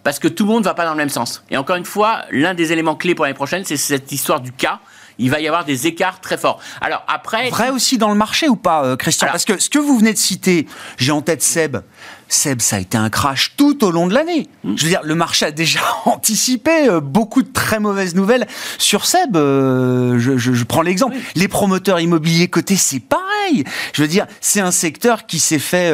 parce 0.05 0.19
que 0.19 0.29
tout 0.29 0.45
le 0.45 0.51
monde 0.51 0.61
ne 0.61 0.69
va 0.69 0.75
pas 0.75 0.85
dans 0.85 0.93
le 0.93 0.99
même 0.99 1.09
sens. 1.09 1.43
Et 1.51 1.57
encore 1.57 1.77
une 1.77 1.85
fois, 1.85 2.23
l'un 2.31 2.55
des 2.55 2.73
éléments 2.73 2.95
clés 2.95 3.15
pour 3.15 3.25
l'année 3.25 3.35
prochaine, 3.35 3.65
c'est 3.65 3.77
cette 3.77 4.13
histoire 4.13 4.41
du 4.41 4.53
cas 4.53 4.81
il 5.19 5.31
va 5.31 5.41
y 5.41 5.47
avoir 5.47 5.65
des 5.65 5.87
écarts 5.87 6.21
très 6.21 6.37
forts. 6.37 6.61
Alors 6.81 7.05
après. 7.07 7.51
Vrai 7.51 7.71
aussi 7.71 7.99
dans 7.99 8.09
le 8.09 8.17
marché 8.17 8.49
ou 8.49 8.57
pas, 8.57 8.85
euh, 8.85 8.97
Christian 8.97 9.29
Parce 9.31 9.45
que 9.45 9.61
ce 9.61 9.71
que 9.71 9.79
vous 9.79 9.99
venez 9.99 10.13
de 10.13 10.19
citer, 10.19 10.67
j'ai 10.97 11.13
en 11.13 11.23
tête 11.23 11.43
Seb. 11.43 11.79
Seb, 12.29 12.61
ça 12.61 12.77
a 12.77 12.79
été 12.81 12.97
un 12.97 13.11
crash 13.11 13.55
tout 13.57 13.85
au 13.85 13.91
long 13.91 14.07
de 14.07 14.15
l'année. 14.15 14.49
Hmm. 14.65 14.75
Je 14.77 14.83
veux 14.83 14.89
dire, 14.89 15.03
le 15.05 15.15
marché 15.15 15.47
a 15.47 15.51
déjà 15.51 15.81
anticipé 16.05 16.89
euh, 16.89 17.01
beaucoup 17.01 17.43
de 17.43 17.53
très 17.53 17.79
mauvaises 17.79 18.15
nouvelles 18.15 18.47
sur 18.79 19.07
Seb. 19.07 19.37
Euh, 19.37 20.19
je, 20.19 20.65
prends 20.65 20.83
l'exemple. 20.83 21.17
Les 21.37 21.49
promoteurs 21.49 22.01
immobiliers 22.01 22.49
cotés, 22.49 22.77
c'est 22.77 23.01
pareil. 23.01 23.65
Je 23.93 24.03
veux 24.03 24.09
dire, 24.09 24.27
c'est 24.41 24.61
un 24.61 24.71
secteur 24.71 25.27
qui 25.27 25.39
s'est 25.39 25.59
fait 25.59 25.93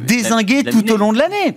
désinguer 0.00 0.64
tout 0.64 0.90
au 0.90 0.96
long 0.96 1.12
de 1.12 1.18
l'année 1.18 1.56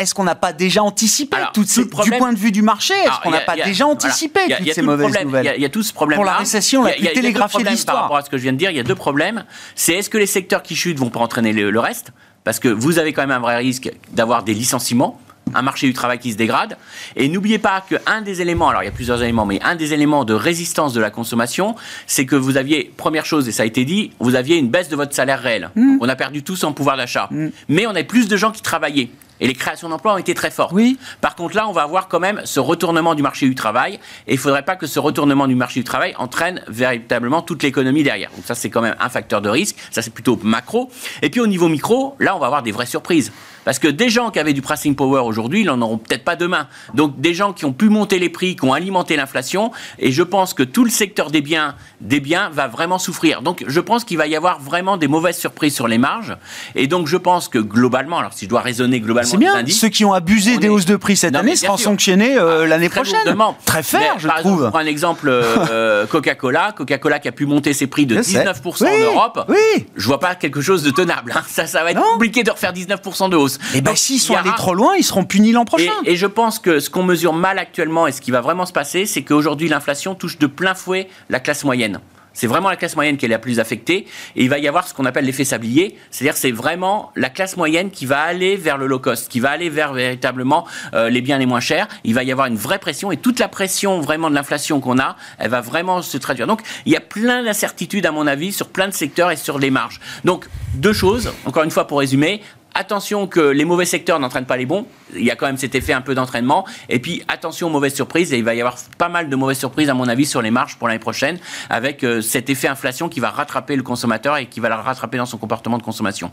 est-ce 0.00 0.14
qu'on 0.14 0.24
n'a 0.24 0.34
pas 0.34 0.52
déjà 0.52 0.82
anticipé 0.82 1.36
toutes 1.52 1.68
ces, 1.68 1.84
du 1.84 2.10
point 2.18 2.32
de 2.32 2.38
vue 2.38 2.50
du 2.50 2.62
marché 2.62 2.94
Est-ce 2.94 3.20
qu'on 3.22 3.30
n'a 3.30 3.40
pas 3.40 3.56
déjà 3.56 3.86
anticipé 3.86 4.40
toutes 4.56 4.72
ces 4.72 4.82
mauvaises 4.82 5.14
nouvelles 5.22 5.54
Il 5.56 5.62
y, 5.62 5.66
a 5.66 5.68
tout 5.68 5.82
ce 5.82 5.92
problème 5.92 6.16
pour 6.16 6.24
la 6.24 6.36
récession 6.36 6.82
la 6.82 6.92
plus 6.92 7.12
télégraphiée 7.12 7.62
de 7.62 7.68
l'histoire. 7.68 7.96
Par 7.96 8.02
rapport 8.04 8.16
à 8.16 8.22
ce 8.22 8.30
que 8.30 8.38
je 8.38 8.42
viens 8.42 8.52
de 8.52 8.58
dire, 8.58 8.70
il 8.70 8.76
y 8.76 8.80
a 8.80 8.84
deux 8.84 8.94
problèmes. 8.94 9.44
C'est 9.74 9.92
est-ce 9.92 10.08
que 10.08 10.18
les 10.18 10.26
secteurs 10.26 10.62
qui 10.62 10.74
chutent 10.74 10.98
vont 10.98 11.10
pas 11.10 11.20
entraîner 11.20 11.52
le, 11.52 11.80
reste? 11.80 12.12
Parce 12.44 12.58
que 12.58 12.68
vous 12.68 12.98
avez 12.98 13.12
quand 13.12 13.22
même 13.22 13.30
un 13.30 13.40
vrai 13.40 13.56
risque 13.56 13.90
d'avoir 14.12 14.42
des 14.42 14.54
licenciements 14.54 15.20
un 15.52 15.62
marché 15.62 15.88
du 15.88 15.92
travail 15.92 16.20
qui 16.20 16.30
se 16.30 16.36
dégrade. 16.36 16.76
Et 17.16 17.28
n'oubliez 17.28 17.58
pas 17.58 17.80
qu'un 17.80 18.22
des 18.22 18.40
éléments, 18.40 18.68
alors 18.68 18.84
il 18.84 18.86
y 18.86 18.88
a 18.88 18.92
plusieurs 18.92 19.20
éléments, 19.20 19.46
mais 19.46 19.60
un 19.64 19.74
des 19.74 19.92
éléments 19.92 20.24
de 20.24 20.32
résistance 20.32 20.92
de 20.92 21.00
la 21.00 21.10
consommation, 21.10 21.74
c'est 22.06 22.24
que 22.24 22.36
vous 22.36 22.56
aviez, 22.56 22.92
première 22.96 23.26
chose, 23.26 23.48
et 23.48 23.52
ça 23.52 23.64
a 23.64 23.66
été 23.66 23.84
dit, 23.84 24.12
vous 24.20 24.36
aviez 24.36 24.58
une 24.58 24.68
baisse 24.68 24.88
de 24.88 24.94
votre 24.94 25.12
salaire 25.12 25.40
réel. 25.40 25.70
Mmh. 25.74 25.96
On 26.00 26.08
a 26.08 26.14
perdu 26.14 26.44
tout 26.44 26.54
son 26.54 26.72
pouvoir 26.72 26.96
d'achat. 26.96 27.26
Mmh. 27.32 27.48
Mais 27.68 27.86
on 27.88 27.90
avait 27.90 28.04
plus 28.04 28.28
de 28.28 28.36
gens 28.36 28.52
qui 28.52 28.62
travaillaient 28.62 29.10
et 29.40 29.46
les 29.46 29.54
créations 29.54 29.88
d'emplois 29.88 30.14
ont 30.14 30.18
été 30.18 30.34
très 30.34 30.50
fortes. 30.50 30.72
Oui. 30.72 30.98
Par 31.20 31.34
contre, 31.34 31.56
là, 31.56 31.68
on 31.68 31.72
va 31.72 31.82
avoir 31.82 32.08
quand 32.08 32.20
même 32.20 32.40
ce 32.44 32.60
retournement 32.60 33.14
du 33.14 33.22
marché 33.22 33.48
du 33.48 33.54
travail 33.54 33.94
et 34.26 34.32
il 34.32 34.36
ne 34.36 34.40
faudrait 34.40 34.64
pas 34.64 34.76
que 34.76 34.86
ce 34.86 34.98
retournement 34.98 35.46
du 35.46 35.54
marché 35.54 35.80
du 35.80 35.84
travail 35.84 36.14
entraîne 36.18 36.62
véritablement 36.68 37.42
toute 37.42 37.62
l'économie 37.62 38.02
derrière. 38.02 38.30
Donc 38.30 38.44
ça, 38.44 38.54
c'est 38.54 38.70
quand 38.70 38.82
même 38.82 38.96
un 38.98 39.08
facteur 39.08 39.40
de 39.40 39.48
risque. 39.48 39.76
Ça, 39.90 40.02
c'est 40.02 40.12
plutôt 40.12 40.38
macro. 40.42 40.90
Et 41.22 41.30
puis 41.30 41.40
au 41.40 41.46
niveau 41.46 41.68
micro, 41.68 42.16
là, 42.18 42.36
on 42.36 42.38
va 42.38 42.46
avoir 42.46 42.62
des 42.62 42.72
vraies 42.72 42.86
surprises. 42.86 43.32
Parce 43.64 43.78
que 43.78 43.88
des 43.88 44.08
gens 44.08 44.30
qui 44.30 44.38
avaient 44.38 44.52
du 44.52 44.62
pricing 44.62 44.94
power 44.94 45.20
aujourd'hui, 45.20 45.60
ils 45.60 45.66
n'en 45.66 45.80
auront 45.82 45.98
peut-être 45.98 46.24
pas 46.24 46.36
demain. 46.36 46.66
Donc 46.94 47.20
des 47.20 47.34
gens 47.34 47.52
qui 47.52 47.64
ont 47.64 47.72
pu 47.72 47.88
monter 47.88 48.18
les 48.18 48.30
prix, 48.30 48.56
qui 48.56 48.64
ont 48.64 48.72
alimenté 48.72 49.16
l'inflation, 49.16 49.70
et 49.98 50.12
je 50.12 50.22
pense 50.22 50.54
que 50.54 50.62
tout 50.62 50.84
le 50.84 50.90
secteur 50.90 51.30
des 51.30 51.42
biens, 51.42 51.74
des 52.00 52.20
biens 52.20 52.48
va 52.50 52.68
vraiment 52.68 52.98
souffrir. 52.98 53.42
Donc 53.42 53.64
je 53.66 53.80
pense 53.80 54.04
qu'il 54.04 54.16
va 54.16 54.26
y 54.26 54.36
avoir 54.36 54.60
vraiment 54.60 54.96
des 54.96 55.08
mauvaises 55.08 55.36
surprises 55.36 55.74
sur 55.74 55.88
les 55.88 55.98
marges. 55.98 56.36
Et 56.74 56.86
donc 56.86 57.06
je 57.06 57.16
pense 57.16 57.48
que 57.48 57.58
globalement, 57.58 58.18
alors 58.18 58.32
si 58.32 58.46
je 58.46 58.50
dois 58.50 58.62
raisonner 58.62 59.00
globalement, 59.00 59.29
c'est 59.30 59.36
bien. 59.36 59.64
Ceux 59.66 59.88
qui 59.88 60.04
ont 60.04 60.12
abusé 60.12 60.58
des 60.58 60.68
hausses 60.68 60.84
de 60.84 60.96
prix 60.96 61.16
cette 61.16 61.36
année 61.36 61.56
seront 61.56 61.76
sanctionnés 61.76 62.36
euh, 62.36 62.62
ah, 62.62 62.66
l'année 62.66 62.88
prochaine. 62.88 63.18
Très 63.64 63.82
fair, 63.82 64.18
je 64.18 64.26
par 64.26 64.40
trouve. 64.40 64.52
Exemple, 64.52 64.70
prends 64.70 64.78
un 64.78 64.86
exemple 64.86 65.28
euh, 65.30 66.06
Coca-Cola, 66.06 66.72
Coca-Cola 66.76 67.18
qui 67.18 67.28
a 67.28 67.32
pu 67.32 67.46
monter 67.46 67.72
ses 67.72 67.86
prix 67.86 68.06
de 68.06 68.16
19% 68.16 68.84
en 68.84 69.12
Europe. 69.12 69.44
Oui. 69.48 69.86
Je 69.96 70.06
vois 70.06 70.20
pas 70.20 70.34
quelque 70.34 70.60
chose 70.60 70.82
de 70.82 70.90
tenable. 70.90 71.32
Hein. 71.34 71.42
Ça, 71.48 71.66
ça 71.66 71.82
va 71.84 71.92
être 71.92 72.02
compliqué 72.12 72.42
de 72.42 72.50
refaire 72.50 72.72
19% 72.72 73.30
de 73.30 73.36
hausse. 73.36 73.56
Et 73.74 73.78
eh 73.78 73.80
ben 73.80 73.94
s'ils 73.94 74.20
sont 74.20 74.34
allés 74.34 74.50
trop 74.56 74.74
loin, 74.74 74.94
ils 74.96 75.04
seront 75.04 75.24
punis 75.24 75.52
l'an 75.52 75.64
prochain. 75.64 75.92
Et, 76.04 76.16
je 76.16 76.26
pense 76.26 76.58
que 76.58 76.80
ce 76.80 76.90
qu'on 76.90 77.02
mesure 77.02 77.32
mal 77.32 77.58
actuellement 77.58 78.06
et 78.06 78.12
ce 78.12 78.20
qui 78.20 78.30
va 78.30 78.40
vraiment 78.40 78.66
se 78.66 78.72
passer, 78.72 79.06
c'est 79.06 79.22
qu'aujourd'hui 79.22 79.68
l'inflation 79.68 80.14
touche 80.14 80.38
de 80.38 80.46
plein 80.46 80.74
fouet 80.74 81.08
la 81.30 81.40
classe 81.40 81.64
moyenne. 81.64 82.00
C'est 82.40 82.46
vraiment 82.46 82.70
la 82.70 82.76
classe 82.76 82.96
moyenne 82.96 83.18
qui 83.18 83.26
est 83.26 83.28
la 83.28 83.38
plus 83.38 83.60
affectée. 83.60 84.06
Et 84.34 84.44
il 84.44 84.48
va 84.48 84.58
y 84.58 84.66
avoir 84.66 84.88
ce 84.88 84.94
qu'on 84.94 85.04
appelle 85.04 85.26
l'effet 85.26 85.44
sablier. 85.44 85.98
C'est-à-dire 86.10 86.38
c'est 86.38 86.52
vraiment 86.52 87.12
la 87.14 87.28
classe 87.28 87.58
moyenne 87.58 87.90
qui 87.90 88.06
va 88.06 88.22
aller 88.22 88.56
vers 88.56 88.78
le 88.78 88.86
low 88.86 88.98
cost, 88.98 89.30
qui 89.30 89.40
va 89.40 89.50
aller 89.50 89.68
vers 89.68 89.92
véritablement 89.92 90.66
euh, 90.94 91.10
les 91.10 91.20
biens 91.20 91.36
les 91.36 91.44
moins 91.44 91.60
chers. 91.60 91.86
Il 92.02 92.14
va 92.14 92.24
y 92.24 92.32
avoir 92.32 92.46
une 92.46 92.56
vraie 92.56 92.78
pression. 92.78 93.12
Et 93.12 93.18
toute 93.18 93.40
la 93.40 93.48
pression 93.48 94.00
vraiment 94.00 94.30
de 94.30 94.34
l'inflation 94.34 94.80
qu'on 94.80 94.98
a, 94.98 95.16
elle 95.38 95.50
va 95.50 95.60
vraiment 95.60 96.00
se 96.00 96.16
traduire. 96.16 96.46
Donc 96.46 96.62
il 96.86 96.92
y 96.94 96.96
a 96.96 97.02
plein 97.02 97.42
d'incertitudes 97.42 98.06
à 98.06 98.10
mon 98.10 98.26
avis 98.26 98.54
sur 98.54 98.70
plein 98.70 98.88
de 98.88 98.94
secteurs 98.94 99.30
et 99.30 99.36
sur 99.36 99.58
les 99.58 99.70
marges. 99.70 100.00
Donc 100.24 100.46
deux 100.76 100.94
choses, 100.94 101.34
encore 101.44 101.64
une 101.64 101.70
fois 101.70 101.86
pour 101.86 101.98
résumer 101.98 102.40
attention 102.74 103.26
que 103.26 103.40
les 103.40 103.64
mauvais 103.64 103.84
secteurs 103.84 104.18
n'entraînent 104.18 104.46
pas 104.46 104.56
les 104.56 104.66
bons. 104.66 104.86
Il 105.14 105.24
y 105.24 105.30
a 105.30 105.36
quand 105.36 105.46
même 105.46 105.56
cet 105.56 105.74
effet 105.74 105.92
un 105.92 106.00
peu 106.00 106.14
d'entraînement. 106.14 106.66
Et 106.88 106.98
puis 106.98 107.22
attention 107.28 107.68
aux 107.68 107.70
mauvaises 107.70 107.94
surprises. 107.94 108.32
Et 108.32 108.38
il 108.38 108.44
va 108.44 108.54
y 108.54 108.60
avoir 108.60 108.76
pas 108.98 109.08
mal 109.08 109.28
de 109.28 109.36
mauvaises 109.36 109.58
surprises, 109.58 109.88
à 109.88 109.94
mon 109.94 110.08
avis, 110.08 110.26
sur 110.26 110.42
les 110.42 110.50
marges 110.50 110.76
pour 110.76 110.88
l'année 110.88 111.00
prochaine, 111.00 111.38
avec 111.68 112.04
euh, 112.04 112.20
cet 112.20 112.50
effet 112.50 112.68
inflation 112.68 113.08
qui 113.08 113.20
va 113.20 113.30
rattraper 113.30 113.76
le 113.76 113.82
consommateur 113.82 114.36
et 114.36 114.46
qui 114.46 114.60
va 114.60 114.68
le 114.68 114.74
rattraper 114.74 115.18
dans 115.18 115.26
son 115.26 115.38
comportement 115.38 115.78
de 115.78 115.82
consommation. 115.82 116.32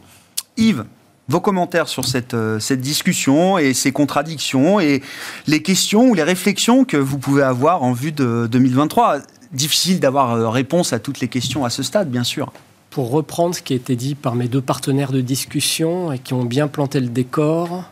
Yves 0.58 0.86
vos 1.30 1.42
commentaires 1.42 1.90
sur 1.90 2.06
cette, 2.06 2.34
euh, 2.34 2.58
cette 2.60 2.80
discussion 2.80 3.58
et 3.58 3.74
ces 3.74 3.92
contradictions 3.92 4.80
et 4.80 5.04
les 5.46 5.62
questions 5.62 6.06
ou 6.06 6.14
les 6.14 6.24
réflexions 6.24 6.86
que 6.86 6.96
vous 6.96 7.18
pouvez 7.18 7.44
avoir 7.44 7.84
en 7.84 7.92
vue 7.92 8.14
de 8.14 8.48
2023. 8.50 9.20
Difficile 9.52 10.00
d'avoir 10.00 10.34
euh, 10.34 10.50
réponse 10.50 10.94
à 10.94 11.00
toutes 11.00 11.20
les 11.20 11.28
questions 11.28 11.66
à 11.66 11.70
ce 11.70 11.84
stade, 11.84 12.10
bien 12.10 12.24
sûr 12.24 12.54
pour 12.98 13.12
reprendre 13.12 13.54
ce 13.54 13.62
qui 13.62 13.74
a 13.74 13.76
été 13.76 13.96
dit 13.96 14.16
par 14.16 14.34
mes 14.34 14.48
deux 14.48 14.60
partenaires 14.60 15.12
de 15.12 15.22
discussion 15.22 16.12
et 16.12 16.18
qui 16.18 16.34
ont 16.34 16.44
bien 16.44 16.68
planté 16.68 17.00
le 17.00 17.10
décor, 17.10 17.84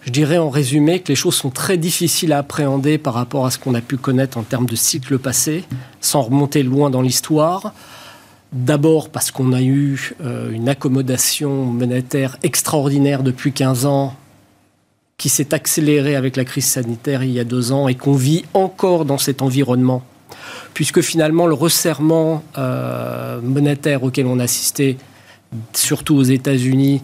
je 0.00 0.10
dirais 0.10 0.38
en 0.38 0.48
résumé 0.48 1.00
que 1.00 1.08
les 1.08 1.14
choses 1.14 1.34
sont 1.34 1.50
très 1.50 1.76
difficiles 1.76 2.32
à 2.32 2.38
appréhender 2.38 2.96
par 2.96 3.12
rapport 3.12 3.44
à 3.44 3.50
ce 3.50 3.58
qu'on 3.58 3.74
a 3.74 3.82
pu 3.82 3.98
connaître 3.98 4.38
en 4.38 4.44
termes 4.44 4.64
de 4.64 4.74
cycle 4.74 5.18
passé, 5.18 5.64
sans 6.00 6.22
remonter 6.22 6.62
loin 6.62 6.88
dans 6.88 7.02
l'histoire. 7.02 7.74
D'abord 8.50 9.10
parce 9.10 9.30
qu'on 9.30 9.52
a 9.52 9.60
eu 9.60 10.14
euh, 10.24 10.50
une 10.50 10.70
accommodation 10.70 11.66
monétaire 11.66 12.38
extraordinaire 12.42 13.22
depuis 13.22 13.52
15 13.52 13.84
ans 13.84 14.16
qui 15.18 15.28
s'est 15.28 15.52
accélérée 15.52 16.16
avec 16.16 16.34
la 16.34 16.46
crise 16.46 16.64
sanitaire 16.64 17.22
il 17.24 17.32
y 17.32 17.40
a 17.40 17.44
deux 17.44 17.72
ans 17.72 17.88
et 17.88 17.94
qu'on 17.94 18.14
vit 18.14 18.46
encore 18.54 19.04
dans 19.04 19.18
cet 19.18 19.42
environnement 19.42 20.02
puisque 20.74 21.00
finalement 21.00 21.46
le 21.46 21.54
resserrement 21.54 22.42
euh, 22.58 23.40
monétaire 23.40 24.02
auquel 24.02 24.26
on 24.26 24.38
assistait, 24.38 24.96
surtout 25.72 26.16
aux 26.16 26.22
États-Unis, 26.22 27.02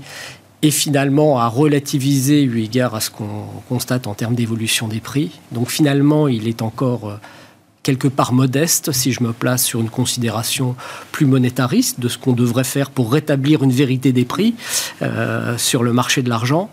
est 0.63 0.71
finalement 0.71 1.39
à 1.39 1.49
relativiser 1.49 2.43
eu 2.43 2.63
égard 2.63 2.95
à 2.95 3.01
ce 3.01 3.11
qu'on 3.11 3.47
constate 3.69 4.07
en 4.07 4.15
termes 4.15 4.35
d'évolution 4.35 4.89
des 4.89 5.01
prix. 5.01 5.31
Donc 5.51 5.71
finalement, 5.71 6.29
il 6.29 6.49
est 6.49 6.63
encore 6.63 7.09
euh, 7.09 7.17
quelque 7.83 8.09
part 8.09 8.33
modeste 8.33 8.93
si 8.93 9.11
je 9.11 9.23
me 9.23 9.33
place 9.33 9.65
sur 9.65 9.81
une 9.81 9.91
considération 9.91 10.77
plus 11.11 11.27
monétariste 11.27 11.99
de 11.99 12.09
ce 12.09 12.19
qu'on 12.19 12.35
devrait 12.35 12.65
faire 12.65 12.91
pour 12.91 13.11
rétablir 13.11 13.65
une 13.65 13.73
vérité 13.73 14.13
des 14.13 14.25
prix 14.25 14.55
euh, 15.01 15.57
sur 15.59 15.83
le 15.83 15.93
marché 15.93 16.23
de 16.23 16.29
l'argent. 16.29 16.71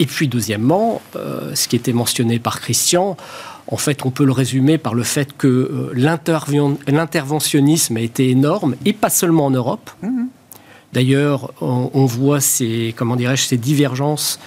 Et 0.00 0.06
puis 0.06 0.26
deuxièmement, 0.26 1.00
ce 1.14 1.68
qui 1.68 1.76
était 1.76 1.92
mentionné 1.92 2.40
par 2.40 2.60
Christian, 2.60 3.16
en 3.68 3.76
fait, 3.76 4.04
on 4.04 4.10
peut 4.10 4.24
le 4.24 4.32
résumer 4.32 4.78
par 4.78 4.94
le 4.94 5.02
fait 5.02 5.36
que 5.36 5.46
euh, 5.46 5.92
l'interventionnisme 6.86 7.96
a 7.96 8.00
été 8.00 8.30
énorme, 8.30 8.74
et 8.84 8.92
pas 8.92 9.10
seulement 9.10 9.46
en 9.46 9.50
Europe. 9.50 9.90
Mmh. 10.02 10.24
D'ailleurs, 10.92 11.52
on, 11.62 12.04
voit 12.04 12.40
ces, 12.40 12.94
comment 12.94 13.16
dirais-je, 13.16 13.44
ces 13.44 13.56
divergences 13.56 14.38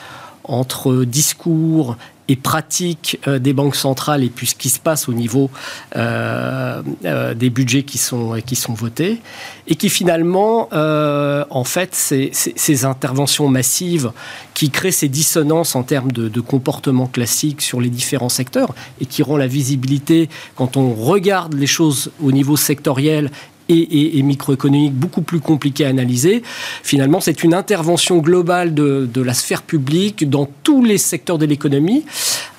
entre 0.43 1.03
discours 1.03 1.97
et 2.27 2.35
pratique 2.35 3.19
euh, 3.27 3.39
des 3.39 3.53
banques 3.53 3.75
centrales 3.75 4.23
et 4.23 4.29
puis 4.29 4.47
ce 4.47 4.55
qui 4.55 4.69
se 4.69 4.79
passe 4.79 5.07
au 5.07 5.13
niveau 5.13 5.49
euh, 5.95 6.81
euh, 7.05 7.33
des 7.33 7.49
budgets 7.49 7.83
qui 7.83 7.97
sont, 7.97 8.35
qui 8.45 8.55
sont 8.55 8.73
votés, 8.73 9.21
et 9.67 9.75
qui 9.75 9.89
finalement, 9.89 10.69
en 10.71 11.63
fait, 11.63 11.95
ces, 11.95 12.29
ces, 12.33 12.85
interventions 12.85 13.47
massives 13.47 14.11
qui 14.53 14.69
créent 14.69 14.91
ces 14.91 15.07
dissonances 15.07 15.75
en 15.75 15.83
termes 15.83 16.11
de, 16.11 16.27
de, 16.27 16.41
comportement 16.41 17.07
classique 17.07 17.61
sur 17.61 17.81
les 17.81 17.89
différents 17.89 18.29
secteurs 18.29 18.75
et 18.99 19.05
qui 19.05 19.23
rend 19.23 19.37
la 19.37 19.47
visibilité, 19.47 20.29
quand 20.55 20.77
on 20.77 20.93
regarde 20.93 21.53
les 21.53 21.67
choses 21.67 22.11
au 22.21 22.31
niveau 22.31 22.57
sectoriel 22.57 23.31
et, 23.69 24.21
microéconomique 24.21 24.93
beaucoup 24.93 25.21
plus 25.21 25.39
compliqué 25.39 25.85
à 25.85 25.89
analyser. 25.89 26.43
Finalement, 26.83 27.19
c'est 27.19 27.43
une 27.43 27.53
intervention 27.53 28.17
globale 28.17 28.73
de, 28.73 29.21
la 29.21 29.33
sphère 29.33 29.63
publique 29.63 30.29
dans 30.29 30.47
tous 30.63 30.83
les 30.83 30.97
secteurs 30.97 31.37
de 31.37 31.45
l'économie, 31.45 32.05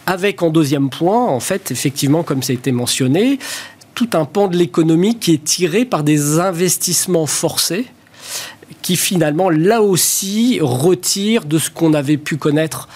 avec 0.07 0.42
en 0.42 0.51
deuxième 0.51 0.90
point, 0.90 1.27
en 1.27 1.40
fait, 1.40 1.71
effectivement, 1.71 2.23
comme 2.23 2.42
ça 2.42 2.53
a 2.53 2.55
été 2.55 2.73
mentionné, 2.73 3.38
tout 3.95 4.11
un 4.14 4.25
pan 4.25 4.49
de 4.49 4.57
l'économie 4.57 5.19
qui 5.19 5.33
est 5.33 5.42
tiré 5.42 5.85
par 5.85 6.03
des 6.03 6.38
investissements 6.38 7.27
forcés 7.27 7.87
qui 8.83 8.97
finalement, 8.97 9.51
là 9.51 9.83
aussi, 9.83 10.59
retire 10.61 11.45
de 11.45 11.59
ce 11.59 11.71
qu'on 11.71 11.92
avait 11.95 12.16
pu 12.16 12.37
connaître 12.37 12.88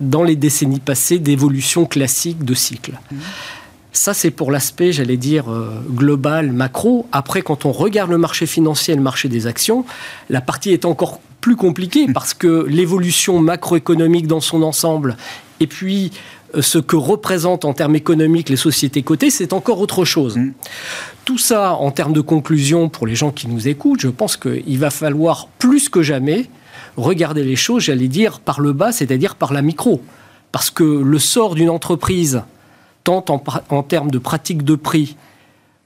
dans 0.00 0.22
les 0.22 0.36
décennies 0.36 0.80
passées 0.80 1.18
d'évolution 1.18 1.86
classique 1.86 2.44
de 2.44 2.54
cycle. 2.54 2.92
Mmh. 2.92 3.16
Ça, 3.96 4.12
c'est 4.12 4.30
pour 4.30 4.50
l'aspect, 4.50 4.92
j'allais 4.92 5.16
dire, 5.16 5.50
euh, 5.50 5.70
global, 5.88 6.52
macro. 6.52 7.06
Après, 7.12 7.40
quand 7.40 7.64
on 7.64 7.72
regarde 7.72 8.10
le 8.10 8.18
marché 8.18 8.44
financier 8.44 8.92
et 8.92 8.96
le 8.96 9.02
marché 9.02 9.28
des 9.28 9.46
actions, 9.46 9.86
la 10.28 10.42
partie 10.42 10.70
est 10.70 10.84
encore 10.84 11.18
plus 11.40 11.56
compliquée 11.56 12.06
parce 12.12 12.34
que 12.34 12.66
l'évolution 12.68 13.40
macroéconomique 13.40 14.26
dans 14.26 14.40
son 14.40 14.62
ensemble 14.62 15.16
et 15.60 15.66
puis 15.66 16.12
euh, 16.54 16.60
ce 16.60 16.76
que 16.76 16.94
représentent 16.94 17.64
en 17.64 17.72
termes 17.72 17.96
économiques 17.96 18.50
les 18.50 18.56
sociétés 18.56 19.02
cotées, 19.02 19.30
c'est 19.30 19.54
encore 19.54 19.80
autre 19.80 20.04
chose. 20.04 20.36
Mm. 20.36 20.52
Tout 21.24 21.38
ça, 21.38 21.72
en 21.72 21.90
termes 21.90 22.12
de 22.12 22.20
conclusion, 22.20 22.90
pour 22.90 23.06
les 23.06 23.14
gens 23.14 23.30
qui 23.30 23.48
nous 23.48 23.66
écoutent, 23.66 24.00
je 24.00 24.08
pense 24.08 24.36
qu'il 24.36 24.78
va 24.78 24.90
falloir 24.90 25.48
plus 25.58 25.88
que 25.88 26.02
jamais 26.02 26.50
regarder 26.98 27.44
les 27.44 27.56
choses, 27.56 27.84
j'allais 27.84 28.08
dire, 28.08 28.40
par 28.40 28.60
le 28.60 28.74
bas, 28.74 28.92
c'est-à-dire 28.92 29.36
par 29.36 29.54
la 29.54 29.62
micro. 29.62 30.02
Parce 30.52 30.70
que 30.70 30.84
le 30.84 31.18
sort 31.18 31.54
d'une 31.54 31.70
entreprise, 31.70 32.42
tant 33.06 33.24
en, 33.70 33.82
termes 33.84 34.10
de 34.10 34.18
pratique 34.18 34.64
de 34.64 34.74
prix, 34.74 35.16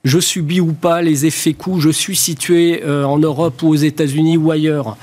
je 0.05 0.19
subis 0.19 0.63
ou 0.63 0.73
pas 0.73 1.03
les 1.03 1.27
effets 1.27 1.53
coûts, 1.53 1.79
je 1.79 1.91
suis 1.91 2.17
situé 2.17 2.83
euh, 2.83 3.05
en 3.05 3.19
Europe 3.19 3.63
ou 3.63 3.69
aux 3.69 3.77
États-Unis 3.77 4.39
ou 4.39 4.51
ailleurs, 4.51 4.97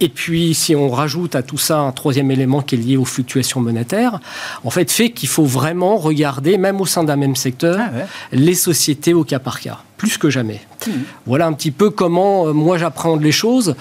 et 0.00 0.08
puis, 0.08 0.54
si 0.54 0.74
on 0.74 0.90
rajoute 0.90 1.36
à 1.36 1.42
tout 1.42 1.56
ça 1.56 1.78
un 1.78 1.92
troisième 1.92 2.30
élément 2.32 2.60
qui 2.60 2.74
est 2.74 2.78
lié 2.78 2.96
aux 2.96 3.04
fluctuations 3.04 3.60
monétaires, 3.60 4.18
en 4.64 4.70
fait, 4.70 4.90
fait 4.90 5.10
qu'il 5.10 5.28
faut 5.28 5.44
vraiment 5.44 5.96
regarder, 5.96 6.58
même 6.58 6.80
au 6.80 6.86
sein 6.86 7.04
d'un 7.04 7.14
même 7.14 7.36
secteur, 7.36 7.78
ah 7.78 8.06
les 8.32 8.54
sociétés 8.54 9.14
au 9.14 9.22
cas 9.22 9.38
par 9.38 9.60
cas, 9.60 9.78
plus 9.96 10.18
que 10.18 10.30
jamais. 10.30 10.60
Mmh. 10.86 10.90
Voilà 11.26 11.46
un 11.46 11.52
petit 11.52 11.70
peu 11.70 11.90
comment 11.90 12.48
euh, 12.48 12.52
moi 12.52 12.76
j'apprends 12.76 13.14
les 13.14 13.32
choses. 13.32 13.76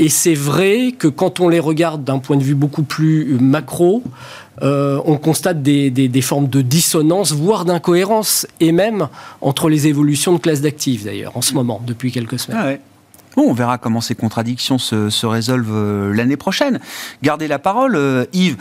Et 0.00 0.08
c'est 0.08 0.34
vrai 0.34 0.94
que 0.96 1.08
quand 1.08 1.40
on 1.40 1.48
les 1.48 1.58
regarde 1.58 2.04
d'un 2.04 2.20
point 2.20 2.36
de 2.36 2.44
vue 2.44 2.54
beaucoup 2.54 2.84
plus 2.84 3.36
macro, 3.40 4.04
euh, 4.62 5.00
on 5.04 5.18
constate 5.18 5.60
des, 5.60 6.22
formes 6.22 6.48
de 6.48 6.62
dissonance, 6.62 7.32
voire 7.32 7.64
d'incohérence, 7.64 8.46
et 8.60 8.70
même 8.70 9.08
entre 9.40 9.68
les 9.68 9.88
évolutions 9.88 10.32
de 10.32 10.38
classes 10.38 10.60
d'actifs 10.60 11.04
d'ailleurs, 11.04 11.36
en 11.36 11.42
ce 11.42 11.52
moment, 11.52 11.82
depuis 11.84 12.12
quelques 12.12 12.38
semaines. 12.38 12.78
Ah 12.78 12.82
on 13.36 13.52
verra 13.52 13.78
comment 13.78 14.00
ces 14.00 14.14
contradictions 14.14 14.78
se, 14.78 15.26
résolvent 15.26 15.74
euh, 15.74 16.14
l'année 16.14 16.36
prochaine. 16.36 16.80
Gardez 17.22 17.48
la 17.48 17.58
parole, 17.58 17.96
euh, 17.96 18.24
Yves. 18.32 18.56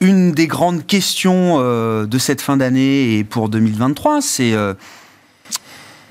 Une 0.00 0.32
des 0.32 0.46
grandes 0.46 0.86
questions 0.86 1.56
euh, 1.58 2.04
de 2.04 2.18
cette 2.18 2.42
fin 2.42 2.58
d'année 2.58 3.16
et 3.16 3.24
pour 3.24 3.48
2023, 3.48 4.20
c'est 4.20 4.54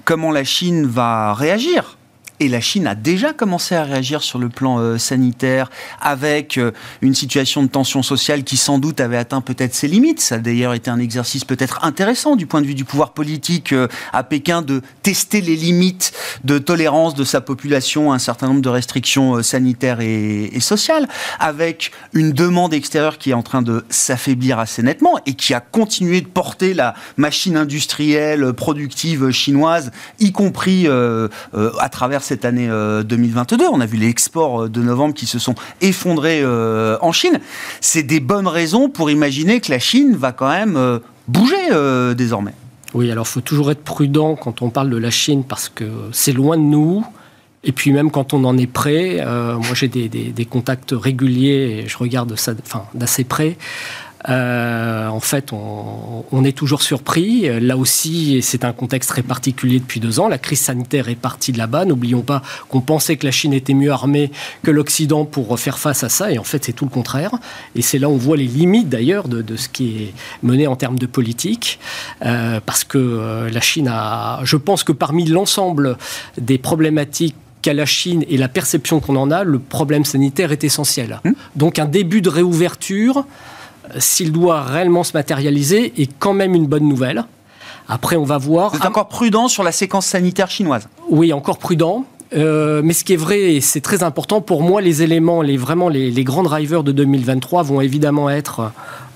comment 0.06 0.32
la 0.32 0.44
Chine 0.44 0.88
va 0.88 1.36
réagir 1.36 1.95
et 2.40 2.50
la 2.50 2.60
Chine 2.60 2.88
a 2.88 2.96
déjà 2.96 3.34
commencé 3.34 3.76
à 3.76 3.84
réagir 3.84 4.22
sur 4.22 4.40
le 4.40 4.50
plan 4.50 4.80
euh, 4.80 4.98
sanitaire 4.98 5.70
avec 6.02 6.58
euh, 6.58 6.72
une 7.02 7.16
situation 7.16 7.64
de 7.64 7.68
tension 7.68 8.04
sociale 8.04 8.44
qui 8.44 8.58
sans 8.58 8.78
doute 8.78 9.00
avait 9.00 9.18
atteint 9.18 9.42
peut-être 9.42 9.74
ses 9.74 9.88
limites. 9.88 10.20
Ça 10.20 10.36
a 10.36 10.38
d'ailleurs 10.40 10.74
été 10.74 10.90
un 10.90 11.00
exercice 11.00 11.46
peut-être 11.46 11.84
intéressant 11.84 12.36
du 12.36 12.46
point 12.46 12.62
de 12.62 12.68
vue 12.68 12.76
du 12.76 12.84
pouvoir 12.84 13.14
politique 13.14 13.72
euh, 13.72 13.88
à 14.12 14.24
Pékin 14.24 14.62
de 14.62 14.82
tester 15.02 15.40
les 15.40 15.56
limites 15.56 16.12
de 16.44 16.58
tolérance 16.58 17.16
de 17.16 17.24
sa 17.24 17.40
population 17.40 18.12
à 18.12 18.16
un 18.16 18.20
certain 18.20 18.48
nombre 18.48 18.62
de 18.62 18.70
restrictions 18.70 19.42
sanitaires 19.42 20.02
et, 20.02 20.46
et 20.46 20.60
sociales, 20.60 21.08
avec 21.40 21.92
une 22.14 22.32
demande 22.32 22.74
extérieure 22.74 23.18
qui 23.18 23.32
est 23.32 23.34
en 23.34 23.44
train 23.44 23.62
de 23.62 23.86
s'affaiblir 23.90 24.60
assez 24.60 24.84
nettement 24.84 25.20
et 25.26 25.34
qui 25.34 25.54
a 25.54 25.62
continué 25.62 26.22
de 26.22 26.28
porter 26.28 26.74
la 26.74 26.96
machine 27.18 27.56
industrielle 27.56 28.54
productive 28.54 29.32
chinoise, 29.32 29.92
y 30.20 30.32
compris 30.32 30.88
à 30.88 31.90
travers 31.90 32.24
cette 32.26 32.44
année 32.46 32.68
2022. 32.68 33.64
Euh, 33.64 33.68
On 33.72 33.80
a 33.80 33.86
vu 33.86 33.98
les 33.98 34.08
exports 34.08 34.64
euh, 34.64 34.70
de 34.70 34.82
novembre 34.82 35.14
qui 35.14 35.26
se 35.26 35.40
sont 35.40 35.56
effondrés 35.82 36.42
euh, 36.42 36.98
en 37.02 37.12
Chine. 37.12 37.40
C'est 37.82 38.04
des 38.04 38.20
bonnes 38.20 38.48
raisons 38.48 38.90
pour 38.90 39.10
imaginer 39.10 39.62
que 39.62 39.72
la 39.72 39.80
Chine 39.80 40.16
va 40.16 40.32
quand 40.32 40.50
même 40.50 41.00
bouger 41.28 41.56
désormais. 42.16 42.54
Oui, 42.94 43.12
alors 43.12 43.26
il 43.28 43.32
faut 43.32 43.42
toujours 43.42 43.72
être 43.72 43.84
prudent 43.84 44.36
quand 44.36 44.62
on 44.62 44.70
parle 44.70 44.90
de 44.90 44.98
la 44.98 45.12
Chine 45.12 45.44
parce 45.44 45.70
que 45.70 45.86
c'est 46.12 46.32
loin 46.32 46.58
de 46.58 46.64
nous. 46.64 47.06
Et 47.64 47.72
puis 47.72 47.92
même 47.92 48.12
quand 48.12 48.34
on 48.34 48.44
en 48.44 48.58
est 48.58 48.68
prêt, 48.68 49.24
moi 49.26 49.74
j'ai 49.74 49.88
des, 49.88 50.08
des, 50.08 50.46
contacts 50.46 50.94
réguliers 50.96 51.84
et 51.84 51.88
je 51.88 51.98
regarde 51.98 52.36
ça 52.36 52.54
d'assez 52.94 53.24
près 53.24 53.58
euh, 54.30 55.08
en 55.08 55.20
fait, 55.20 55.52
on, 55.54 56.44
est 56.44 56.56
toujours 56.56 56.82
surpris. 56.82 57.48
Là 57.60 57.78
aussi, 57.78 58.42
c'est 58.42 58.66
un 58.66 58.74
contexte 58.74 59.10
très 59.10 59.22
particulier 59.22 59.80
depuis 59.80 60.00
deux 60.00 60.20
ans. 60.20 60.28
La 60.28 60.38
crise 60.38 60.62
sanitaire 60.62 61.10
est 61.10 61.16
partie 61.16 61.52
de 61.52 61.58
là-bas. 61.58 61.86
N'oublions 61.86 62.22
pas 62.22 62.42
qu'on 62.70 62.82
pensait 62.82 63.18
que 63.18 63.26
la 63.26 63.32
Chine 63.32 63.54
était 63.54 63.74
mieux 63.74 63.92
armée 63.92 64.32
que 64.64 64.72
l'Occident 64.72 65.26
pour 65.26 65.60
faire 65.60 65.78
face 65.78 66.04
à 66.04 66.10
ça. 66.10 66.32
Et 66.32 66.38
en 66.38 66.44
fait, 66.44 66.66
c'est 66.66 66.74
tout 66.74 66.86
le 66.86 66.92
contraire. 66.92 67.32
Et 67.76 67.82
c'est 67.82 68.00
là 68.00 68.10
où 68.10 68.14
on 68.14 68.18
voit 68.18 68.38
les 68.38 68.48
limites 68.48 68.90
d'ailleurs 68.90 69.28
de, 69.28 69.56
ce 69.56 69.70
qui 69.70 70.04
est 70.04 70.14
mené 70.44 70.68
en 70.68 70.76
termes 70.76 71.00
de 71.00 71.06
politique. 71.06 71.80
Euh, 72.26 72.60
parce 72.66 72.84
que 72.84 72.98
euh, 72.98 73.50
la 73.50 73.62
Chine 73.62 73.88
a... 73.88 74.40
Je 74.44 74.58
pense 74.58 74.84
que 74.84 74.92
parmi 74.92 75.26
l'ensemble 75.26 75.98
des 76.38 76.58
problématiques 76.58 77.36
qu'a 77.62 77.74
la 77.74 77.86
Chine 77.86 78.24
et 78.30 78.38
la 78.38 78.48
perception 78.48 79.00
qu'on 79.00 79.16
en 79.16 79.32
a, 79.32 79.44
le 79.44 79.60
problème 79.60 80.06
sanitaire 80.06 80.52
est 80.52 80.64
essentiel. 80.64 81.20
Hum. 81.26 81.34
Donc 81.56 81.80
un 81.80 81.86
début 81.86 82.22
de 82.22 82.30
réouverture 82.30 83.26
s'il 84.00 84.32
doit 84.32 84.62
réellement 84.62 85.04
se 85.04 85.14
matérialiser, 85.14 85.94
est 86.02 86.12
quand 86.20 86.34
même 86.34 86.56
une 86.56 86.68
bonne 86.68 86.88
nouvelle. 86.88 87.26
Après, 87.88 88.16
on 88.16 88.24
va 88.24 88.38
voir. 88.38 88.72
Vous 88.72 88.78
êtes 88.78 88.86
encore 88.86 89.10
prudent 89.10 89.48
sur 89.48 89.64
la 89.64 89.72
séquence 89.72 90.08
sanitaire 90.08 90.50
chinoise 90.50 90.88
Oui, 91.10 91.34
encore 91.34 91.58
prudent. 91.58 92.06
Euh, 92.34 92.82
mais 92.84 92.94
ce 92.94 93.04
qui 93.04 93.14
est 93.14 93.18
vrai, 93.18 93.54
et 93.56 93.62
c'est 93.62 93.82
très 93.82 94.04
important, 94.04 94.42
pour 94.42 94.64
moi, 94.64 94.82
les 94.82 95.04
éléments, 95.04 95.42
les, 95.42 95.58
vraiment 95.58 95.90
les, 95.90 96.24
grands 96.24 96.44
drivers 96.44 96.84
de 96.84 96.92
2023 96.92 97.64
vont 97.64 97.82
évidemment 97.82 98.30
être 98.30 98.72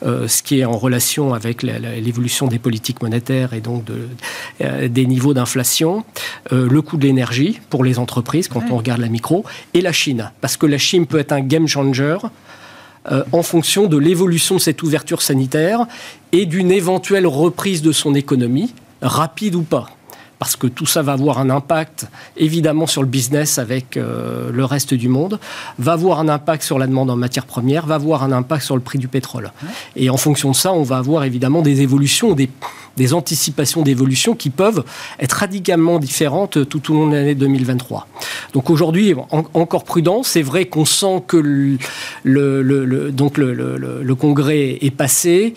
euh, 0.06 0.28
ce 0.28 0.44
qui 0.44 0.60
est 0.60 0.66
en 0.66 0.78
relation 0.78 1.34
avec 1.34 1.64
l'évolution 1.64 2.48
des 2.48 2.60
politiques 2.60 3.02
monétaires 3.02 3.54
et 3.54 3.62
donc 3.62 3.84
de, 3.84 4.08
euh, 4.62 4.88
des 4.88 5.06
niveaux 5.06 5.34
d'inflation, 5.34 6.06
le 6.52 6.82
coût 6.82 6.98
de 6.98 7.08
l'énergie 7.08 7.60
pour 7.70 7.84
les 7.84 8.00
entreprises 8.00 8.48
quand 8.48 8.64
on 8.72 8.78
regarde 8.78 9.02
la 9.02 9.10
micro, 9.10 9.44
et 9.74 9.82
la 9.82 9.92
Chine. 9.92 10.32
Parce 10.40 10.56
que 10.56 10.68
la 10.68 10.78
Chine 10.78 11.06
peut 11.06 11.20
être 11.20 11.32
un 11.32 11.42
game 11.42 11.68
changer 11.68 12.18
euh, 13.12 13.24
en 13.32 13.44
fonction 13.44 13.88
de 13.88 13.98
l'évolution 13.98 14.56
de 14.56 14.62
cette 14.62 14.84
ouverture 14.84 15.22
sanitaire 15.22 15.86
et 16.32 16.46
d'une 16.46 16.72
éventuelle 16.72 17.28
reprise 17.28 17.82
de 17.82 17.92
son 17.92 18.16
économie, 18.16 18.74
rapide 19.02 19.56
ou 19.56 19.64
pas 19.64 19.88
parce 20.40 20.56
que 20.56 20.68
tout 20.68 20.86
ça 20.86 21.02
va 21.02 21.12
avoir 21.12 21.38
un 21.40 21.50
impact 21.50 22.08
évidemment 22.38 22.88
sur 22.88 23.04
le 23.04 23.10
business 23.10 23.60
avec 23.60 23.98
euh, 23.98 24.50
le 24.52 24.66
reste 24.66 24.94
du 24.94 25.10
monde, 25.10 25.38
va 25.78 25.92
avoir 25.94 26.20
un 26.22 26.30
impact 26.30 26.64
sur 26.64 26.80
la 26.80 26.88
demande 26.88 27.12
en 27.12 27.18
matières 27.18 27.46
premières, 27.46 27.86
va 27.86 27.96
avoir 27.96 28.24
un 28.24 28.32
impact 28.32 28.64
sur 28.64 28.76
le 28.76 28.82
prix 28.82 28.98
du 28.98 29.10
pétrole. 29.10 29.52
Et 29.98 30.10
en 30.10 30.18
fonction 30.18 30.52
de 30.52 30.56
ça, 30.56 30.72
on 30.72 30.84
va 30.84 30.98
avoir 30.98 31.26
évidemment 31.26 31.62
des 31.62 31.82
évolutions, 31.82 32.34
des, 32.34 32.50
anticipations 33.14 33.82
d'évolution 33.82 34.36
qui 34.36 34.50
peuvent 34.50 34.84
être 35.20 35.34
radicalement 35.34 36.00
différentes 36.00 36.68
tout 36.68 36.92
au 36.92 36.96
long 36.96 37.08
de 37.08 37.16
l'année 37.16 37.36
2023. 37.36 38.08
Donc 38.54 38.70
aujourd'hui, 38.70 39.14
encore 39.54 39.84
prudent, 39.84 40.24
c'est 40.24 40.42
vrai 40.42 40.66
qu'on 40.66 40.86
sent 40.86 41.24
que 41.28 41.38
le, 42.24 43.12
donc 43.12 43.38
le 43.38 44.14
Congrès 44.16 44.78
est 44.82 44.92
passé 44.92 45.54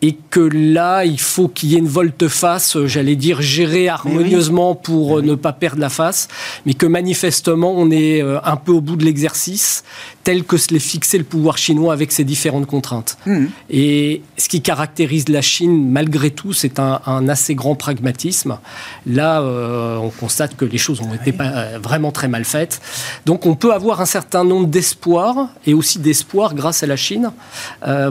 et 0.00 0.16
que 0.30 0.40
là, 0.40 1.04
il 1.04 1.18
faut 1.18 1.48
qu'il 1.48 1.70
y 1.70 1.74
ait 1.74 1.78
une 1.78 1.88
volte-face, 1.88 2.78
j'allais 2.86 3.16
dire, 3.16 3.42
gérée 3.42 3.88
harmonieusement 3.88 4.76
pour 4.76 5.22
ne 5.22 5.34
pas 5.34 5.52
perdre 5.52 5.80
la 5.80 5.88
face, 5.88 6.28
mais 6.66 6.74
que 6.74 6.86
manifestement, 6.86 7.72
on 7.76 7.90
est 7.90 8.22
euh, 8.22 8.38
un 8.44 8.56
peu 8.56 8.70
au 8.70 8.80
bout 8.80 8.94
de 8.94 9.04
l'exercice, 9.04 9.82
tel 10.22 10.44
que 10.44 10.56
se 10.56 10.72
l'est 10.72 10.78
fixé 10.78 11.18
le 11.18 11.24
pouvoir 11.24 11.58
chinois 11.58 11.92
avec 11.92 12.12
ses 12.12 12.22
différentes 12.22 12.66
contraintes. 12.66 13.18
Mmh. 13.26 13.46
Et 13.70 14.22
ce 14.36 14.48
qui 14.48 14.62
caractérise 14.62 15.28
la 15.28 15.42
Chine, 15.42 15.90
malgré 15.90 16.30
tout, 16.30 16.52
c'est 16.52 16.78
un, 16.78 17.28
assez 17.28 17.56
grand 17.56 17.74
pragmatisme. 17.74 18.58
Là, 19.06 19.40
euh, 19.40 19.96
on 19.96 20.10
constate 20.10 20.56
que 20.56 20.64
les 20.64 20.78
choses 20.78 21.00
ont 21.00 21.12
été 21.12 21.32
pas, 21.32 21.48
euh, 21.48 21.78
vraiment 21.82 22.12
très 22.12 22.28
mal 22.28 22.44
faites. 22.44 22.80
Donc, 23.26 23.46
on 23.46 23.56
peut 23.56 23.72
avoir 23.72 24.00
un 24.00 24.06
certain 24.06 24.44
nombre 24.44 24.68
d'espoirs, 24.68 25.48
et 25.66 25.74
aussi 25.74 25.98
d'espoirs 25.98 26.54
grâce 26.54 26.84
à 26.84 26.86
la 26.86 26.96
Chine, 26.96 27.32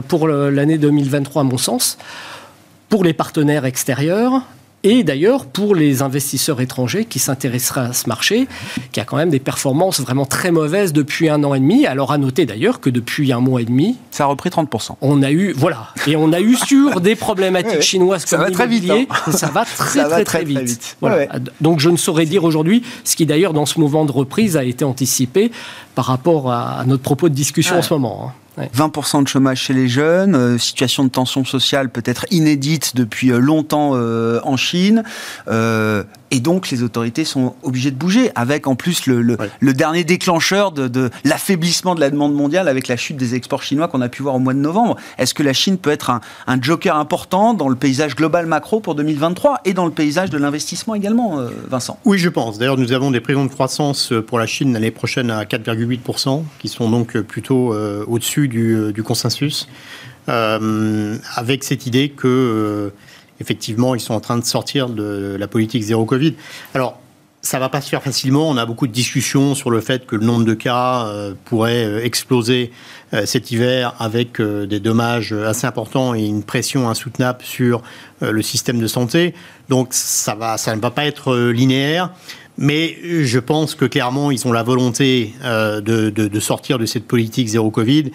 pour 0.08 0.28
l'année 0.28 0.78
2023, 0.78 1.42
à 1.42 1.44
mon 1.44 1.58
sens 1.58 1.77
pour 2.88 3.04
les 3.04 3.12
partenaires 3.12 3.64
extérieurs, 3.64 4.42
et 4.84 5.02
d'ailleurs 5.02 5.46
pour 5.46 5.74
les 5.74 6.02
investisseurs 6.02 6.60
étrangers 6.60 7.04
qui 7.04 7.18
s'intéresseraient 7.18 7.88
à 7.88 7.92
ce 7.92 8.08
marché, 8.08 8.46
qui 8.92 9.00
a 9.00 9.04
quand 9.04 9.16
même 9.16 9.30
des 9.30 9.40
performances 9.40 10.00
vraiment 10.00 10.24
très 10.24 10.52
mauvaises 10.52 10.92
depuis 10.92 11.28
un 11.28 11.42
an 11.42 11.54
et 11.54 11.58
demi. 11.58 11.86
Alors 11.86 12.12
à 12.12 12.18
noter 12.18 12.46
d'ailleurs 12.46 12.80
que 12.80 12.88
depuis 12.88 13.32
un 13.32 13.40
mois 13.40 13.60
et 13.60 13.64
demi, 13.64 13.96
ça 14.10 14.24
a 14.24 14.26
repris 14.26 14.50
30%. 14.50 14.92
On 15.00 15.22
a 15.22 15.30
eu 15.32 15.52
voilà 15.52 15.88
et 16.06 16.14
on 16.14 16.32
a 16.32 16.40
eu 16.40 16.54
sur 16.54 17.00
des 17.00 17.16
problématiques 17.16 17.82
chinoises 17.82 18.24
comme 18.24 18.46
l'immobilier, 18.46 19.08
hein. 19.10 19.32
ça 19.32 19.48
va 19.52 19.64
très 19.64 20.04
très, 20.04 20.24
très, 20.24 20.44
vite. 20.44 20.96
Donc 21.60 21.80
je 21.80 21.90
ne 21.90 21.96
saurais 21.96 22.26
dire 22.26 22.44
aujourd'hui 22.44 22.82
ce 23.04 23.16
qui 23.16 23.26
d'ailleurs 23.26 23.52
dans 23.52 23.66
ce 23.66 23.80
mouvement 23.80 24.04
de 24.04 24.12
reprise 24.12 24.56
a 24.56 24.62
été 24.62 24.84
anticipé 24.84 25.50
par 25.94 26.04
rapport 26.04 26.52
à 26.52 26.84
notre 26.86 27.02
propos 27.02 27.28
de 27.28 27.34
discussion 27.34 27.78
en 27.78 27.82
ce 27.82 27.92
moment. 27.92 28.28
Hein. 28.28 28.32
20% 28.66 29.22
de 29.22 29.28
chômage 29.28 29.62
chez 29.62 29.74
les 29.74 29.88
jeunes, 29.88 30.34
euh, 30.34 30.58
situation 30.58 31.04
de 31.04 31.08
tension 31.08 31.44
sociale 31.44 31.90
peut-être 31.90 32.26
inédite 32.30 32.96
depuis 32.96 33.30
euh, 33.30 33.38
longtemps 33.38 33.92
euh, 33.94 34.40
en 34.44 34.56
Chine, 34.56 35.02
Et 36.30 36.40
donc, 36.40 36.70
les 36.70 36.82
autorités 36.82 37.24
sont 37.24 37.54
obligées 37.62 37.90
de 37.90 37.96
bouger, 37.96 38.30
avec 38.34 38.66
en 38.66 38.74
plus 38.74 39.06
le, 39.06 39.22
le, 39.22 39.72
dernier 39.72 40.04
déclencheur 40.04 40.72
de, 40.72 40.88
de 40.88 41.10
l'affaiblissement 41.24 41.94
de 41.94 42.00
la 42.00 42.10
demande 42.10 42.34
mondiale 42.34 42.68
avec 42.68 42.88
la 42.88 42.96
chute 42.96 43.16
des 43.16 43.34
exports 43.34 43.62
chinois 43.62 43.88
qu'on 43.88 44.00
a 44.00 44.08
pu 44.08 44.22
voir 44.22 44.34
au 44.34 44.38
mois 44.38 44.54
de 44.54 44.58
novembre. 44.58 44.96
Est-ce 45.16 45.32
que 45.32 45.42
la 45.42 45.52
Chine 45.52 45.78
peut 45.78 45.90
être 45.90 46.10
un, 46.10 46.20
un, 46.46 46.60
joker 46.60 46.96
important 46.96 47.54
dans 47.54 47.68
le 47.68 47.76
paysage 47.76 48.14
global 48.14 48.46
macro 48.46 48.80
pour 48.80 48.94
2023 48.94 49.60
et 49.64 49.72
dans 49.72 49.86
le 49.86 49.92
paysage 49.92 50.30
de 50.30 50.38
l'investissement 50.38 50.94
également, 50.94 51.38
euh, 51.38 51.48
Vincent? 51.68 51.98
Oui, 52.04 52.18
je 52.18 52.28
pense. 52.28 52.58
D'ailleurs, 52.58 52.78
nous 52.78 52.92
avons 52.92 53.10
des 53.10 53.20
prévisions 53.20 53.46
de 53.46 53.50
croissance 53.50 54.12
euh, 54.12 54.22
pour 54.22 54.38
la 54.38 54.46
Chine 54.46 54.72
l'année 54.72 54.90
prochaine 54.90 55.30
à 55.30 55.44
4,8%, 55.44 56.42
qui 56.58 56.68
sont 56.68 56.90
donc 56.90 57.16
euh, 57.16 57.22
plutôt 57.22 57.74
au-dessus 58.06 58.48
du, 58.48 58.92
du, 58.92 59.02
consensus, 59.02 59.68
avec 60.26 61.64
cette 61.64 61.86
idée 61.86 62.10
que 62.10 62.92
effectivement, 63.40 63.94
ils 63.94 64.00
sont 64.00 64.14
en 64.14 64.20
train 64.20 64.38
de 64.38 64.44
sortir 64.44 64.88
de 64.88 65.36
la 65.38 65.48
politique 65.48 65.82
zéro 65.82 66.04
Covid. 66.04 66.34
Alors, 66.74 66.98
ça 67.40 67.58
va 67.58 67.68
pas 67.68 67.80
se 67.80 67.88
faire 67.88 68.02
facilement. 68.02 68.48
On 68.48 68.56
a 68.56 68.66
beaucoup 68.66 68.86
de 68.86 68.92
discussions 68.92 69.54
sur 69.54 69.70
le 69.70 69.80
fait 69.80 70.06
que 70.06 70.16
le 70.16 70.26
nombre 70.26 70.44
de 70.44 70.54
cas 70.54 71.06
euh, 71.06 71.34
pourrait 71.44 71.84
euh, 71.84 72.04
exploser 72.04 72.72
euh, 73.14 73.26
cet 73.26 73.50
hiver 73.50 73.94
avec 73.98 74.40
des 74.40 74.80
dommages 74.80 75.32
assez 75.32 75.66
importants 75.66 76.14
et 76.14 76.24
une 76.24 76.42
pression 76.42 76.88
insoutenable 76.88 77.40
sur 77.42 77.82
le 78.20 78.42
système 78.42 78.80
de 78.80 78.86
santé. 78.86 79.34
Donc 79.68 79.88
ça 79.92 80.34
va, 80.34 80.56
ne 80.74 80.80
va 80.80 80.90
pas 80.90 81.04
être 81.04 81.36
linéaire. 81.50 82.10
Mais 82.60 82.96
je 83.22 83.38
pense 83.38 83.76
que 83.76 83.84
clairement, 83.84 84.32
ils 84.32 84.46
ont 84.48 84.52
la 84.52 84.64
volonté 84.64 85.32
de 85.44 86.40
sortir 86.40 86.78
de 86.78 86.86
cette 86.86 87.06
politique 87.06 87.46
zéro 87.46 87.70
Covid 87.70 88.10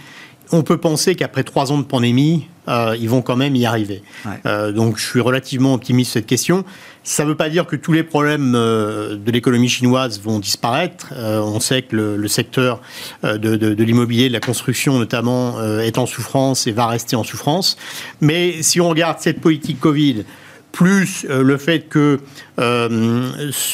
on 0.54 0.62
peut 0.62 0.78
penser 0.78 1.16
qu'après 1.16 1.44
trois 1.44 1.72
ans 1.72 1.78
de 1.78 1.84
pandémie, 1.84 2.48
euh, 2.68 2.96
ils 3.00 3.10
vont 3.10 3.22
quand 3.22 3.36
même 3.36 3.56
y 3.56 3.66
arriver. 3.66 4.04
Euh, 4.46 4.72
donc 4.72 4.98
je 4.98 5.06
suis 5.06 5.20
relativement 5.20 5.74
optimiste 5.74 6.12
sur 6.12 6.20
cette 6.20 6.28
question. 6.28 6.64
Ça 7.04 7.24
ne 7.24 7.30
veut 7.30 7.36
pas 7.36 7.50
dire 7.50 7.66
que 7.66 7.76
tous 7.76 7.92
les 7.92 8.04
problèmes 8.04 8.54
euh, 8.56 9.18
de 9.18 9.32
l'économie 9.32 9.68
chinoise 9.68 10.22
vont 10.22 10.40
disparaître. 10.40 11.14
on 11.18 11.60
sait 11.60 11.82
que 11.82 11.96
le, 11.96 12.28
secteur 12.28 12.82
de, 13.24 13.84
l'immobilier, 13.84 14.30
de 14.30 14.34
la 14.34 14.40
construction 14.40 14.98
notamment, 14.98 15.62
est 15.80 15.98
en 15.98 16.06
souffrance 16.06 16.68
et 16.68 16.72
va 16.72 16.88
rester 16.88 17.16
en 17.16 17.24
souffrance. 17.24 17.78
Mais 18.22 18.62
si 18.62 18.80
on 18.80 18.90
regarde 18.90 19.18
cette 19.20 19.42
politique 19.42 19.80
Covid, 19.80 20.24
plus 20.72 21.26
le 21.30 21.58
fait 21.58 21.88
que 21.90 22.20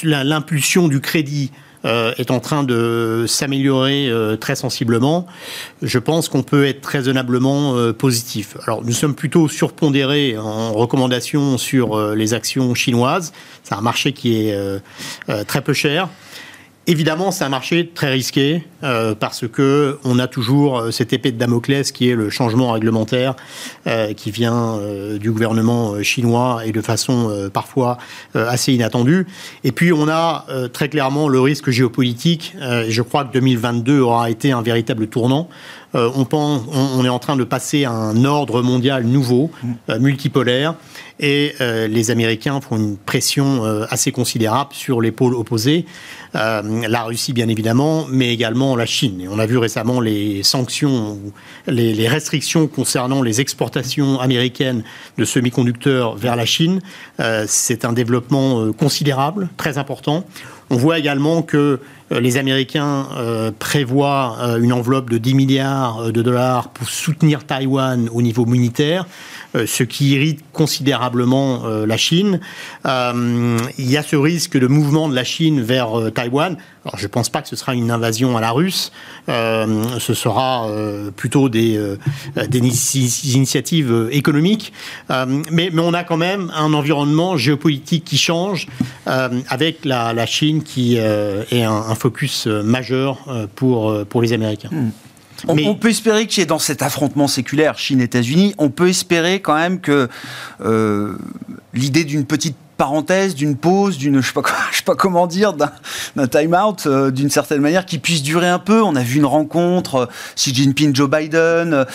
l'impulsion 0.03 0.87
du 0.87 0.99
crédit 0.99 1.51
euh, 1.85 2.13
est 2.17 2.29
en 2.29 2.41
train 2.41 2.63
de 2.63 3.23
s'améliorer 3.25 4.09
euh, 4.09 4.35
très 4.35 4.55
sensiblement, 4.55 5.25
je 5.81 5.97
pense 5.97 6.27
qu'on 6.27 6.43
peut 6.43 6.65
être 6.65 6.85
raisonnablement 6.85 7.77
euh, 7.77 7.93
positif. 7.93 8.57
Alors 8.63 8.83
nous 8.83 8.91
sommes 8.91 9.15
plutôt 9.15 9.47
surpondérés 9.47 10.37
en 10.37 10.73
recommandations 10.73 11.57
sur 11.57 12.15
les 12.15 12.33
actions 12.33 12.75
chinoises. 12.75 13.31
C'est 13.63 13.75
un 13.75 13.81
marché 13.81 14.11
qui 14.11 14.35
est 14.35 14.81
très 15.47 15.61
peu 15.61 15.73
cher. 15.73 16.09
Évidemment, 16.87 17.29
c'est 17.29 17.43
un 17.43 17.49
marché 17.49 17.91
très 17.93 18.09
risqué 18.09 18.63
euh, 18.83 19.13
parce 19.13 19.47
que 19.47 19.99
on 20.03 20.17
a 20.17 20.27
toujours 20.27 20.79
euh, 20.79 20.91
cette 20.91 21.13
épée 21.13 21.31
de 21.31 21.37
Damoclès 21.37 21.91
qui 21.91 22.09
est 22.09 22.15
le 22.15 22.31
changement 22.31 22.71
réglementaire 22.71 23.35
euh, 23.85 24.13
qui 24.13 24.31
vient 24.31 24.79
du 25.19 25.31
gouvernement 25.31 26.01
chinois 26.01 26.61
et 26.65 26.71
de 26.71 26.81
façon 26.81 27.49
parfois 27.53 27.97
assez 28.33 28.73
inattendue. 28.73 29.27
Et 29.63 29.71
puis 29.71 29.93
on 29.93 30.07
a 30.07 30.45
très 30.73 30.89
clairement 30.89 31.27
le 31.27 31.39
risque 31.39 31.69
géopolitique. 31.69 32.55
je 32.59 33.01
crois 33.01 33.25
que 33.25 33.33
2022 33.33 33.99
aura 33.99 34.29
été 34.29 34.51
un 34.51 34.61
véritable 34.61 35.07
tournant. 35.07 35.49
on, 35.93 36.25
pense, 36.25 36.63
on, 36.71 37.03
est 37.03 37.09
en 37.09 37.19
train 37.19 37.35
de 37.35 37.43
passer 37.43 37.85
à 37.85 37.91
un 37.91 38.23
ordre 38.25 38.61
mondial 38.61 39.03
nouveau, 39.03 39.51
multipolaire, 39.99 40.75
et 41.19 41.53
les 41.59 42.11
Américains 42.11 42.61
font 42.61 42.77
une 42.77 42.97
pression 42.97 43.63
assez 43.89 44.11
considérable 44.11 44.73
sur 44.73 45.01
les 45.01 45.11
pôles 45.11 45.35
opposés. 45.35 45.85
Euh, 46.35 46.87
la 46.87 47.03
Russie 47.03 47.33
bien 47.33 47.47
évidemment, 47.47 48.05
mais 48.09 48.31
également 48.33 48.75
la 48.75 48.85
Chine. 48.85 49.27
On 49.31 49.39
a 49.39 49.45
vu 49.45 49.57
récemment 49.57 49.99
les 49.99 50.43
sanctions, 50.43 51.19
les, 51.67 51.93
les 51.93 52.07
restrictions 52.07 52.67
concernant 52.67 53.21
les 53.21 53.41
exportations 53.41 54.19
américaines 54.19 54.83
de 55.17 55.25
semi-conducteurs 55.25 56.15
vers 56.15 56.35
la 56.35 56.45
Chine. 56.45 56.81
Euh, 57.19 57.45
c'est 57.47 57.83
un 57.85 57.93
développement 57.93 58.61
euh, 58.61 58.73
considérable, 58.73 59.49
très 59.57 59.77
important. 59.77 60.23
On 60.69 60.77
voit 60.77 60.99
également 60.99 61.41
que 61.41 61.79
les 62.11 62.37
Américains 62.37 63.07
prévoient 63.59 64.37
une 64.59 64.73
enveloppe 64.73 65.09
de 65.09 65.17
10 65.17 65.35
milliards 65.35 66.11
de 66.11 66.21
dollars 66.21 66.69
pour 66.69 66.89
soutenir 66.89 67.45
Taïwan 67.45 68.09
au 68.11 68.21
niveau 68.21 68.45
militaire. 68.45 69.05
Euh, 69.55 69.65
ce 69.65 69.81
qui 69.81 70.11
irrite 70.11 70.41
considérablement 70.53 71.65
euh, 71.65 71.87
la 71.87 71.97
Chine. 71.97 72.39
Euh, 72.85 73.57
il 73.79 73.89
y 73.89 73.97
a 73.97 74.03
ce 74.03 74.15
risque 74.15 74.59
de 74.59 74.67
mouvement 74.67 75.09
de 75.09 75.15
la 75.15 75.23
Chine 75.23 75.61
vers 75.61 76.11
Taïwan. 76.13 76.55
Alors, 76.85 76.97
je 76.97 77.03
ne 77.03 77.09
pense 77.09 77.29
pas 77.29 77.41
que 77.41 77.47
ce 77.47 77.55
sera 77.55 77.73
une 77.75 77.91
invasion 77.91 78.37
à 78.37 78.41
la 78.41 78.51
russe. 78.51 78.91
ce 79.27 80.13
sera 80.13 80.67
plutôt 81.15 81.49
des, 81.49 81.79
des, 82.47 82.59
initiatives 83.35 84.09
économiques. 84.11 84.71
mais, 85.51 85.71
on 85.77 85.93
a 85.93 86.03
quand 86.03 86.17
même 86.17 86.51
un 86.55 86.73
environnement 86.73 87.37
géopolitique 87.37 88.05
qui 88.05 88.17
change 88.17 88.67
avec 89.05 89.85
la, 89.85 90.25
Chine 90.25 90.63
qui 90.63 90.95
est 90.95 91.63
un, 91.63 91.71
un, 91.71 91.95
focus 91.95 92.47
majeur 92.47 93.17
pour, 93.55 94.05
pour 94.05 94.21
les 94.21 94.33
Américains. 94.33 94.69
Hmm. 94.71 94.91
On, 95.47 95.75
peut 95.75 95.89
espérer 95.89 96.27
qu'il 96.27 96.41
y 96.41 96.43
ait 96.43 96.47
dans 96.47 96.59
cet 96.59 96.81
affrontement 96.81 97.27
séculaire 97.27 97.77
Chine-États-Unis, 97.77 98.55
on 98.57 98.69
peut 98.69 98.89
espérer 98.89 99.41
quand 99.41 99.55
même 99.55 99.79
que 99.79 100.09
euh, 100.61 101.17
l'idée 101.73 102.03
d'une 102.03 102.25
petite 102.25 102.55
parenthèse, 102.77 103.35
d'une 103.35 103.57
pause, 103.57 103.97
d'une, 103.97 104.21
je 104.21 104.27
sais 104.27 104.33
pas, 104.33 104.41
sais 104.71 104.83
pas 104.83 104.95
comment 104.95 105.27
dire, 105.27 105.53
d'un, 105.53 106.27
time-out, 106.27 106.87
euh, 106.87 107.11
d'une 107.11 107.29
certaine 107.29 107.61
manière, 107.61 107.85
qui 107.85 107.99
puisse 107.99 108.23
durer 108.23 108.47
un 108.47 108.59
peu. 108.59 108.81
On 108.81 108.95
a 108.95 109.03
vu 109.03 109.17
une 109.17 109.25
rencontre, 109.25 109.95
euh, 109.95 110.05
Xi 110.35 110.53
Jinping, 110.53 110.95
Joe 110.95 111.09
Biden 111.09 111.85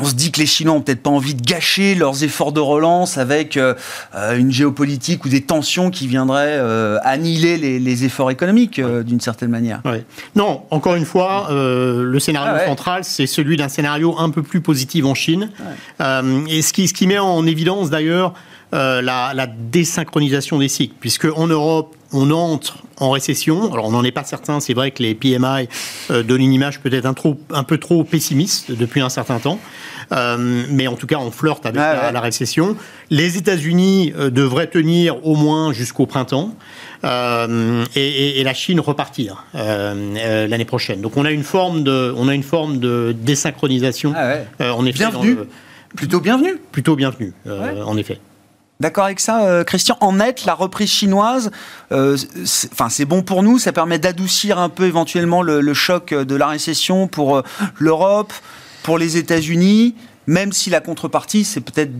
on 0.00 0.04
se 0.04 0.14
dit 0.14 0.32
que 0.32 0.40
les 0.40 0.46
Chinois 0.46 0.74
ont 0.74 0.80
peut-être 0.80 1.02
pas 1.02 1.10
envie 1.10 1.34
de 1.34 1.42
gâcher 1.42 1.94
leurs 1.94 2.24
efforts 2.24 2.52
de 2.52 2.60
relance 2.60 3.18
avec 3.18 3.56
euh, 3.56 3.74
euh, 4.14 4.36
une 4.36 4.50
géopolitique 4.50 5.24
ou 5.24 5.28
des 5.28 5.42
tensions 5.42 5.90
qui 5.90 6.06
viendraient 6.06 6.56
euh, 6.58 6.98
annihiler 7.04 7.56
les, 7.78 8.04
efforts 8.04 8.30
économiques 8.30 8.80
d'une 8.80 9.20
certaine 9.20 9.50
manière. 9.50 9.82
Non, 10.34 10.62
encore 10.70 10.94
une 10.94 11.04
fois, 11.04 11.48
le 11.50 12.18
scénario 12.18 12.54
ah 12.56 12.66
central, 12.66 13.04
c'est 13.04 13.26
celui 13.26 13.58
d'un 13.58 13.68
scénario 13.68 14.14
un 14.18 14.30
peu 14.30 14.42
plus 14.42 14.62
positif 14.62 15.04
en 15.04 15.14
Chine. 15.14 15.50
et 16.00 16.62
ce 16.62 16.72
qui, 16.72 16.88
ce 16.88 16.94
qui 16.94 17.06
met 17.06 17.18
en 17.18 17.44
évidence 17.46 17.90
d'ailleurs 17.90 18.32
la, 18.72 19.32
la, 19.34 19.46
désynchronisation 19.46 20.58
des 20.58 20.68
cycles, 20.68 20.94
puisque 21.00 21.26
en 21.26 21.46
Europe, 21.46 21.94
on 22.12 22.30
entre 22.30 22.78
en 22.98 23.10
récession. 23.10 23.72
Alors 23.72 23.86
on 23.86 23.90
n'en 23.90 24.04
est 24.04 24.12
pas 24.12 24.24
certain, 24.24 24.60
c'est 24.60 24.74
vrai 24.74 24.90
que 24.90 25.02
les 25.02 25.14
PMI 25.14 25.68
donnent 26.08 26.40
une 26.40 26.52
image 26.52 26.80
peut-être 26.80 27.06
un, 27.06 27.14
un, 27.52 27.64
peu 27.64 27.78
trop 27.78 28.04
pessimiste 28.04 28.72
depuis 28.72 29.00
un 29.00 29.08
certain 29.08 29.38
temps. 29.38 29.58
Euh, 30.12 30.64
mais 30.68 30.86
en 30.86 30.96
tout 30.96 31.06
cas, 31.06 31.18
on 31.18 31.30
flirte 31.30 31.66
avec 31.66 31.80
la, 31.80 32.20
récession. 32.20 32.76
Les 33.10 33.36
États-Unis 33.36 34.12
euh, 34.16 34.30
devraient 34.30 34.66
tenir 34.66 35.24
au 35.26 35.36
moins 35.36 35.72
jusqu'au 35.72 36.06
printemps. 36.06 36.54
Euh, 37.04 37.84
et, 37.94 38.42
la 38.44 38.54
Chine 38.54 38.80
repartir 38.80 39.44
l'année 39.54 40.64
prochaine. 40.64 41.00
Donc 41.00 41.16
on 41.16 41.24
a 41.24 41.30
une 41.30 41.44
forme 41.44 41.84
de, 41.84 42.12
on 42.16 42.26
a 42.28 42.34
une 42.34 42.42
forme 42.42 42.78
de 42.78 43.14
désynchronisation. 43.16 44.12
Ah 44.16 44.74
en 44.74 44.84
effet, 44.86 44.98
bienvenue. 44.98 45.36
Plutôt 45.94 46.20
bienvenue. 46.20 46.56
Plutôt 46.72 46.96
bienvenue, 46.96 47.32
en 47.46 47.96
effet. 47.96 48.18
D'accord 48.80 49.04
avec 49.04 49.20
ça, 49.20 49.62
Christian? 49.66 49.96
En 50.00 50.14
net, 50.14 50.46
la 50.46 50.54
reprise 50.54 50.90
chinoise, 50.90 51.50
enfin 51.90 52.88
c'est 52.88 53.04
bon 53.04 53.22
pour 53.22 53.42
nous, 53.42 53.58
ça 53.58 53.72
permet 53.72 53.98
d'adoucir 53.98 54.58
un 54.58 54.70
peu 54.70 54.84
éventuellement 54.84 55.42
le, 55.42 55.74
choc 55.74 56.14
de 56.14 56.34
la 56.34 56.46
récession 56.48 57.06
pour 57.06 57.42
l'Europe, 57.78 58.32
pour 58.82 58.96
les 58.96 59.18
États-Unis, 59.18 59.94
même 60.26 60.52
si 60.52 60.70
la 60.70 60.80
contrepartie, 60.80 61.44
c'est 61.44 61.60
peut-être 61.60 61.92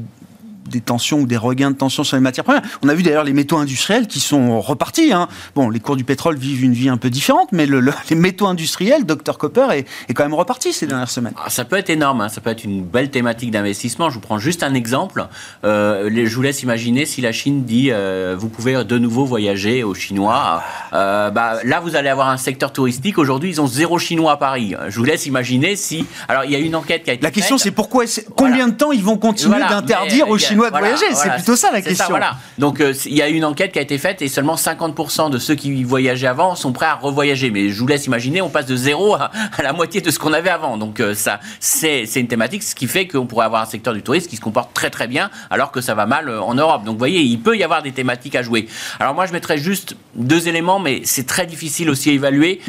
des 0.70 0.80
tensions 0.80 1.20
ou 1.20 1.26
des 1.26 1.36
regains 1.36 1.70
de 1.70 1.76
tensions 1.76 2.04
sur 2.04 2.16
les 2.16 2.22
matières 2.22 2.44
premières. 2.44 2.62
On 2.82 2.88
a 2.88 2.94
vu 2.94 3.02
d'ailleurs 3.02 3.24
les 3.24 3.32
métaux 3.32 3.58
industriels 3.58 4.06
qui 4.06 4.20
sont 4.20 4.60
repartis. 4.60 5.12
Hein. 5.12 5.28
Bon, 5.54 5.70
les 5.70 5.80
cours 5.80 5.96
du 5.96 6.04
pétrole 6.04 6.36
vivent 6.36 6.64
une 6.64 6.72
vie 6.72 6.88
un 6.88 6.96
peu 6.96 7.10
différente, 7.10 7.48
mais 7.52 7.66
les 8.10 8.16
métaux 8.16 8.46
industriels, 8.46 9.04
Dr 9.04 9.38
Copper 9.38 9.66
est, 9.72 10.14
quand 10.14 10.24
même 10.24 10.34
reparti 10.34 10.72
ces 10.72 10.86
dernières 10.86 11.10
semaines. 11.10 11.34
Ah, 11.44 11.50
ça 11.50 11.64
peut 11.64 11.76
être 11.76 11.90
énorme, 11.90 12.20
hein. 12.20 12.28
ça 12.28 12.40
peut 12.40 12.50
être 12.50 12.64
une 12.64 12.82
belle 12.84 13.10
thématique 13.10 13.50
d'investissement. 13.50 14.10
Je 14.10 14.14
vous 14.14 14.20
prends 14.20 14.38
juste 14.38 14.62
un 14.62 14.74
exemple. 14.74 15.26
Euh, 15.64 16.10
je 16.12 16.34
vous 16.34 16.42
laisse 16.42 16.62
imaginer 16.62 17.06
si 17.06 17.20
la 17.20 17.32
Chine 17.32 17.64
dit 17.64 17.88
euh, 17.90 18.36
vous 18.38 18.48
pouvez 18.48 18.84
de 18.84 18.98
nouveau 18.98 19.24
voyager 19.24 19.82
aux 19.82 19.94
Chinois. 19.94 20.62
Euh, 20.92 21.30
bah, 21.30 21.58
là, 21.64 21.80
vous 21.80 21.96
allez 21.96 22.08
avoir 22.08 22.28
un 22.28 22.36
secteur 22.36 22.72
touristique. 22.72 23.18
Aujourd'hui, 23.18 23.50
ils 23.50 23.60
ont 23.60 23.66
zéro 23.66 23.98
Chinois 23.98 24.32
à 24.32 24.36
Paris. 24.36 24.74
Je 24.88 24.98
vous 24.98 25.04
laisse 25.04 25.26
imaginer 25.26 25.76
si. 25.76 26.06
Alors, 26.28 26.44
il 26.44 26.50
y 26.50 26.56
a 26.56 26.58
une 26.58 26.76
enquête 26.76 27.04
qui 27.04 27.10
a 27.10 27.14
été. 27.14 27.22
La 27.22 27.30
question, 27.30 27.58
c'est 27.58 27.70
pourquoi, 27.70 28.04
combien 28.36 28.68
de 28.68 28.74
temps 28.74 28.92
ils 28.92 29.02
vont 29.02 29.16
continuer 29.16 29.60
d'interdire 29.60 30.28
aux 30.28 30.38
Chinois 30.38 30.59
De 30.68 30.78
voyager. 30.78 31.14
c'est 31.14 31.30
plutôt 31.30 31.56
ça 31.56 31.70
la 31.70 31.82
question. 31.82 32.06
voilà. 32.08 32.36
Donc 32.58 32.80
euh, 32.80 32.92
il 33.06 33.14
y 33.14 33.22
a 33.22 33.28
une 33.28 33.44
enquête 33.44 33.72
qui 33.72 33.78
a 33.78 33.82
été 33.82 33.98
faite 33.98 34.22
et 34.22 34.28
seulement 34.28 34.56
50% 34.56 35.30
de 35.30 35.38
ceux 35.38 35.54
qui 35.54 35.82
voyageaient 35.84 36.26
avant 36.26 36.54
sont 36.54 36.72
prêts 36.72 36.86
à 36.86 36.94
revoyager. 36.94 37.50
Mais 37.50 37.70
je 37.70 37.80
vous 37.80 37.86
laisse 37.86 38.06
imaginer, 38.06 38.42
on 38.42 38.48
passe 38.48 38.66
de 38.66 38.76
zéro 38.76 39.14
à, 39.14 39.30
la 39.62 39.72
moitié 39.72 40.00
de 40.00 40.10
ce 40.10 40.18
qu'on 40.18 40.32
avait 40.32 40.50
avant. 40.50 40.76
Donc 40.76 41.00
euh, 41.00 41.14
ça, 41.14 41.40
c'est 41.60 42.04
une 42.16 42.28
thématique, 42.28 42.62
ce 42.62 42.74
qui 42.74 42.86
fait 42.86 43.06
qu'on 43.06 43.26
pourrait 43.26 43.46
avoir 43.46 43.62
un 43.62 43.66
secteur 43.66 43.94
du 43.94 44.02
tourisme 44.02 44.28
qui 44.28 44.36
se 44.36 44.40
comporte 44.40 44.74
très 44.74 44.90
très 44.90 45.06
bien, 45.06 45.30
alors 45.50 45.70
que 45.72 45.80
ça 45.80 45.94
va 45.94 46.06
mal 46.06 46.28
en 46.30 46.54
Europe. 46.54 46.84
Donc 46.84 46.94
vous 46.94 46.98
voyez, 46.98 47.22
il 47.22 47.40
peut 47.40 47.56
y 47.56 47.64
avoir 47.64 47.82
des 47.82 47.92
thématiques 47.92 48.36
à 48.36 48.42
jouer. 48.42 48.68
Alors 48.98 49.14
moi, 49.14 49.26
je 49.26 49.32
mettrais 49.32 49.58
juste 49.58 49.96
deux 50.14 50.48
éléments, 50.48 50.78
mais 50.78 51.02
c'est 51.04 51.26
très 51.26 51.46
difficile 51.46 51.90
aussi 51.90 52.10
à 52.10 52.12
évaluer. 52.12 52.60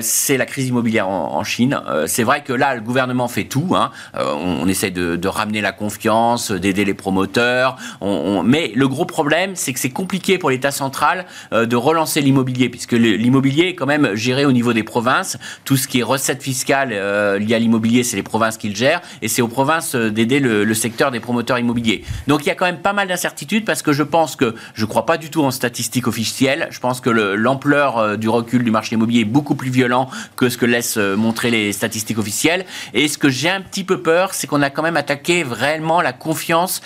c'est 0.00 0.36
la 0.36 0.46
crise 0.46 0.68
immobilière 0.68 1.08
en, 1.08 1.44
Chine. 1.44 1.80
c'est 2.06 2.24
vrai 2.24 2.42
que 2.42 2.52
là, 2.52 2.74
le 2.74 2.80
gouvernement 2.80 3.28
fait 3.28 3.44
tout. 3.44 3.74
Hein. 3.74 3.90
on, 4.14 4.58
on, 4.62 4.68
essaie 4.68 4.90
de, 4.90 5.14
de 5.14 5.28
ramener 5.28 5.60
la 5.60 5.72
confiance, 5.72 6.50
d'aider 6.50 6.84
les 6.84 6.94
promoteurs. 6.94 7.35
Mais 7.38 8.72
le 8.74 8.88
gros 8.88 9.04
problème, 9.04 9.52
c'est 9.54 9.72
que 9.72 9.80
c'est 9.80 9.90
compliqué 9.90 10.38
pour 10.38 10.50
l'État 10.50 10.70
central 10.70 11.26
euh, 11.52 11.66
de 11.66 11.76
relancer 11.76 12.20
l'immobilier, 12.20 12.68
puisque 12.68 12.92
l'immobilier 12.92 13.68
est 13.68 13.74
quand 13.74 13.86
même 13.86 14.14
géré 14.14 14.44
au 14.44 14.52
niveau 14.52 14.72
des 14.72 14.82
provinces. 14.82 15.38
Tout 15.64 15.76
ce 15.76 15.88
qui 15.88 16.00
est 16.00 16.02
recettes 16.02 16.42
fiscales 16.42 16.90
euh, 16.92 17.38
liées 17.38 17.54
à 17.54 17.58
l'immobilier, 17.58 18.04
c'est 18.04 18.16
les 18.16 18.22
provinces 18.22 18.56
qui 18.56 18.68
le 18.68 18.74
gèrent, 18.74 19.02
et 19.22 19.28
c'est 19.28 19.42
aux 19.42 19.48
provinces 19.48 19.94
euh, 19.94 20.10
d'aider 20.10 20.40
le, 20.40 20.74
secteur 20.74 21.10
des 21.10 21.20
promoteurs 21.20 21.58
immobiliers. 21.58 22.04
Donc 22.26 22.44
il 22.44 22.48
y 22.48 22.50
a 22.50 22.54
quand 22.54 22.66
même 22.66 22.80
pas 22.80 22.92
mal 22.92 23.08
d'incertitudes, 23.08 23.64
parce 23.64 23.82
que 23.82 23.92
je 23.92 24.02
pense 24.02 24.36
que 24.36 24.54
je 24.74 24.82
ne 24.82 24.86
crois 24.86 25.06
pas 25.06 25.16
du 25.16 25.30
tout 25.30 25.42
en 25.42 25.50
statistiques 25.50 26.06
officielles. 26.06 26.68
Je 26.70 26.80
pense 26.80 27.00
que 27.00 27.08
l'ampleur 27.08 28.18
du 28.18 28.28
recul 28.28 28.62
du 28.62 28.70
marché 28.70 28.94
immobilier 28.94 29.22
est 29.22 29.24
beaucoup 29.24 29.54
plus 29.54 29.70
violent 29.70 30.10
que 30.36 30.50
ce 30.50 30.58
que 30.58 30.66
laissent 30.66 30.98
montrer 30.98 31.50
les 31.50 31.72
statistiques 31.72 32.18
officielles. 32.18 32.66
Et 32.92 33.08
ce 33.08 33.16
que 33.16 33.30
j'ai 33.30 33.48
un 33.48 33.62
petit 33.62 33.84
peu 33.84 34.02
peur, 34.02 34.34
c'est 34.34 34.46
qu'on 34.46 34.60
a 34.60 34.68
quand 34.68 34.82
même 34.82 34.98
attaqué 34.98 35.44
vraiment 35.44 36.02
la 36.02 36.12
confiance 36.12 36.82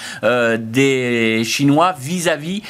des 0.59 1.43
Chinois 1.45 1.95
vis-à-vis 1.99 2.63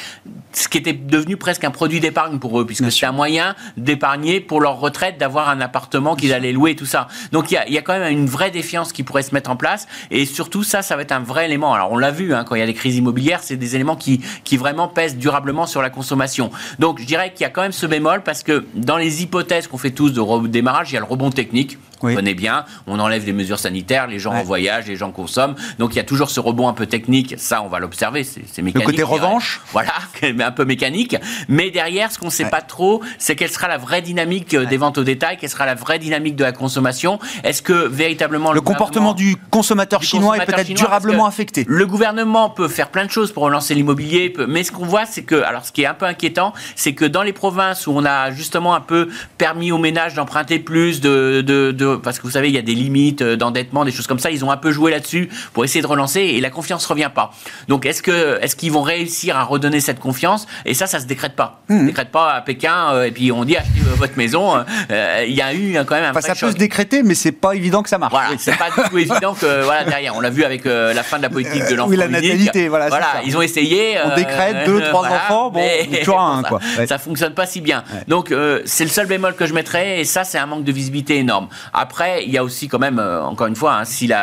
ce 0.53 0.67
qui 0.67 0.77
était 0.77 0.93
devenu 0.93 1.37
presque 1.37 1.63
un 1.63 1.71
produit 1.71 1.99
d'épargne 1.99 2.39
pour 2.39 2.59
eux, 2.59 2.65
puisque 2.65 2.91
c'était 2.91 3.05
un 3.05 3.11
moyen 3.11 3.55
d'épargner 3.77 4.39
pour 4.41 4.61
leur 4.61 4.79
retraite, 4.79 5.17
d'avoir 5.17 5.49
un 5.49 5.61
appartement 5.61 6.15
qu'ils 6.15 6.33
allaient 6.33 6.51
louer, 6.51 6.75
tout 6.75 6.85
ça. 6.85 7.07
Donc 7.31 7.51
il 7.51 7.55
y, 7.55 7.57
a, 7.57 7.69
y 7.69 7.77
a, 7.77 7.81
quand 7.81 7.97
même 7.97 8.11
une 8.11 8.27
vraie 8.27 8.51
défiance 8.51 8.91
qui 8.91 9.03
pourrait 9.03 9.23
se 9.23 9.33
mettre 9.33 9.49
en 9.49 9.55
place, 9.55 9.87
et 10.09 10.25
surtout 10.25 10.63
ça, 10.63 10.81
ça 10.81 10.95
va 10.95 11.03
être 11.03 11.11
un 11.11 11.21
vrai 11.21 11.45
élément. 11.45 11.73
Alors 11.73 11.91
on 11.91 11.97
l'a 11.97 12.11
vu, 12.11 12.33
hein, 12.33 12.43
quand 12.43 12.55
il 12.55 12.59
y 12.59 12.63
a 12.63 12.67
des 12.67 12.73
crises 12.73 12.97
immobilières, 12.97 13.41
c'est 13.43 13.55
des 13.55 13.75
éléments 13.75 13.95
qui, 13.95 14.21
qui 14.43 14.57
vraiment 14.57 14.87
pèsent 14.87 15.17
durablement 15.17 15.65
sur 15.65 15.81
la 15.81 15.89
consommation. 15.89 16.51
Donc 16.79 16.99
je 16.99 17.05
dirais 17.05 17.31
qu'il 17.31 17.41
y 17.41 17.45
a 17.45 17.49
quand 17.49 17.61
même 17.61 17.71
ce 17.71 17.85
bémol, 17.85 18.23
parce 18.23 18.43
que 18.43 18.65
dans 18.75 18.97
les 18.97 19.23
hypothèses 19.23 19.67
qu'on 19.67 19.77
fait 19.77 19.91
tous 19.91 20.11
de 20.11 20.19
redémarrage, 20.19 20.91
il 20.91 20.95
y 20.95 20.97
a 20.97 21.01
le 21.01 21.05
rebond 21.05 21.29
technique, 21.29 21.77
on 22.03 22.13
connaît 22.13 22.33
bien, 22.33 22.65
on 22.87 22.99
enlève 22.99 23.25
les 23.25 23.33
mesures 23.33 23.59
sanitaires, 23.59 24.07
les 24.07 24.19
gens 24.19 24.33
en 24.33 24.43
voyage, 24.43 24.87
les 24.87 24.95
gens 24.95 25.11
consomment, 25.11 25.55
donc 25.79 25.93
il 25.93 25.97
y 25.97 25.99
a 25.99 26.03
toujours 26.03 26.29
ce 26.29 26.39
rebond 26.39 26.67
un 26.67 26.73
peu 26.73 26.85
technique, 26.85 27.35
ça 27.37 27.61
on 27.61 27.67
va 27.67 27.79
l'observer, 27.79 28.23
c'est 28.23 28.61
mécanique. 28.61 28.87
Le 28.87 28.91
côté 28.91 29.03
revanche 29.03 29.61
Voilà, 29.71 29.93
un 30.23 30.51
peu 30.51 30.65
mécanique. 30.65 31.15
Mais 31.47 31.71
derrière, 31.71 32.11
ce 32.11 32.19
qu'on 32.19 32.27
ne 32.27 32.31
sait 32.31 32.49
pas 32.49 32.61
trop, 32.61 33.01
c'est 33.17 33.35
quelle 33.35 33.51
sera 33.51 33.67
la 33.67 33.77
vraie 33.77 34.01
dynamique 34.01 34.53
euh, 34.53 34.65
des 34.65 34.77
ventes 34.77 34.97
au 34.97 35.03
détail, 35.03 35.37
quelle 35.37 35.49
sera 35.49 35.65
la 35.65 35.75
vraie 35.75 35.99
dynamique 35.99 36.35
de 36.35 36.43
la 36.43 36.51
consommation. 36.51 37.19
Est-ce 37.43 37.61
que 37.61 37.87
véritablement 37.87 38.51
le, 38.51 38.61
comportement 38.61 39.13
du 39.13 39.35
consommateur 39.49 40.03
chinois 40.03 40.37
est 40.37 40.45
peut-être 40.45 40.73
durablement 40.73 41.25
affecté. 41.25 41.65
Le 41.67 41.85
gouvernement 41.85 42.49
peut 42.49 42.67
faire 42.67 42.89
plein 42.89 43.05
de 43.05 43.11
choses 43.11 43.31
pour 43.31 43.43
relancer 43.43 43.73
l'immobilier, 43.73 44.33
mais 44.47 44.63
ce 44.63 44.71
qu'on 44.71 44.85
voit, 44.85 45.05
c'est 45.05 45.23
que, 45.23 45.41
alors 45.43 45.65
ce 45.65 45.71
qui 45.71 45.83
est 45.83 45.87
un 45.87 45.93
peu 45.93 46.05
inquiétant, 46.05 46.53
c'est 46.75 46.93
que 46.93 47.05
dans 47.05 47.23
les 47.23 47.33
provinces 47.33 47.87
où 47.87 47.91
on 47.91 48.05
a 48.05 48.31
justement 48.31 48.75
un 48.75 48.81
peu 48.81 49.09
permis 49.37 49.71
aux 49.71 49.77
ménages 49.77 50.13
d'emprunter 50.13 50.59
plus, 50.59 51.01
de, 51.01 51.41
de, 51.41 51.90
parce 51.95 52.19
que 52.19 52.23
vous 52.23 52.31
savez, 52.31 52.49
il 52.49 52.55
y 52.55 52.57
a 52.57 52.61
des 52.61 52.75
limites 52.75 53.21
euh, 53.21 53.35
d'endettement, 53.35 53.85
des 53.85 53.91
choses 53.91 54.07
comme 54.07 54.19
ça, 54.19 54.31
ils 54.31 54.43
ont 54.45 54.51
un 54.51 54.57
peu 54.57 54.71
joué 54.71 54.91
là-dessus 54.91 55.29
pour 55.53 55.63
essayer 55.63 55.81
de 55.81 55.87
relancer 55.87 56.21
et 56.21 56.41
la 56.41 56.49
confiance 56.49 56.85
revient 56.85 57.11
pas. 57.13 57.31
Donc 57.67 57.85
est-ce 57.85 58.01
que 58.01 58.39
est-ce 58.41 58.55
qu'ils 58.55 58.71
vont 58.71 58.81
réussir 58.81 59.37
à 59.37 59.43
redonner 59.43 59.79
cette 59.79 59.99
confiance 59.99 60.47
et 60.65 60.73
ça, 60.73 60.87
ça 60.87 60.99
se 60.99 61.05
décrète 61.05 61.35
pas. 61.35 61.61
Ça 61.67 61.75
se 61.75 61.81
mmh. 61.81 61.85
décrète 61.85 62.11
pas 62.11 62.33
à 62.33 62.41
Pékin 62.41 62.91
euh, 62.93 63.03
et 63.05 63.11
puis 63.11 63.31
on 63.31 63.45
dit 63.45 63.57
achetez 63.57 63.79
votre 63.97 64.17
maison. 64.17 64.63
Euh, 64.91 65.25
il 65.27 65.33
y 65.33 65.41
a 65.41 65.53
eu 65.53 65.77
quand 65.85 65.95
même 65.95 66.05
un. 66.05 66.11
Enfin, 66.11 66.21
ça 66.21 66.35
peut 66.35 66.51
se 66.51 66.57
décréter, 66.57 67.03
mais 67.03 67.15
c'est 67.15 67.31
pas 67.31 67.55
évident 67.55 67.83
que 67.83 67.89
ça 67.89 67.97
marche. 67.97 68.11
Voilà, 68.11 68.29
c'est 68.37 68.57
pas 68.57 68.69
du 68.69 68.89
tout 68.89 68.97
évident 68.97 69.33
que 69.33 69.63
voilà 69.63 69.83
derrière. 69.83 70.15
On 70.15 70.21
l'a 70.21 70.29
vu 70.29 70.43
avec 70.43 70.65
euh, 70.65 70.93
la 70.93 71.03
fin 71.03 71.17
de 71.17 71.23
la 71.23 71.29
politique 71.29 71.67
de 71.69 71.75
l'enfant 71.75 71.89
Oui, 71.89 71.97
la 71.97 72.07
natalité, 72.07 72.67
voilà. 72.67 72.89
Voilà, 72.89 73.21
ils 73.25 73.35
ont 73.37 73.41
essayé. 73.41 73.97
on 74.03 74.15
décrète 74.15 74.65
deux, 74.65 74.81
trois 74.81 75.07
enfants, 75.07 75.49
bon, 75.49 75.61
toujours 75.99 76.21
un, 76.21 76.43
quoi. 76.43 76.59
Ça 76.87 76.97
fonctionne 76.97 77.33
pas 77.33 77.45
si 77.45 77.61
bien. 77.61 77.83
Donc 78.07 78.33
c'est 78.65 78.83
le 78.83 78.89
seul 78.89 79.07
bémol 79.07 79.35
que 79.35 79.45
je 79.45 79.53
mettrais 79.53 80.01
et 80.01 80.05
ça, 80.05 80.23
c'est 80.23 80.37
un 80.37 80.45
manque 80.45 80.63
de 80.63 80.71
visibilité 80.71 81.17
énorme. 81.17 81.47
Après, 81.73 81.80
il 82.25 82.31
y 82.31 82.37
a 82.37 82.43
aussi 82.43 82.67
quand 82.67 82.79
même, 82.79 82.99
encore 82.99 83.47
une 83.47 83.55
fois, 83.55 83.75
hein, 83.75 83.85
s'ils 83.85 84.15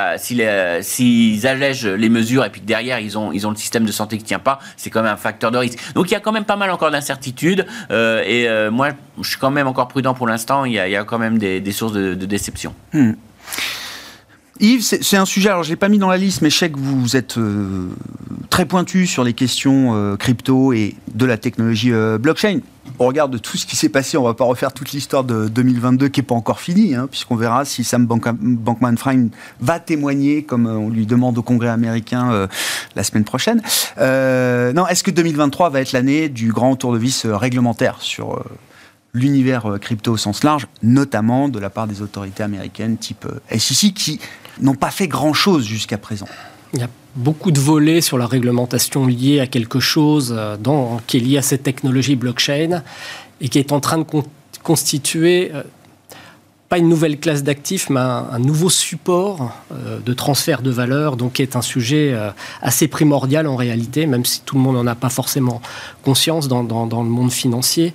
si 0.82 1.40
allègent 1.44 1.86
les 1.86 2.08
mesures 2.08 2.44
et 2.44 2.50
puis 2.50 2.60
derrière 2.60 2.98
ils 3.00 3.16
ont 3.18 3.30
le 3.30 3.56
système 3.56 3.84
de 3.84 3.92
santé 3.92 4.18
qui 4.18 4.24
tient 4.24 4.38
pas, 4.38 4.58
c'est 4.76 4.90
quand 4.90 5.02
même 5.02 5.12
un 5.12 5.16
facteur 5.16 5.50
de 5.50 5.58
risque. 5.58 5.78
Donc 5.94 6.10
il 6.10 6.12
y 6.12 6.16
a 6.16 6.20
quand 6.20 6.32
même 6.32 6.44
pas 6.44 6.56
mal 6.56 6.70
encore 6.70 6.90
d'incertitudes. 6.90 7.66
Euh, 7.90 8.22
et 8.24 8.48
euh, 8.48 8.70
moi, 8.70 8.90
je 9.20 9.28
suis 9.28 9.38
quand 9.38 9.50
même 9.50 9.66
encore 9.66 9.88
prudent 9.88 10.14
pour 10.14 10.26
l'instant. 10.26 10.64
Il, 10.64 10.72
y 10.72 10.78
a 10.78 11.04
quand 11.04 11.18
même 11.18 11.38
des, 11.38 11.72
sources 11.72 11.92
de, 11.92 12.14
déception. 12.14 12.74
Hmm. 12.92 13.12
Yves, 14.60 14.82
c'est 14.82 15.16
un 15.16 15.24
sujet, 15.24 15.50
alors 15.50 15.62
je 15.62 15.68
ne 15.68 15.72
l'ai 15.72 15.76
pas 15.76 15.88
mis 15.88 15.98
dans 15.98 16.08
la 16.08 16.16
liste, 16.16 16.42
mais 16.42 16.50
je 16.50 16.56
sais 16.56 16.70
que 16.70 16.78
vous 16.78 17.16
êtes 17.16 17.38
euh, 17.38 17.88
très 18.50 18.66
pointu 18.66 19.06
sur 19.06 19.24
les 19.24 19.32
questions 19.32 20.16
crypto 20.18 20.72
et 20.72 20.94
de 21.14 21.26
la 21.26 21.38
technologie 21.38 21.92
blockchain 22.20 22.60
au 22.98 23.06
regard 23.06 23.28
de 23.28 23.38
tout 23.38 23.56
ce 23.56 23.66
qui 23.66 23.76
s'est 23.76 23.88
passé, 23.88 24.16
on 24.16 24.22
ne 24.22 24.28
va 24.28 24.34
pas 24.34 24.44
refaire 24.44 24.72
toute 24.72 24.92
l'histoire 24.92 25.24
de 25.24 25.48
2022 25.48 26.08
qui 26.08 26.20
n'est 26.20 26.26
pas 26.26 26.34
encore 26.34 26.60
finie, 26.60 26.94
hein, 26.94 27.06
puisqu'on 27.08 27.36
verra 27.36 27.64
si 27.64 27.84
Sam 27.84 28.06
Bankman-Fried 28.06 29.30
va 29.60 29.80
témoigner, 29.80 30.42
comme 30.42 30.66
euh, 30.66 30.76
on 30.76 30.88
lui 30.88 31.06
demande 31.06 31.38
au 31.38 31.42
Congrès 31.42 31.68
américain 31.68 32.32
euh, 32.32 32.46
la 32.96 33.04
semaine 33.04 33.24
prochaine. 33.24 33.62
Euh, 33.98 34.72
non, 34.72 34.86
est-ce 34.86 35.04
que 35.04 35.10
2023 35.10 35.70
va 35.70 35.80
être 35.80 35.92
l'année 35.92 36.28
du 36.28 36.52
grand 36.52 36.76
tour 36.76 36.92
de 36.92 36.98
vis 36.98 37.26
réglementaire 37.26 37.96
sur 38.00 38.42
l'univers 39.14 39.78
crypto 39.80 40.12
au 40.12 40.16
sens 40.16 40.44
large, 40.44 40.66
notamment 40.82 41.48
de 41.48 41.58
la 41.58 41.70
part 41.70 41.86
des 41.86 42.02
autorités 42.02 42.42
américaines 42.42 42.96
type 42.96 43.26
SEC, 43.56 43.94
qui 43.94 44.20
n'ont 44.60 44.74
pas 44.74 44.90
fait 44.90 45.08
grand-chose 45.08 45.64
jusqu'à 45.64 45.98
présent 45.98 46.28
il 46.72 46.80
y 46.80 46.82
a 46.82 46.88
beaucoup 47.16 47.50
de 47.50 47.60
volets 47.60 48.00
sur 48.00 48.18
la 48.18 48.26
réglementation 48.26 49.06
liée 49.06 49.40
à 49.40 49.46
quelque 49.46 49.80
chose 49.80 50.34
euh, 50.36 50.56
qui 51.06 51.16
est 51.16 51.20
lié 51.20 51.38
à 51.38 51.42
cette 51.42 51.62
technologie 51.62 52.16
blockchain 52.16 52.82
et 53.40 53.48
qui 53.48 53.58
est 53.58 53.72
en 53.72 53.80
train 53.80 53.98
de 53.98 54.04
constituer 54.62 55.50
euh, 55.54 55.62
pas 56.68 56.76
une 56.76 56.90
nouvelle 56.90 57.18
classe 57.18 57.42
d'actifs, 57.42 57.88
mais 57.88 58.00
un, 58.00 58.38
nouveau 58.38 58.68
support 58.68 59.52
euh, 59.72 60.00
de 60.04 60.12
transfert 60.12 60.60
de 60.60 60.70
valeur, 60.70 61.16
donc 61.16 61.34
qui 61.34 61.42
est 61.42 61.56
un 61.56 61.62
sujet 61.62 62.14
assez 62.60 62.88
primordial 62.88 63.46
en 63.46 63.56
réalité, 63.56 64.04
même 64.04 64.26
si 64.26 64.42
tout 64.42 64.56
le 64.56 64.60
monde 64.60 64.74
n'en 64.74 64.86
a 64.86 64.94
pas 64.94 65.08
forcément 65.08 65.62
conscience 66.02 66.46
dans, 66.46 66.62
le 66.62 67.08
monde 67.08 67.32
financier. 67.32 67.94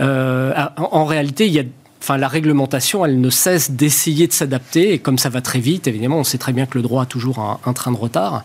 en, 0.00 1.04
réalité, 1.04 1.46
il 1.46 1.52
y 1.52 1.60
a 1.60 1.64
enfin, 2.02 2.16
la 2.16 2.28
réglementation, 2.28 3.04
elle 3.04 3.20
ne 3.20 3.30
cesse 3.30 3.70
d'essayer 3.70 4.26
de 4.26 4.32
s'adapter. 4.32 4.92
Et 4.92 4.98
comme 4.98 5.18
ça 5.18 5.28
va 5.28 5.40
très 5.40 5.60
vite, 5.60 5.86
évidemment, 5.86 6.18
on 6.18 6.24
sait 6.24 6.38
très 6.38 6.52
bien 6.52 6.66
que 6.66 6.78
le 6.78 6.82
droit 6.82 7.02
a 7.02 7.06
toujours 7.06 7.58
un, 7.64 7.72
train 7.72 7.92
de 7.92 7.96
retard. 7.96 8.42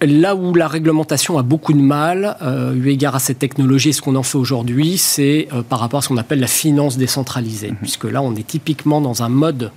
Là 0.00 0.36
où 0.36 0.54
la 0.54 0.68
réglementation 0.68 1.38
a 1.38 1.42
beaucoup 1.42 1.72
de 1.72 1.80
mal, 1.80 2.36
euh, 2.42 2.74
eu 2.74 2.88
égard 2.88 3.16
à 3.16 3.18
cette 3.18 3.40
technologie, 3.40 3.92
ce 3.92 4.00
qu'on 4.00 4.14
en 4.14 4.22
fait 4.22 4.38
aujourd'hui, 4.38 4.96
c'est 4.96 5.48
euh, 5.52 5.62
par 5.62 5.80
rapport 5.80 5.98
à 5.98 6.02
ce 6.02 6.08
qu'on 6.08 6.18
appelle 6.18 6.38
la 6.38 6.46
finance 6.46 6.96
décentralisée, 6.96 7.70
mhm. 7.70 7.76
puisque 7.76 8.04
là, 8.04 8.22
on 8.22 8.34
est 8.36 8.46
typiquement 8.46 9.00
dans 9.00 9.22
un 9.22 9.28
mode 9.28 9.72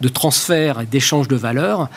de 0.00 0.08
transfert 0.08 0.80
et 0.80 0.86
d'échange 0.86 1.28
de 1.28 1.36
valeur 1.36 1.88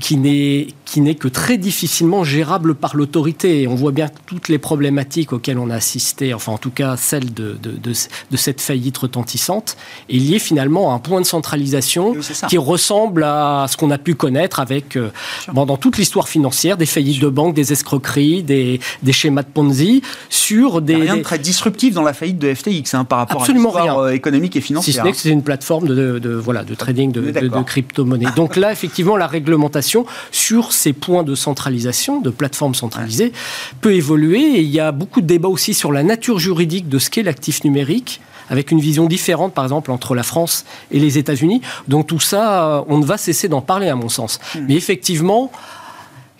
qui 0.00 0.16
n'est 0.16 0.68
qui 0.86 1.00
n'est 1.00 1.14
que 1.14 1.28
très 1.28 1.56
difficilement 1.56 2.24
gérable 2.24 2.74
par 2.74 2.96
l'autorité. 2.96 3.68
On 3.68 3.76
voit 3.76 3.92
bien 3.92 4.08
toutes 4.26 4.48
les 4.48 4.58
problématiques 4.58 5.32
auxquelles 5.32 5.58
on 5.58 5.70
a 5.70 5.76
assisté, 5.76 6.34
enfin 6.34 6.50
en 6.50 6.58
tout 6.58 6.72
cas 6.72 6.96
celle 6.96 7.32
de, 7.32 7.56
de, 7.62 7.76
de, 7.78 8.36
cette 8.36 8.60
faillite 8.60 8.98
retentissante, 8.98 9.76
est 10.08 10.16
liée 10.16 10.40
finalement 10.40 10.90
à 10.90 10.94
un 10.94 10.98
point 10.98 11.20
de 11.20 11.26
centralisation 11.26 12.16
qui 12.48 12.58
ressemble 12.58 13.22
à 13.22 13.66
ce 13.68 13.76
qu'on 13.76 13.92
a 13.92 13.98
pu 13.98 14.16
connaître 14.16 14.58
avec, 14.58 14.96
euh, 14.96 15.10
dans 15.54 15.76
toute 15.76 15.96
l'histoire 15.96 16.28
financière, 16.28 16.76
des 16.76 16.86
faillites 16.86 17.20
de 17.20 17.28
banques, 17.28 17.54
des 17.54 17.72
escroqueries, 17.72 18.42
des, 18.42 18.80
des 19.04 19.12
schémas 19.12 19.42
de 19.42 19.48
Ponzi, 19.48 20.02
sur 20.28 20.82
des... 20.82 20.96
rien 20.96 21.18
de 21.18 21.22
très 21.22 21.38
disruptif 21.38 21.94
dans 21.94 22.02
la 22.02 22.14
faillite 22.14 22.38
de 22.38 22.52
FTX 22.52 22.94
hein, 22.94 23.04
par 23.04 23.18
rapport 23.18 23.42
Absolument 23.42 23.72
à 23.76 23.80
l'histoire 23.82 23.98
euh, 23.98 24.10
économique 24.10 24.56
et 24.56 24.60
financière. 24.60 24.92
Si 24.92 24.98
ce 24.98 25.04
n'est 25.04 25.12
que 25.12 25.18
c'est 25.18 25.30
une 25.30 25.44
plateforme 25.44 25.86
de, 25.86 26.34
voilà, 26.34 26.64
de 26.64 26.74
trading 26.74 27.12
de, 27.12 27.30
de 27.30 27.62
crypto-monnaies. 27.62 28.26
Donc 28.34 28.56
là, 28.56 28.72
effectivement, 28.72 29.16
la 29.16 29.28
réglementation 29.28 29.89
sur 30.30 30.72
ces 30.72 30.92
points 30.92 31.22
de 31.22 31.34
centralisation, 31.34 32.20
de 32.20 32.30
plateformes 32.30 32.74
centralisées, 32.74 33.32
peut 33.80 33.94
évoluer. 33.94 34.40
Et 34.40 34.60
il 34.60 34.70
y 34.70 34.80
a 34.80 34.92
beaucoup 34.92 35.20
de 35.20 35.26
débats 35.26 35.48
aussi 35.48 35.74
sur 35.74 35.92
la 35.92 36.02
nature 36.02 36.38
juridique 36.38 36.88
de 36.88 36.98
ce 36.98 37.10
qu'est 37.10 37.22
l'actif 37.22 37.64
numérique 37.64 38.20
avec 38.48 38.72
une 38.72 38.80
vision 38.80 39.06
différente, 39.06 39.54
par 39.54 39.64
exemple, 39.64 39.92
entre 39.92 40.16
la 40.16 40.24
France 40.24 40.64
et 40.90 40.98
les 40.98 41.18
États-Unis. 41.18 41.60
Donc 41.86 42.08
tout 42.08 42.18
ça, 42.18 42.84
on 42.88 42.98
ne 42.98 43.04
va 43.04 43.16
cesser 43.16 43.48
d'en 43.48 43.60
parler, 43.60 43.88
à 43.88 43.94
mon 43.94 44.08
sens. 44.08 44.40
Hmm. 44.56 44.64
Mais 44.68 44.74
effectivement, 44.74 45.52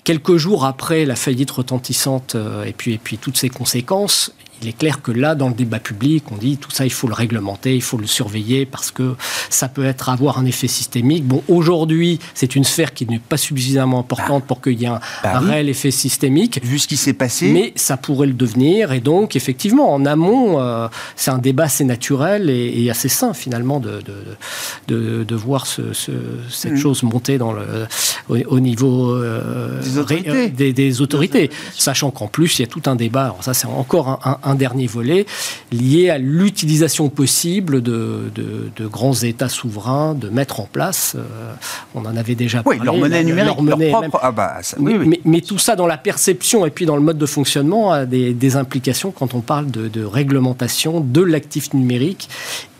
quelques 0.03 0.37
jours 0.37 0.65
après 0.65 1.05
la 1.05 1.15
faillite 1.15 1.53
retentissante 1.53 2.37
et 2.67 2.73
puis, 2.73 2.95
et 2.95 2.99
puis 2.99 3.17
toutes 3.17 3.37
ses 3.37 3.49
conséquences, 3.49 4.35
il 4.63 4.69
est 4.69 4.73
clair 4.77 5.01
que 5.03 5.13
là, 5.13 5.35
dans 5.35 5.49
le 5.49 5.55
débat 5.55 5.79
public, 5.79 6.25
on 6.33 6.37
dit 6.37 6.57
tout 6.57 6.71
ça, 6.71 6.85
il 6.85 6.93
faut 6.93 7.09
le 7.09 7.15
réglementer, 7.15 7.75
il 7.75 7.83
faut 7.83 7.97
le 7.99 8.07
surveiller 8.07 8.67
parce 8.67 8.91
que 8.91 9.15
ça 9.49 9.69
peut 9.69 9.85
être 9.85 10.09
avoir 10.09 10.39
un 10.39 10.45
effet 10.45 10.69
systémique. 10.69 11.25
Bon, 11.25 11.43
aujourd'hui, 11.49 12.19
c'est 12.35 12.55
une 12.57 12.65
sphère 12.65 12.93
qui 12.93 13.07
n'est 13.07 13.19
pas 13.19 13.37
suffisamment 13.37 14.01
importante 14.01 14.45
pour 14.45 14.61
qu'il 14.61 14.81
y 14.81 14.85
ait 14.85 14.89
un, 14.89 15.01
Bah 15.23 15.41
oui. 15.43 15.51
réel 15.51 15.69
effet 15.69 15.91
systémique. 15.91 16.61
Vu 16.63 16.79
ce 16.79 16.89
qui 16.89 16.97
s'est 16.97 17.13
passé. 17.15 17.51
Mais 17.51 17.73
ça 17.77 17.97
pourrait 17.97 18.27
le 18.27 18.33
devenir. 18.35 18.93
Et 18.93 19.01
donc, 19.01 19.37
effectivement, 19.37 19.93
en 19.93 20.05
amont, 20.07 20.61
euh, 20.61 20.89
c'est 21.17 21.31
un 21.31 21.39
débat 21.39 21.65
assez 21.65 21.85
naturel 21.85 22.51
et, 22.51 22.83
et 22.85 22.91
assez 22.91 23.09
sain, 23.09 23.33
finalement, 23.35 23.81
de, 23.81 24.01
de, 24.03 24.95
de, 24.95 25.25
de 25.25 25.35
voir 25.35 25.67
ce, 25.67 25.93
ce- 25.93 26.11
cette 26.51 26.73
Mhm. 26.73 26.79
chose 26.79 27.03
monter 27.03 27.39
dans 27.39 27.53
le, 27.53 27.87
au, 28.29 28.37
au 28.57 28.61
niveau 28.61 29.11
euh, 29.13 29.81
Des 29.83 29.99
autorités. 29.99 30.31
ré- 30.31 30.47
euh, 30.47 30.49
des, 30.51 30.73
des 30.73 31.01
autorités. 31.01 31.51
Sachant 31.77 32.11
qu'en 32.11 32.27
plus, 32.29 32.59
il 32.59 32.63
y 32.63 32.65
a 32.65 32.69
tout 32.69 32.83
un 32.87 32.97
débat, 32.97 33.25
alors 33.25 33.43
ça 33.43 33.55
c'est 33.55 33.67
encore 33.67 34.09
un, 34.09 34.19
un- 34.25 34.50
un 34.51 34.55
dernier 34.55 34.87
volet, 34.87 35.27
lié 35.73 36.11
à 36.11 36.19
l'utilisation 36.19 37.09
possible 37.09 37.83
de, 37.83 38.31
de- 38.35 38.71
de 38.77 38.87
grands 38.87 39.15
États 39.15 39.49
souverains 39.49 40.15
de 40.15 40.29
mettre 40.29 40.61
en 40.61 40.69
place, 40.71 41.15
euh, 41.17 41.53
on 41.95 42.05
en 42.05 42.17
avait 42.17 42.35
déjà 42.35 42.63
oui, 42.67 42.77
parlé, 42.77 42.85
leur 42.85 42.97
monnaie 42.97 43.25
numérique, 43.25 43.47
leur 43.55 43.63
monnaie 43.63 43.91
leur 43.91 44.01
même. 44.01 44.11
propre. 44.11 44.25
Ah 44.27 44.33
bah, 44.33 44.59
ça- 44.63 44.77
Mais, 44.81 44.93
oui, 44.93 44.99
oui. 45.01 45.07
mais- 45.09 45.21
mais 45.25 45.41
tout 45.41 45.59
ça 45.59 45.77
dans 45.77 45.87
la 45.87 45.97
perception 45.97 46.67
et 46.67 46.71
puis 46.71 46.87
dans 46.87 46.97
le 46.97 47.03
mode 47.03 47.19
de 47.19 47.27
fonctionnement 47.27 47.93
a 47.93 48.07
des, 48.07 48.35
des 48.35 48.57
implications 48.57 49.11
quand 49.11 49.35
on 49.35 49.41
parle 49.41 49.71
de, 49.71 49.89
de 49.89 50.05
réglementation 50.05 51.01
de 51.01 51.23
l'actif 51.23 51.73
numérique 51.75 52.29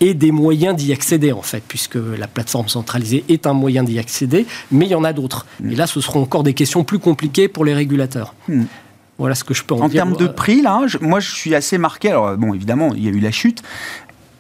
et 0.01 0.15
des 0.15 0.31
moyens 0.33 0.75
d'y 0.77 0.93
accéder 0.93 1.33
en 1.33 1.43
fait, 1.43 1.63
puisque 1.67 1.99
la 2.19 2.27
plateforme 2.27 2.69
centralisée 2.69 3.25
est 3.29 3.47
un 3.47 3.53
moyen 3.53 3.83
d'y 3.85 3.99
accéder, 3.99 4.47
mais 4.73 4.87
il 4.87 4.91
y 4.91 4.95
en 4.95 5.05
a 5.05 5.13
d'autres. 5.13 5.47
Et 5.71 5.75
là, 5.75 5.87
ce 5.87 6.01
seront 6.01 6.23
encore 6.23 6.43
des 6.43 6.55
questions 6.55 6.85
plus 6.85 6.99
compliquées 6.99 7.49
pour 7.49 7.65
les 7.65 7.75
régulateurs. 7.75 8.35
Hmm. 8.49 8.65
Voilà 9.21 9.35
ce 9.37 9.45
que 9.45 9.55
je 9.55 9.63
peux 9.63 9.75
en, 9.75 9.83
En 9.83 9.89
dire. 9.89 10.03
termes 10.03 10.17
de 10.17 10.27
prix, 10.27 10.63
là, 10.63 10.83
je- 10.87 10.99
moi, 10.99 11.21
je 11.21 11.31
suis 11.31 11.55
assez 11.55 11.79
marqué. 11.79 12.09
Alors, 12.11 12.37
bon, 12.37 12.53
évidemment, 12.55 12.93
il 12.95 13.05
y 13.05 13.09
a 13.09 13.11
eu 13.13 13.21
la 13.21 13.31
chute. 13.31 13.63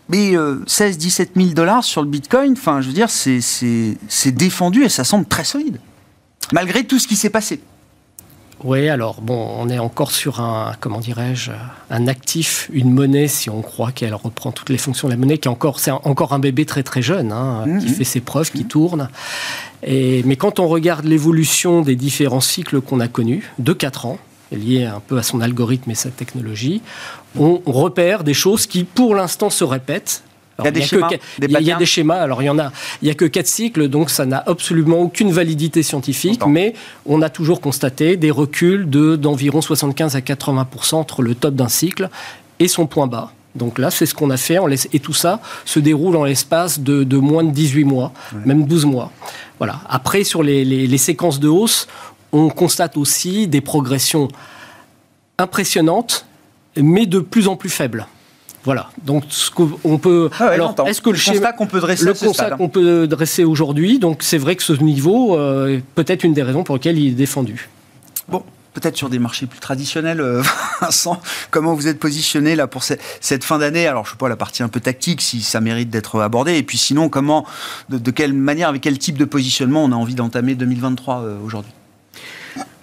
Mais 0.08 0.32
16-17 0.66 1.30
000 1.36 1.50
dollars 1.50 1.84
sur 1.84 2.02
le 2.02 2.08
Bitcoin, 2.08 2.52
enfin, 2.52 2.80
je 2.80 2.88
veux 2.88 2.92
dire, 2.94 3.10
c'est- 3.10 3.40
c'est 3.40 3.96
c'est 4.08 4.32
défendu 4.32 4.82
et 4.82 4.88
ça 4.88 5.04
semble 5.04 5.24
très 5.26 5.44
solide. 5.44 5.78
Malgré 6.52 6.82
tout 6.84 6.98
ce 6.98 7.06
qui 7.06 7.14
s'est 7.14 7.30
passé. 7.30 7.60
Oui, 8.64 8.88
alors 8.90 9.22
bon, 9.22 9.54
on 9.58 9.68
est 9.70 9.78
encore 9.78 10.10
sur 10.10 10.40
un, 10.40 10.72
comment 10.80 10.98
dirais-je, 11.00 11.52
un 11.90 12.08
actif, 12.08 12.68
une 12.72 12.92
monnaie, 12.92 13.26
si 13.28 13.48
on 13.48 13.62
croit 13.62 13.90
qu'elle 13.92 14.14
reprend 14.14 14.50
toutes 14.52 14.68
les 14.68 14.76
fonctions 14.78 15.08
de 15.08 15.12
la 15.14 15.18
monnaie, 15.18 15.38
qui 15.38 15.48
est 15.48 15.50
encore, 15.50 15.80
c'est 15.80 15.90
encore 15.92 16.32
un 16.34 16.38
bébé 16.40 16.66
très 16.66 16.82
très 16.82 17.00
jeune, 17.00 17.32
hein, 17.32 17.64
Mhm. 17.66 17.78
qui 17.80 17.88
fait 17.88 18.04
ses 18.04 18.20
preuves, 18.20 18.50
qui 18.50 18.64
tourne. 18.66 19.08
Et, 19.82 20.22
mais 20.24 20.36
quand 20.36 20.58
on 20.58 20.66
regarde 20.68 21.06
l'évolution 21.06 21.80
des 21.80 21.96
différents 21.96 22.40
cycles 22.42 22.80
qu'on 22.82 23.00
a 23.00 23.08
connus, 23.08 23.50
de 23.58 23.72
4 23.72 24.04
ans, 24.06 24.18
liés 24.52 24.84
un 24.84 25.00
peu 25.00 25.18
à 25.18 25.22
son 25.22 25.40
algorithme 25.40 25.90
et 25.90 25.94
sa 25.94 26.10
technologie, 26.10 26.82
on 27.38 27.60
repère 27.66 28.24
des 28.24 28.34
choses 28.34 28.66
qui, 28.66 28.84
pour 28.84 29.14
l'instant, 29.14 29.50
se 29.50 29.64
répètent. 29.64 30.22
Il 30.58 30.64
y 30.64 30.68
a 30.68 30.70
des 30.72 30.82
schémas, 30.82 31.08
que- 31.08 31.14
des 31.40 31.46
il 31.46 31.66
y 31.66 31.72
a- 31.72 31.76
des 31.76 31.86
schémas. 31.86 32.16
Alors, 32.20 32.42
il 32.42 32.46
y 32.46 32.50
en 32.50 32.58
a, 32.58 32.70
il 33.00 33.08
y 33.08 33.10
a 33.10 33.14
que 33.14 33.24
quatre 33.24 33.46
cycles, 33.46 33.88
donc 33.88 34.10
ça 34.10 34.26
n'a 34.26 34.42
absolument 34.46 34.98
aucune 34.98 35.32
validité 35.32 35.82
scientifique, 35.82 36.42
mais 36.46 36.74
on 37.06 37.22
a 37.22 37.30
toujours 37.30 37.62
constaté 37.62 38.16
des 38.18 38.30
reculs 38.30 38.90
de 38.90 39.16
d'environ 39.16 39.62
75 39.62 40.16
à 40.16 40.20
80% 40.20 40.96
entre 41.00 41.22
le 41.22 41.34
top 41.34 41.54
d'un 41.54 41.68
cycle 41.68 42.10
et 42.58 42.68
son 42.68 42.86
point 42.86 43.06
bas. 43.06 43.32
Donc 43.54 43.78
là, 43.78 43.90
c'est 43.90 44.04
ce 44.06 44.14
qu'on 44.14 44.28
a 44.30 44.36
fait, 44.36 44.58
laisse- 44.68 44.88
et 44.92 45.00
tout 45.00 45.14
ça 45.14 45.40
se 45.64 45.80
déroule 45.80 46.14
en 46.16 46.24
l'espace 46.24 46.78
de, 46.78 47.04
de 47.04 47.16
moins 47.16 47.42
de 47.42 47.50
18 47.52 47.84
mois, 47.84 48.12
même 48.44 48.66
12 48.66 48.84
mois. 48.84 49.10
Voilà. 49.58 49.80
Après, 49.88 50.24
sur 50.24 50.42
les, 50.42 50.64
les- 50.64 50.86
les 50.86 50.98
séquences 50.98 51.40
de 51.40 51.48
hausse, 51.48 51.88
on 52.32 52.48
constate 52.48 52.96
aussi 52.96 53.46
des 53.48 53.60
progressions 53.60 54.28
impressionnantes, 55.38 56.26
mais 56.76 57.06
de 57.06 57.18
plus 57.20 57.48
en 57.48 57.56
plus 57.56 57.70
faibles. 57.70 58.06
Voilà. 58.64 58.90
Donc, 59.04 59.24
ce 59.30 59.50
qu'on 59.50 59.96
peut. 59.98 60.28
Ah 60.38 60.48
ouais, 60.48 60.54
alors, 60.54 60.74
est-ce 60.86 61.00
que 61.00 61.08
le, 61.08 61.14
Le 61.14 61.18
schéma- 61.18 61.32
constat 61.38 61.52
qu'on 61.54 61.66
peut 61.66 61.80
dresser 61.80 62.04
le 62.04 62.12
constat 62.14 62.46
hein. 62.52 62.56
qu'on 62.58 62.68
peut 62.68 63.06
dresser 63.06 63.44
aujourd'hui, 63.44 63.98
donc 63.98 64.22
c'est 64.22 64.36
vrai 64.36 64.54
que 64.54 64.62
ce 64.62 64.74
niveau 64.74 65.36
euh, 65.38 65.78
est 65.78 65.82
peut-être 65.94 66.24
une 66.24 66.34
des 66.34 66.42
raisons 66.42 66.62
pour 66.62 66.76
lesquelles 66.76 66.98
il 66.98 67.08
est 67.12 67.14
défendu. 67.14 67.70
Bon, 68.28 68.42
peut-être 68.74 68.98
sur 68.98 69.08
des 69.08 69.18
marchés 69.18 69.46
plus 69.46 69.60
traditionnels, 69.60 70.20
euh, 70.20 70.42
Vincent, 70.82 71.22
comment 71.50 71.72
vous 71.72 71.88
êtes 71.88 71.98
positionné 71.98 72.54
là 72.54 72.66
pour 72.66 72.84
ce- 72.84 72.94
cette 73.22 73.44
fin 73.44 73.56
d'année? 73.58 73.86
Alors, 73.86 74.04
je 74.04 74.10
sais 74.10 74.18
pas 74.18 74.28
la 74.28 74.36
partie 74.36 74.62
un 74.62 74.68
peu 74.68 74.80
tactique, 74.80 75.22
si 75.22 75.40
ça 75.40 75.62
mérite 75.62 75.88
d'être 75.88 76.20
abordé, 76.20 76.58
et 76.58 76.62
puis 76.62 76.76
sinon, 76.76 77.08
comment, 77.08 77.46
de, 77.88 77.96
de 77.96 78.10
quelle 78.10 78.34
manière, 78.34 78.68
avec 78.68 78.82
quel 78.82 78.98
type 78.98 79.16
de 79.16 79.24
positionnement 79.24 79.82
on 79.82 79.92
a 79.92 79.96
envie 79.96 80.14
d'entamer 80.14 80.54
2023 80.54 81.22
euh, 81.22 81.38
aujourd'hui? 81.42 81.72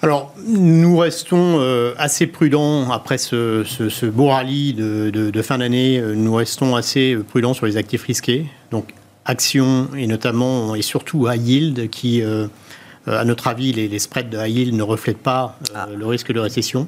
Alors, 0.01 0.33
nous 0.47 0.95
restons 0.97 1.57
euh, 1.59 1.93
assez 1.97 2.27
prudents 2.27 2.91
après 2.91 3.17
ce, 3.17 3.63
ce- 3.65 3.89
ce 3.89 4.05
beau 4.05 4.27
rallye 4.27 4.73
de, 4.73 5.09
de- 5.09 5.31
de 5.31 5.41
fin 5.41 5.57
d'année. 5.57 5.99
euh, 5.99 6.13
Nous 6.15 6.33
restons 6.35 6.75
assez 6.75 7.17
prudents 7.27 7.53
sur 7.55 7.65
les 7.65 7.77
actifs 7.77 8.03
risqués. 8.03 8.45
Donc, 8.71 8.93
actions 9.25 9.87
et 9.97 10.05
notamment 10.07 10.75
et 10.75 10.81
surtout 10.83 11.27
high 11.29 11.45
yield 11.47 11.89
qui, 11.89 12.21
euh, 12.21 12.47
à 13.07 13.25
notre 13.25 13.47
avis, 13.47 13.73
les, 13.73 13.87
les 13.87 13.99
spreads 13.99 14.29
de 14.29 14.37
high 14.37 14.55
yield 14.55 14.73
ne 14.75 14.83
reflètent 14.83 15.17
pas 15.17 15.57
euh, 15.75 15.95
le 15.97 16.05
risque 16.05 16.31
de 16.31 16.39
récession. 16.39 16.85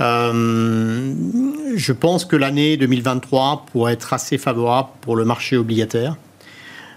Je 0.00 1.92
pense 1.92 2.24
que 2.24 2.36
l'année 2.36 2.76
2023 2.76 3.66
pourrait 3.72 3.94
être 3.94 4.12
assez 4.12 4.38
favorable 4.38 4.88
pour 5.00 5.16
le 5.16 5.24
marché 5.24 5.56
obligataire. 5.56 6.16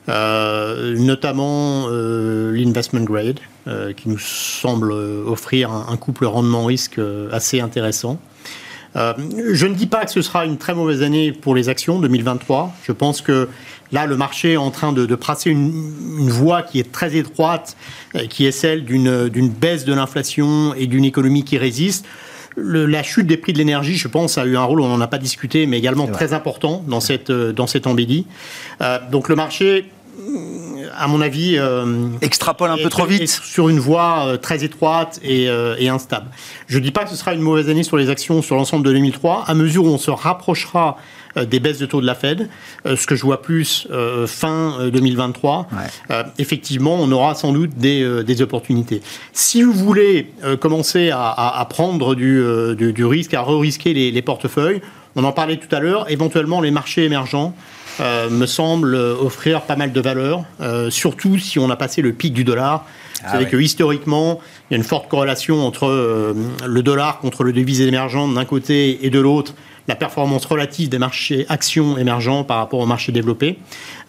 Euh, 0.10 0.96
notamment 0.98 1.88
euh, 1.90 2.54
l'investment 2.54 3.02
grade, 3.04 3.40
euh, 3.68 3.92
qui 3.92 4.08
nous 4.08 4.20
semble 4.20 4.92
offrir 4.94 5.72
un, 5.72 5.88
un 5.90 5.98
couple 5.98 6.26
rendement-risque 6.26 7.00
assez 7.32 7.60
intéressant. 7.60 8.18
Euh, 8.96 9.14
je 9.52 9.68
ne 9.68 9.76
dis 9.76 9.86
pas 9.86 10.06
que 10.06 10.12
ce 10.12 10.22
sera 10.22 10.46
une 10.46 10.58
très 10.58 10.74
mauvaise 10.74 11.04
année 11.04 11.34
pour 11.34 11.54
les 11.56 11.68
actions 11.68 12.00
2023. 12.00 12.74
Je 12.84 12.94
pense 12.94 13.20
que 13.22 13.50
là, 13.92 14.06
le 14.06 14.16
marché 14.16 14.54
est 14.54 14.58
en 14.58 14.72
train 14.72 14.94
de, 14.94 15.06
de 15.06 15.16
tracer 15.16 15.50
une, 15.50 15.92
une 16.20 16.30
voie 16.30 16.62
qui 16.64 16.80
est 16.80 16.90
très 16.90 17.16
étroite, 17.18 17.76
qui 18.30 18.46
est 18.46 18.52
celle 18.54 18.86
d'une 18.86 19.50
baisse 19.50 19.84
de 19.84 19.94
l'inflation 19.94 20.74
et 20.74 20.88
d'une 20.88 21.04
économie 21.04 21.44
qui 21.44 21.58
résiste. 21.58 22.06
Le- 22.56 22.86
la 22.88 23.04
chute 23.04 23.28
des 23.28 23.38
prix 23.38 23.52
de 23.54 23.58
l'énergie, 23.60 23.98
je 23.98 24.08
pense, 24.08 24.38
a 24.40 24.46
eu 24.46 24.56
un 24.58 24.64
rôle, 24.64 24.80
on 24.82 24.88
n'en 24.88 25.02
a 25.02 25.08
pas 25.08 25.20
discuté, 25.20 25.68
mais 25.68 25.78
également 25.78 26.08
très 26.08 26.34
important 26.34 26.82
dans 26.88 27.02
cette, 27.02 27.30
dans 27.32 27.68
cette 27.68 27.86
embellie. 27.86 28.26
Euh, 28.82 28.98
donc 29.12 29.30
le 29.30 29.36
marché, 29.36 29.86
à 30.98 31.08
mon 31.08 31.22
avis, 31.22 31.58
euh, 31.58 32.08
Extrapole 32.22 32.70
un 32.72 32.78
peu 32.78 32.90
trop 32.90 33.06
vite. 33.06 33.28
sur 33.30 33.70
une 33.70 33.80
voie 33.80 34.26
euh, 34.28 34.38
très 34.38 34.64
étroite 34.64 35.20
et, 35.24 35.48
euh, 35.50 35.76
et 35.80 35.90
instable. 35.90 36.28
Je 36.68 36.78
ne 36.78 36.84
dis 36.84 36.92
pas 36.92 37.04
que 37.04 37.10
ce 37.10 37.16
sera 37.16 37.34
une 37.34 37.42
mauvaise 37.42 37.70
année 37.70 37.84
sur 37.84 37.98
les 37.98 38.10
actions 38.10 38.42
sur 38.42 38.56
l'ensemble 38.56 38.86
de 38.86 38.92
2003, 38.94 39.46
à 39.48 39.54
mesure 39.54 39.86
où 39.86 39.90
on 39.90 39.98
se 39.98 40.12
rapprochera 40.12 40.98
des 41.36 41.60
baisses 41.60 41.78
de 41.78 41.86
taux 41.86 42.02
de 42.02 42.06
la 42.08 42.16
Fed, 42.16 42.50
ce 42.84 43.06
que 43.06 43.16
je 43.16 43.22
vois 43.22 43.44
plus 43.44 43.88
euh, 43.92 44.26
fin 44.26 44.74
euh, 44.80 44.90
2023, 44.90 45.68
Ouais. 45.72 45.78
euh, 46.10 46.24
effectivement, 46.40 46.96
on 47.00 47.12
aura 47.12 47.36
sans 47.36 47.52
doute 47.54 47.76
des, 47.78 48.02
euh, 48.02 48.24
des 48.24 48.42
opportunités. 48.42 49.04
Si 49.34 49.62
vous 49.62 49.72
voulez 49.74 50.32
commencer 50.60 51.12
à, 51.12 51.20
à- 51.28 51.60
à 51.60 51.66
prendre 51.66 52.16
du, 52.16 52.42
du- 52.76 52.92
du 52.92 53.06
risque, 53.06 53.36
à 53.36 53.42
re-risquer 53.42 53.94
les, 53.94 54.10
les 54.10 54.22
portefeuilles, 54.24 54.82
on 55.16 55.24
en 55.24 55.32
parlait 55.32 55.58
tout 55.58 55.74
à 55.76 55.80
l'heure, 55.80 56.10
éventuellement 56.10 56.60
les 56.60 56.72
marchés 56.72 57.04
émergents 57.04 57.54
me 58.00 58.46
semblent 58.46 58.96
euh, 58.96 59.16
offrir 59.16 59.62
pas 59.62 59.76
mal 59.76 59.92
de 59.92 60.02
valeur, 60.02 60.44
euh, 60.62 60.90
surtout 60.90 61.38
si 61.38 61.60
on 61.60 61.70
a 61.70 61.76
passé 61.76 62.02
le 62.02 62.14
pic 62.14 62.34
du 62.34 62.44
dollar. 62.44 62.86
Vous 63.24 63.32
savez 63.32 63.46
ouais. 63.46 63.50
que 63.50 63.58
historiquement, 63.58 64.40
il 64.70 64.74
y 64.74 64.76
a 64.76 64.78
une 64.78 64.84
forte 64.84 65.08
corrélation 65.10 65.66
entre 65.66 65.88
euh, 65.88 66.34
le 66.68 66.84
dollar 66.84 67.18
contre 67.20 67.44
le 67.44 67.52
devise 67.54 67.82
émergente 67.82 68.36
d'un 68.36 68.46
côté 68.46 69.06
et 69.06 69.10
de 69.10 69.20
l'autre, 69.20 69.56
la 69.88 69.96
performance 69.96 70.46
relative 70.46 70.90
des 70.90 71.00
marchés 71.00 71.46
actions 71.50 71.98
émergents 71.98 72.44
par 72.44 72.58
rapport 72.58 72.80
aux 72.80 72.86
marchés 72.86 73.12
développés. 73.12 73.58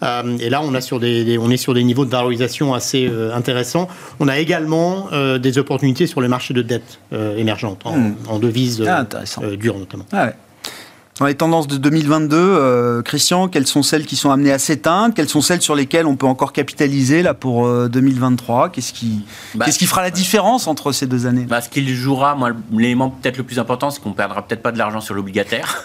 Euh, 0.03 0.37
et 0.39 0.49
là, 0.51 0.61
on, 0.63 0.75
a 0.75 0.81
sur 0.81 0.99
des, 0.99 1.23
des- 1.23 1.37
on 1.39 1.49
est 1.49 1.57
sur 1.57 1.73
des 1.73 1.83
niveaux 1.83 2.05
de 2.05 2.11
valorisation 2.11 2.73
assez 2.75 3.07
euh, 3.07 3.33
intéressants. 3.33 3.87
On 4.19 4.27
a 4.27 4.37
également 4.37 5.07
euh, 5.13 5.39
des 5.39 5.57
opportunités 5.57 6.05
sur 6.05 6.21
les 6.21 6.27
marchés 6.27 6.53
de 6.53 6.61
dette 6.61 6.99
euh, 7.13 7.35
émergentes, 7.37 7.81
en, 7.85 7.97
Hmm. 7.97 8.15
en 8.27 8.37
devises 8.39 8.83
Ah, 8.87 9.05
euh, 9.13 9.25
euh, 9.43 9.55
dures 9.55 9.79
notamment. 9.79 10.05
Ah 10.11 10.25
ouais. 10.25 10.33
Dans 11.19 11.25
les 11.25 11.35
tendances 11.35 11.67
de 11.67 11.75
2022, 11.75 12.37
euh, 12.37 13.01
Christian, 13.01 13.49
quelles 13.49 13.67
sont 13.67 13.83
celles 13.83 14.05
qui 14.05 14.15
sont 14.15 14.31
amenées 14.31 14.53
à 14.53 14.57
s'éteindre? 14.59 15.13
Quelles 15.13 15.27
sont 15.27 15.41
celles 15.41 15.61
sur 15.61 15.75
lesquelles 15.75 16.05
on 16.05 16.15
peut 16.15 16.25
encore 16.27 16.53
capitaliser 16.53 17.23
là 17.23 17.33
pour 17.33 17.67
euh, 17.67 17.89
2023 17.89 18.69
Qu'est-ce 18.69 18.93
qui, 18.93 19.25
Bah, 19.53 19.65
qu'est-ce 19.65 19.77
qui 19.79 19.85
fera 19.85 20.01
la 20.01 20.11
différence 20.11 20.65
entre 20.67 20.93
ces 20.93 21.07
deux 21.07 21.25
années? 21.27 21.43
Bah, 21.45 21.59
ce 21.59 21.67
qu'il 21.67 21.89
jouera, 21.93 22.35
moi, 22.35 22.51
l'élément 22.71 23.09
peut-être 23.09 23.35
le 23.37 23.43
plus 23.43 23.59
important, 23.59 23.89
c'est 23.91 23.99
qu'on 24.01 24.13
perdra 24.13 24.43
peut-être 24.47 24.61
pas 24.61 24.71
de 24.71 24.77
l'argent 24.77 25.01
sur 25.01 25.13
l'obligataire. 25.13 25.83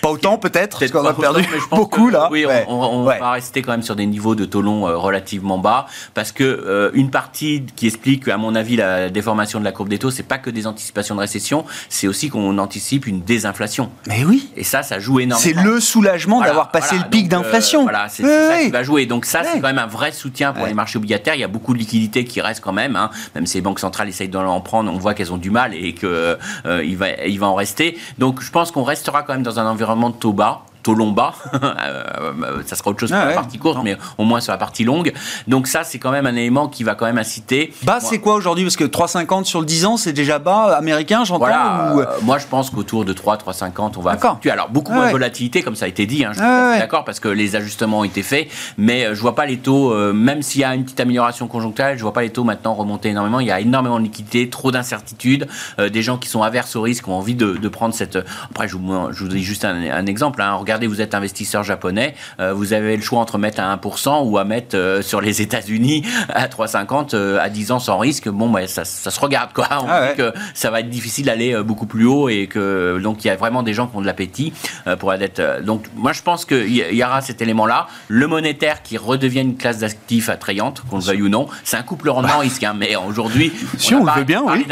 Pas 0.00 0.10
autant 0.10 0.38
peut-être, 0.38 0.78
parce 0.78 0.90
Peut-être 0.90 0.92
qu'on 1.02 1.08
a 1.08 1.12
perdu 1.12 1.40
autant, 1.40 1.48
mais 1.52 1.60
je 1.60 1.66
pense 1.68 1.78
beaucoup 1.78 2.06
que, 2.06 2.12
là. 2.12 2.28
Oui, 2.30 2.46
on- 2.46 2.48
Ouais. 2.48 2.64
on, 2.68 2.74
on 2.74 3.04
Ouais. 3.06 3.18
va 3.18 3.32
rester 3.32 3.60
quand 3.60 3.72
même 3.72 3.82
sur 3.82 3.96
des 3.96 4.06
niveaux 4.06 4.34
de 4.34 4.46
taux 4.46 4.62
long 4.62 4.86
euh, 4.88 4.96
relativement 4.96 5.58
bas, 5.58 5.86
parce 6.14 6.32
que 6.32 6.42
euh, 6.44 6.90
une 6.94 7.10
partie 7.10 7.64
qui 7.76 7.86
explique, 7.86 8.28
à 8.28 8.38
mon 8.38 8.54
avis, 8.54 8.76
la 8.76 9.10
déformation 9.10 9.58
de 9.60 9.64
la 9.64 9.72
courbe 9.72 9.90
des 9.90 9.98
taux, 9.98 10.10
c'est 10.10 10.22
pas 10.22 10.38
que 10.38 10.48
des 10.48 10.66
anticipations 10.66 11.14
de 11.16 11.20
récession, 11.20 11.66
c'est 11.90 12.08
aussi 12.08 12.30
qu'on 12.30 12.56
anticipe 12.56 13.06
une 13.06 13.20
désinflation. 13.22 13.90
Mais 14.06 14.24
oui. 14.24 14.48
Et 14.56 14.64
ça, 14.70 14.82
ça 14.82 14.98
joue 14.98 15.20
énormément. 15.20 15.60
C'est 15.60 15.64
le 15.64 15.80
soulagement 15.80 16.40
d'avoir 16.40 16.70
passé 16.70 16.96
le 16.96 17.08
pic 17.10 17.28
d'inflation. 17.28 17.82
voilà, 17.82 18.08
c'est 18.08 18.22
ça 18.22 18.58
qui 18.62 18.70
va 18.70 18.82
jouer. 18.82 19.06
Donc 19.06 19.24
ça, 19.24 19.42
c'est 19.44 19.60
quand 19.60 19.68
même 19.68 19.78
un 19.78 19.86
vrai 19.86 20.12
soutien 20.12 20.52
pour 20.52 20.66
les 20.66 20.74
marchés 20.74 20.98
obligataires. 20.98 21.34
Il 21.34 21.40
y 21.40 21.44
a 21.44 21.48
beaucoup 21.48 21.74
de 21.74 21.78
liquidités 21.78 22.24
qui 22.24 22.40
restent 22.40 22.62
quand 22.62 22.72
même, 22.72 22.96
hein. 22.96 23.10
même 23.34 23.46
si 23.46 23.56
les 23.58 23.62
banques 23.62 23.80
centrales 23.80 24.08
essayent 24.08 24.28
d'en 24.28 24.60
prendre, 24.60 24.92
on 24.92 24.98
voit 24.98 25.14
qu'elles 25.14 25.32
ont 25.32 25.38
du 25.38 25.50
mal 25.50 25.74
et 25.74 25.94
qu'il 25.94 26.36
il 26.84 26.96
va, 26.96 27.24
il 27.26 27.38
va 27.38 27.46
en 27.46 27.54
rester. 27.54 27.98
Donc 28.18 28.40
je 28.40 28.50
pense 28.50 28.70
qu'on 28.70 28.84
restera 28.84 29.22
quand 29.22 29.32
même 29.32 29.42
dans 29.42 29.58
un 29.58 29.66
environnement 29.66 30.10
de 30.10 30.16
taux 30.16 30.32
bas 30.32 30.64
taux 30.82 30.94
long 30.94 31.12
bas. 31.12 31.34
Euh, 31.80 32.62
ça 32.66 32.76
sera 32.76 32.90
autre 32.90 33.00
chose 33.00 33.10
pour 33.10 33.18
ah 33.18 33.26
la 33.26 33.34
partie 33.34 33.58
courte, 33.58 33.78
mais 33.82 33.96
au 34.18 34.24
moins 34.24 34.40
sur 34.40 34.52
la 34.52 34.58
partie 34.58 34.84
longue. 34.84 35.12
Donc 35.48 35.66
ça, 35.66 35.84
c'est 35.84 35.98
quand 35.98 36.10
même 36.10 36.26
un 36.26 36.34
élément 36.36 36.68
qui 36.68 36.84
va 36.84 36.94
quand 36.94 37.06
même 37.06 37.18
inciter. 37.18 37.72
Bas, 37.82 38.00
c'est 38.00 38.18
quoi 38.18 38.34
aujourd'hui? 38.34 38.64
Parce 38.64 38.76
que 38.76 38.84
3,50 38.84 39.44
sur 39.44 39.60
le 39.60 39.66
10 39.66 39.86
ans, 39.86 39.96
c'est 39.96 40.12
déjà 40.12 40.38
bas 40.38 40.76
américain, 40.76 41.24
j'entends 41.24 41.38
voilà, 41.40 41.92
euh, 41.96 42.06
Moi, 42.22 42.38
je 42.38 42.46
pense 42.46 42.70
qu'autour 42.70 43.04
de 43.04 43.12
3, 43.12 43.36
3,50, 43.36 43.92
on 43.96 44.00
va 44.00 44.16
fluctuer. 44.16 44.50
Alors, 44.50 44.68
beaucoup 44.68 44.92
moins 44.92 45.06
de 45.06 45.12
volatilité, 45.12 45.62
comme 45.62 45.76
ça 45.76 45.86
a 45.86 45.88
été 45.88 46.06
dit. 46.06 46.24
Hein, 46.24 46.32
je 46.32 46.38
suis 46.38 46.80
d'accord, 46.80 47.04
parce 47.04 47.20
que 47.20 47.28
les 47.28 47.56
ajustements 47.56 48.00
ont 48.00 48.04
été 48.04 48.22
faits. 48.22 48.48
Mais 48.78 49.06
euh, 49.06 49.14
je 49.14 49.20
vois 49.20 49.34
pas 49.34 49.46
les 49.46 49.58
taux, 49.58 49.94
même 50.12 50.42
s'il 50.42 50.60
y 50.60 50.64
a 50.64 50.74
une 50.74 50.84
petite 50.84 51.00
amélioration 51.00 51.46
conjoncturelle, 51.48 51.96
je 51.96 52.02
vois 52.02 52.12
pas 52.12 52.22
les 52.22 52.30
taux 52.30 52.44
maintenant 52.44 52.74
remonter 52.74 53.10
énormément. 53.10 53.40
Il 53.40 53.46
y 53.46 53.52
a 53.52 53.60
énormément 53.60 53.98
de 53.98 54.04
liquidités, 54.04 54.48
trop 54.48 54.70
d'incertitudes, 54.70 55.46
des 55.78 56.02
gens 56.02 56.16
qui 56.18 56.28
sont 56.28 56.42
averses 56.42 56.76
au 56.76 56.82
risque, 56.82 57.08
ont 57.08 57.14
envie 57.14 57.34
de, 57.34 57.68
prendre 57.68 57.94
cette... 57.94 58.18
Après, 58.50 58.66
je 58.66 58.76
vous, 58.76 59.12
je 59.12 59.24
vous 59.24 59.28
dis 59.28 59.42
juste 59.42 59.64
un, 59.64 60.06
exemple. 60.06 60.42
Hein 60.42 60.56
regardez, 60.70 60.86
vous 60.86 61.00
êtes 61.00 61.16
investisseur 61.16 61.64
japonais, 61.64 62.14
euh, 62.38 62.52
vous 62.52 62.72
avez 62.72 62.94
le 62.96 63.02
choix 63.02 63.18
entre 63.18 63.38
mettre 63.38 63.60
à 63.60 63.76
1% 63.76 64.22
ou 64.24 64.38
à 64.38 64.44
mettre 64.44 64.76
euh, 64.76 65.02
sur 65.02 65.20
les 65.20 65.42
États-Unis 65.42 66.06
à 66.28 66.46
3,50 66.46 67.14
euh, 67.14 67.40
à 67.40 67.48
10 67.48 67.72
ans 67.72 67.80
sans 67.80 67.98
risque. 67.98 68.28
Bon, 68.28 68.48
bah, 68.48 68.68
ça, 68.68 68.84
ça 68.84 69.10
se 69.10 69.18
regarde 69.18 69.52
quoi. 69.52 69.66
On 69.82 69.86
ah 69.88 70.12
que 70.16 70.32
ça 70.54 70.70
va 70.70 70.80
être 70.80 70.88
difficile 70.88 71.26
d'aller 71.26 71.60
beaucoup 71.64 71.86
plus 71.86 72.04
haut 72.04 72.28
et 72.28 72.46
que 72.46 73.00
donc 73.02 73.24
il 73.24 73.28
y 73.28 73.30
a 73.30 73.36
vraiment 73.36 73.64
des 73.64 73.74
gens 73.74 73.88
qui 73.88 73.96
ont 73.96 74.00
de 74.00 74.06
l'appétit 74.06 74.52
pour 75.00 75.10
la 75.10 75.18
dette. 75.18 75.42
Donc 75.64 75.86
moi 75.96 76.12
je 76.12 76.22
pense 76.22 76.44
qu'il 76.44 76.70
y 76.70 77.04
aura 77.04 77.20
cet 77.20 77.42
élément-là. 77.42 77.88
Le 78.06 78.26
monétaire 78.28 78.82
qui 78.82 78.96
redevient 78.96 79.40
une 79.40 79.56
classe 79.56 79.78
d'actifs 79.78 80.28
attrayante, 80.28 80.82
qu'on 80.88 80.98
le 80.98 81.02
veuille 81.02 81.22
ou 81.22 81.28
non, 81.28 81.48
c'est 81.64 81.76
un 81.76 81.82
couple 81.82 82.10
rendement 82.10 82.34
bah. 82.34 82.38
risque. 82.38 82.62
Hein, 82.62 82.74
mais 82.76 82.94
aujourd'hui, 82.94 83.52
si 83.76 83.94
on, 83.94 84.04
le 84.04 84.12
veut 84.12 84.24
bien, 84.24 84.42
oui. 84.46 84.66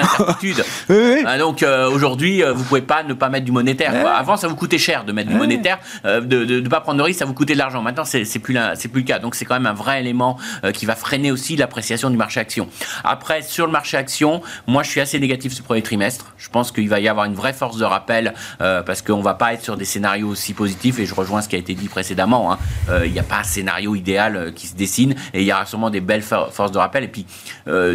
Donc 1.38 1.64
aujourd'hui, 1.92 2.42
vous 2.54 2.64
pouvez 2.64 2.82
pas 2.82 3.02
ne 3.02 3.14
pas 3.14 3.28
mettre 3.28 3.44
du 3.46 3.52
monétaire. 3.52 3.92
Avant, 4.06 4.36
ça 4.36 4.46
vous 4.46 4.56
coûtait 4.56 4.78
cher 4.78 5.04
de 5.04 5.12
mettre 5.12 5.30
du 5.30 5.36
monétaire 5.36 5.78
de 6.04 6.60
ne 6.60 6.68
pas 6.68 6.80
prendre 6.80 6.98
de 6.98 7.02
risque, 7.02 7.18
ça 7.18 7.24
vous 7.24 7.34
coûter 7.34 7.54
de 7.54 7.58
l'argent. 7.58 7.82
Maintenant, 7.82 8.04
c'est 8.04 8.24
plus, 8.38 8.58
plus 8.92 9.00
le 9.00 9.06
cas. 9.06 9.18
Donc, 9.18 9.34
c'est 9.34 9.44
quand 9.44 9.54
même 9.54 9.66
un 9.66 9.74
vrai 9.74 10.00
élément 10.00 10.38
euh, 10.64 10.72
qui 10.72 10.86
va 10.86 10.94
freiner 10.94 11.30
aussi 11.30 11.56
l'appréciation 11.56 12.10
du 12.10 12.16
marché 12.16 12.40
action. 12.40 12.68
Après, 13.04 13.42
sur 13.42 13.66
le 13.66 13.72
marché 13.72 13.96
action, 13.96 14.42
moi, 14.66 14.82
je 14.82 14.90
suis 14.90 15.00
assez 15.00 15.18
négatif 15.18 15.52
ce 15.52 15.62
premier 15.62 15.82
trimestre. 15.82 16.34
Je 16.38 16.48
pense 16.48 16.72
qu'il 16.72 16.88
va 16.88 17.00
y 17.00 17.08
avoir 17.08 17.26
une 17.26 17.34
vraie 17.34 17.52
force 17.52 17.76
de 17.76 17.84
rappel 17.84 18.34
euh, 18.60 18.82
parce 18.82 19.02
qu'on 19.02 19.20
va 19.20 19.34
pas 19.34 19.54
être 19.54 19.62
sur 19.62 19.76
des 19.76 19.84
scénarios 19.84 20.28
aussi 20.28 20.54
positifs. 20.54 20.98
Et 20.98 21.06
je 21.06 21.14
rejoins 21.14 21.42
ce 21.42 21.48
qui 21.48 21.56
a 21.56 21.58
été 21.58 21.74
dit 21.74 21.88
précédemment. 21.88 22.52
Hein. 22.52 22.58
Euh, 22.90 23.06
il 23.06 23.12
n'y 23.12 23.18
a 23.18 23.24
pas 23.24 23.38
un 23.40 23.44
scénario 23.44 23.94
idéal 23.94 24.52
qui 24.54 24.66
se 24.66 24.74
dessine 24.74 25.14
et 25.32 25.42
il 25.42 25.46
y 25.46 25.52
aura 25.52 25.66
sûrement 25.66 25.90
des 25.90 26.00
belles 26.00 26.22
forces 26.22 26.72
de 26.72 26.78
rappel. 26.78 27.04
Et 27.04 27.08
puis, 27.08 27.26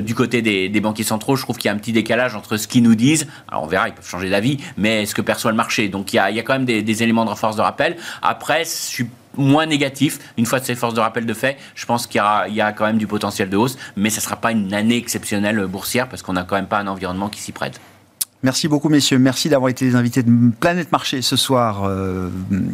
du 0.02 0.16
côté 0.16 0.41
des, 0.41 0.82
banquiers 0.82 1.04
centraux, 1.04 1.36
je 1.36 1.44
trouve 1.44 1.58
qu'il 1.58 1.70
y 1.70 1.72
a 1.72 1.74
un 1.74 1.78
petit 1.78 1.94
décalage 1.94 2.36
entre 2.36 2.58
ce 2.58 2.68
qu'ils 2.68 2.84
nous 2.84 2.96
disent. 2.96 3.28
Alors, 3.48 3.64
on 3.64 3.68
verra, 3.68 3.88
ils 3.88 3.94
peuvent 3.94 4.08
changer 4.08 4.30
d'avis, 4.30 4.58
mais 4.78 5.06
ce 5.06 5.16
que 5.16 5.22
perçoit 5.22 5.52
le 5.52 5.58
marché? 5.58 5.88
Donc, 5.88 6.12
il 6.12 6.18
y 6.18 6.20
a, 6.20 6.30
il 6.30 6.36
y 6.36 6.39
a 6.39 6.44
quand 6.44 6.54
même 6.54 6.66
des, 6.66 6.82
des 6.82 7.04
éléments 7.04 7.26
de 7.26 7.34
force 7.34 7.56
de 7.56 7.62
rappel. 7.62 7.82
Après, 8.21 8.63
je 8.63 8.69
suis 8.69 9.07
moins 9.38 9.65
négatif. 9.65 10.19
Une 10.38 10.45
fois 10.45 10.59
ces 10.59 10.75
forces 10.75 10.93
de 10.93 10.99
rappel 10.99 11.25
de 11.25 11.34
fait, 11.34 11.57
je 11.75 11.86
pense 11.86 12.07
qu'il 12.07 12.21
y, 12.21 12.61
a 12.61 12.71
quand 12.71 12.86
même 12.86 12.97
du 12.97 13.07
potentiel 13.07 13.49
de 13.49 13.57
hausse, 13.57 13.77
mais 13.95 14.09
ce 14.09 14.17
ne 14.17 14.21
sera 14.21 14.36
pas 14.36 14.51
une 14.51 14.73
année 14.73 14.97
exceptionnelle 14.97 15.65
boursière 15.65 16.07
parce 16.07 16.21
qu'on 16.21 16.34
n'a 16.34 16.43
quand 16.43 16.55
même 16.55 16.67
pas 16.67 16.79
un 16.79 16.88
environnement 16.88 17.29
qui 17.29 17.41
s'y 17.41 17.51
prête. 17.51 17.79
Merci 18.43 18.67
beaucoup, 18.67 18.89
messieurs. 18.89 19.19
Merci 19.19 19.47
d'avoir 19.47 19.69
été 19.69 19.86
les 19.86 19.95
invités 19.95 20.21
de 20.21 20.51
Planète 20.59 20.91
Marché 20.91 21.21
ce 21.21 21.38
soir. 21.38 21.84
Euh, 21.86 22.29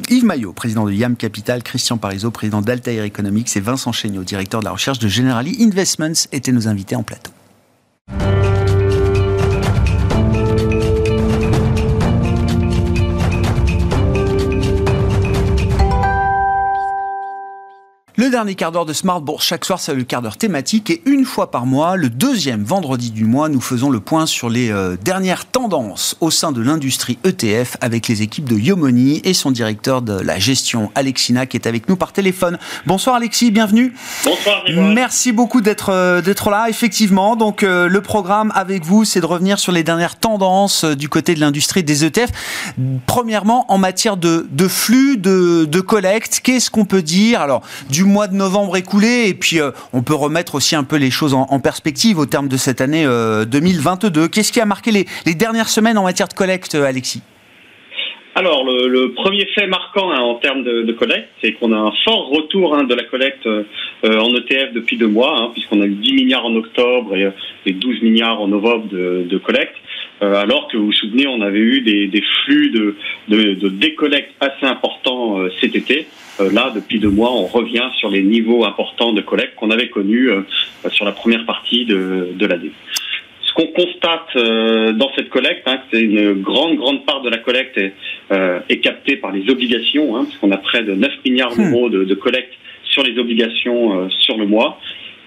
Yves 0.10 0.26
Maillot, 0.26 0.51
président 0.51 0.84
de 0.86 0.91
YAM 0.91 1.16
Capital, 1.16 1.62
Christian 1.62 1.97
Parizeau, 1.97 2.32
président 2.32 2.62
d'Altair 2.62 3.03
Economics 3.03 3.55
et 3.55 3.60
Vincent 3.60 3.91
Chéniaud, 3.91 4.24
directeur 4.24 4.62
de 4.62 4.66
la 4.66 4.72
recherche 4.72 4.97
de 4.97 5.07
Generali 5.07 5.57
Investments, 5.62 6.28
étaient 6.32 6.51
nos 6.51 6.68
invités 6.68 6.95
en 6.95 7.03
plateau. 7.03 7.32
Le 18.30 18.34
dernier 18.34 18.54
quart 18.54 18.72
d'heure 18.72 18.86
de 18.86 18.94
Smart 18.94 19.22
Bourse, 19.22 19.44
chaque 19.44 19.66
soir, 19.66 19.80
c'est 19.80 19.96
le 19.96 20.04
quart 20.04 20.22
d'heure 20.22 20.38
thématique. 20.38 20.92
Et 20.92 21.02
une 21.08 21.26
fois 21.26 21.50
par 21.50 21.66
mois, 21.66 21.96
le 21.96 22.12
deuxième 22.12 22.64
vendredi 22.64 23.10
du 23.10 23.26
mois, 23.26 23.50
nous 23.50 23.60
faisons 23.60 23.90
le 23.90 24.00
point 24.00 24.28
sur 24.28 24.52
les 24.52 24.70
euh, 24.70 24.98
dernières 25.04 25.48
tendances 25.48 26.16
au 26.20 26.30
sein 26.30 26.52
de 26.52 26.62
l'industrie 26.62 27.18
ETF 27.24 27.78
avec 27.82 28.08
les 28.08 28.22
équipes 28.22 28.48
de 28.48 28.56
Yomoni 28.56 29.20
et 29.24 29.34
son 29.34 29.50
directeur 29.50 30.04
de 30.04 30.14
la 30.14 30.38
gestion, 30.38 30.92
Alexina, 30.94 31.48
qui 31.48 31.58
est 31.58 31.66
avec 31.66 31.90
nous 31.90 31.96
par 31.96 32.14
téléphone. 32.14 32.60
Bonsoir 32.86 33.16
Alexis, 33.16 33.50
bienvenue. 33.50 33.96
Bonsoir. 34.24 34.64
Merci 34.78 35.32
beaucoup 35.32 35.62
d'être 35.62 35.90
euh, 35.90 36.22
d'être 36.22 36.52
là. 36.52 36.68
Effectivement, 36.70 37.36
donc 37.36 37.64
euh, 37.64 37.88
le 37.88 38.02
programme 38.02 38.52
avec 38.54 38.86
vous, 38.86 39.06
c'est 39.06 39.22
de 39.22 39.26
revenir 39.26 39.58
sur 39.58 39.72
les 39.72 39.82
dernières 39.82 40.20
tendances 40.20 40.86
du 40.86 41.10
côté 41.10 41.34
de 41.34 41.40
l'industrie 41.40 41.84
des 41.84 42.06
ETF. 42.06 42.30
Premièrement, 43.08 43.66
en 43.72 43.80
matière 43.80 44.18
de, 44.18 44.46
de 44.52 44.68
flux, 44.68 45.18
de, 45.18 45.66
de 45.66 45.82
collecte, 45.82 46.42
qu'est-ce 46.44 46.70
qu'on 46.70 46.86
peut 46.86 47.02
dire? 47.02 47.42
Alors, 47.42 47.64
du 47.90 48.04
mois 48.20 48.28
de 48.28 48.36
novembre 48.36 48.76
écoulé 48.76 49.30
et 49.30 49.34
puis 49.34 49.62
euh, 49.62 49.72
on 49.94 50.04
peut 50.04 50.14
remettre 50.14 50.56
aussi 50.56 50.76
un 50.76 50.84
peu 50.84 50.98
les 50.98 51.10
choses 51.10 51.34
en, 51.34 51.60
perspective 51.62 52.20
au 52.20 52.26
terme 52.26 52.50
de 52.50 52.58
cette 52.58 52.82
année 52.82 53.06
2022. 53.06 54.20
Euh, 54.20 54.28
Qu'est-ce 54.28 54.52
qui 54.52 54.60
a 54.60 54.66
marqué 54.66 54.92
les, 54.92 55.36
dernières 55.36 55.70
semaines 55.70 55.98
en 55.98 56.04
matière 56.04 56.28
de 56.28 56.34
collecte, 56.34 56.76
euh, 56.76 56.84
Alexis? 56.84 57.22
Alors, 58.36 58.66
le, 58.66 59.14
premier 59.14 59.46
fait 59.56 59.68
marquant 59.68 60.12
hein, 60.12 60.20
en 60.20 60.36
termes 60.36 60.66
de, 60.66 60.92
collecte, 60.92 61.30
c'est 61.42 61.54
qu'on 61.54 61.72
a 61.72 61.78
un 61.78 61.94
fort 62.04 62.28
retour 62.28 62.76
hein, 62.76 62.84
de 62.84 62.94
la 62.94 63.04
collecte 63.04 63.48
en 64.04 64.36
ETF 64.36 64.74
depuis 64.74 64.98
deux 64.98 65.08
mois, 65.08 65.34
hein, 65.40 65.52
puisqu'on 65.54 65.82
a 65.82 65.86
eu 65.86 65.96
10 65.96 66.14
milliards 66.16 66.46
en 66.46 66.56
octobre 66.56 67.16
et, 67.16 67.72
12 67.72 68.02
milliards 68.02 68.42
en 68.42 68.50
novembre 68.50 68.90
de, 68.90 69.38
collecte. 69.38 69.76
Alors 70.22 70.68
que 70.68 70.78
vous 70.78 70.88
vous 70.88 70.94
souvenez, 70.94 71.28
on 71.28 71.42
avait 71.42 71.60
eu 71.60 71.82
des, 71.82 72.24
flux 72.44 72.72
de, 72.72 72.96
de, 73.30 73.70
décollecte 73.70 74.32
assez 74.42 74.66
importants 74.66 75.38
cet 75.62 75.76
été. 75.76 76.08
Euh, 76.40 76.52
là, 76.52 76.72
depuis 76.74 77.00
deux 77.00 77.10
mois, 77.10 77.32
on 77.32 77.46
revient 77.46 77.90
sur 78.00 78.10
les 78.10 78.24
niveaux 78.24 78.66
importants 78.66 79.14
de 79.14 79.22
collecte 79.22 79.56
qu'on 79.56 79.72
avait 79.72 79.90
connus 79.90 80.32
euh, 80.32 80.42
sur 80.90 81.06
la 81.06 81.12
première 81.12 81.46
partie 81.46 81.86
de, 81.86 82.30
de 82.34 82.46
l'année. 82.46 82.72
Ce 83.42 83.54
qu'on 83.54 83.68
constate 83.68 84.36
euh, 84.36 84.94
dans 84.94 85.10
cette 85.16 85.30
collecte, 85.30 85.68
hein, 85.68 85.80
c'est 85.92 86.02
une 86.02 86.34
grande, 86.42 86.78
grande 86.78 87.06
part 87.06 87.22
de 87.22 87.30
la 87.30 87.38
collecte 87.38 87.78
est, 87.78 87.94
est 88.70 88.78
captée 88.78 89.16
par 89.16 89.32
les 89.32 89.50
obligations, 89.50 90.16
hein, 90.16 90.26
puisqu'on 90.26 90.52
a 90.52 90.58
près 90.58 90.84
de 90.84 90.94
9 90.94 91.12
milliards 91.26 91.58
hmm. 91.58 91.72
d'euros 91.72 91.90
de, 91.90 92.04
de, 92.04 92.16
collecte 92.16 92.54
sur 92.84 93.04
les 93.04 93.18
obligations 93.18 94.10
sur 94.20 94.38
le 94.38 94.46
mois. 94.46 94.80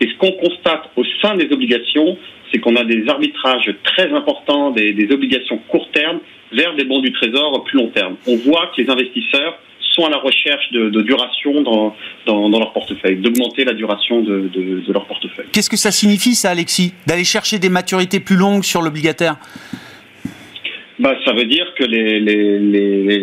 Et 0.02 0.08
ce 0.08 0.18
qu'on 0.18 0.32
constate 0.32 0.90
au 0.96 1.04
sein 1.22 1.36
des 1.36 1.48
obligations, 1.52 2.18
c'est 2.50 2.58
qu'on 2.58 2.74
a 2.74 2.82
des 2.82 3.04
arbitrages 3.08 3.72
très 3.84 4.12
importants 4.12 4.72
des, 4.72 5.08
obligations 5.12 5.58
court 5.68 5.88
terme 5.92 6.18
vers 6.52 6.74
des 6.74 6.84
bons 6.84 6.98
du 6.98 7.12
trésor 7.12 7.62
plus 7.62 7.78
long 7.78 7.88
terme. 7.90 8.16
On 8.26 8.36
voit 8.38 8.72
que 8.74 8.82
les 8.82 8.90
investisseurs 8.90 9.56
sont 9.92 10.04
à 10.04 10.10
la 10.10 10.18
recherche 10.18 10.72
de, 10.72 11.02
duration 11.02 11.62
dans, 11.62 12.58
leur 12.58 12.72
portefeuille, 12.72 13.16
d'augmenter 13.16 13.64
la 13.64 13.74
duration 13.74 14.22
de, 14.22 14.50
de 14.52 14.92
leur 14.92 15.06
portefeuille. 15.06 15.46
Qu'est-ce 15.52 15.70
que 15.70 15.76
ça 15.76 15.92
signifie, 15.92 16.34
ça, 16.34 16.50
Alexis 16.50 16.94
D'aller 17.06 17.24
chercher 17.24 17.60
des 17.60 17.68
maturités 17.68 18.18
plus 18.18 18.36
longues 18.36 18.64
sur 18.64 18.82
l'obligataire? 18.82 19.36
Bah, 21.02 21.16
ça 21.24 21.32
veut 21.32 21.46
dire 21.46 21.66
que 21.74 21.82
les, 21.82 22.20
les, 22.20 22.58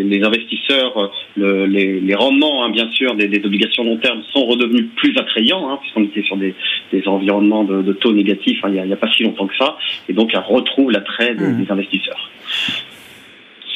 les, 0.03 0.23
investisseurs, 0.23 1.11
les, 1.37 2.01
les, 2.01 2.15
rendements, 2.15 2.65
hein, 2.65 2.71
bien 2.71 2.91
sûr, 2.91 3.15
des, 3.15 3.29
des, 3.29 3.45
obligations 3.45 3.85
long 3.85 3.97
terme 3.97 4.21
sont 4.33 4.45
redevenus 4.45 4.87
plus 4.97 5.17
attrayants, 5.17 5.69
hein, 5.69 5.79
puisqu'on 5.81 6.03
était 6.03 6.23
sur 6.23 6.35
des, 6.35 6.53
des 6.91 7.07
environnements 7.07 7.63
de, 7.63 7.93
taux 7.93 8.11
négatifs 8.11 8.59
hein, 8.63 8.67
il 8.69 8.83
n'y 8.83 8.91
a, 8.91 8.93
a, 8.93 8.97
pas 8.97 9.09
si 9.15 9.23
longtemps 9.23 9.47
que 9.47 9.55
ça, 9.57 9.77
et 10.09 10.13
donc 10.13 10.31
elle 10.33 10.41
retrouve 10.41 10.91
l'attrait 10.91 11.35
des, 11.35 11.45
mmh. 11.45 11.63
des 11.63 11.71
investisseurs 11.71 12.29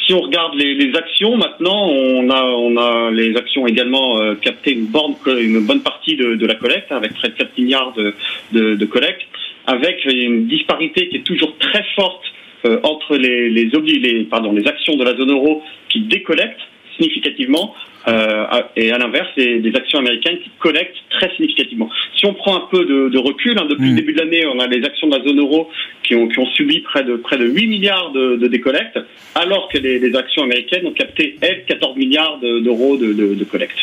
si 0.05 0.13
on 0.13 0.19
regarde 0.19 0.55
les, 0.55 0.75
les, 0.75 0.93
actions, 0.97 1.37
maintenant, 1.37 1.87
on 1.87 2.29
a, 2.29 2.43
on 2.43 2.75
a 2.75 3.09
les 3.09 3.37
actions 3.37 3.65
également 3.67 4.19
euh, 4.19 4.35
capté 4.35 4.73
une, 4.73 4.87
borne, 4.87 5.15
une 5.27 5.65
bonne 5.65 5.81
partie 5.81 6.17
de, 6.17 6.35
de, 6.35 6.45
la 6.45 6.55
collecte, 6.55 6.91
hein, 6.91 6.97
avec 6.97 7.13
près 7.13 7.29
de 7.29 7.35
4 7.35 7.57
milliards 7.57 7.93
de, 7.93 8.13
de, 8.51 8.75
de, 8.75 8.85
collecte, 8.85 9.21
avec 9.65 10.03
une 10.03 10.47
disparité 10.47 11.07
qui 11.07 11.17
est 11.17 11.23
toujours 11.23 11.55
très 11.57 11.85
forte 11.95 12.32
euh, 12.65 12.79
entre 12.83 13.17
les, 13.17 13.49
les, 13.49 13.65
les, 13.69 14.23
pardon, 14.25 14.51
les 14.53 14.67
actions 14.67 14.95
de 14.95 15.03
la 15.03 15.15
zone 15.15 15.31
euro 15.31 15.61
qui 15.89 16.01
décollectent 16.01 16.59
significativement 16.97 17.73
euh, 18.07 18.61
et 18.75 18.91
à 18.91 18.97
l'inverse, 18.97 19.29
des, 19.37 19.59
des 19.59 19.75
actions 19.75 19.99
américaines 19.99 20.37
qui 20.39 20.51
collectent 20.59 20.97
très 21.09 21.33
significativement. 21.35 21.89
Si 22.17 22.25
on 22.25 22.33
prend 22.33 22.57
un 22.57 22.67
peu 22.69 22.85
de, 22.85 23.09
de 23.09 23.17
recul, 23.17 23.57
hein, 23.57 23.65
depuis 23.69 23.87
le 23.87 23.93
mm. 23.93 23.95
début 23.95 24.13
de 24.13 24.19
l'année, 24.19 24.45
on 24.45 24.59
a 24.59 24.67
les 24.67 24.83
actions 24.85 25.07
de 25.07 25.17
la 25.17 25.23
zone 25.23 25.39
euro 25.39 25.69
qui 26.03 26.15
ont, 26.15 26.27
qui 26.27 26.39
ont 26.39 26.45
subi 26.47 26.79
près 26.81 27.03
de, 27.03 27.15
près 27.15 27.37
de 27.37 27.45
8 27.45 27.67
milliards 27.67 28.11
de, 28.11 28.35
de 28.35 28.47
décollectes, 28.47 28.99
alors 29.35 29.69
que 29.69 29.77
les, 29.77 29.99
les, 29.99 30.15
actions 30.15 30.43
américaines 30.43 30.85
ont 30.85 30.91
capté, 30.91 31.37
elles, 31.41 31.63
14 31.65 31.95
milliards 31.95 32.39
d'euros 32.39 32.97
de, 32.97 33.13
de, 33.13 33.35
de 33.35 33.43
collecte. 33.45 33.79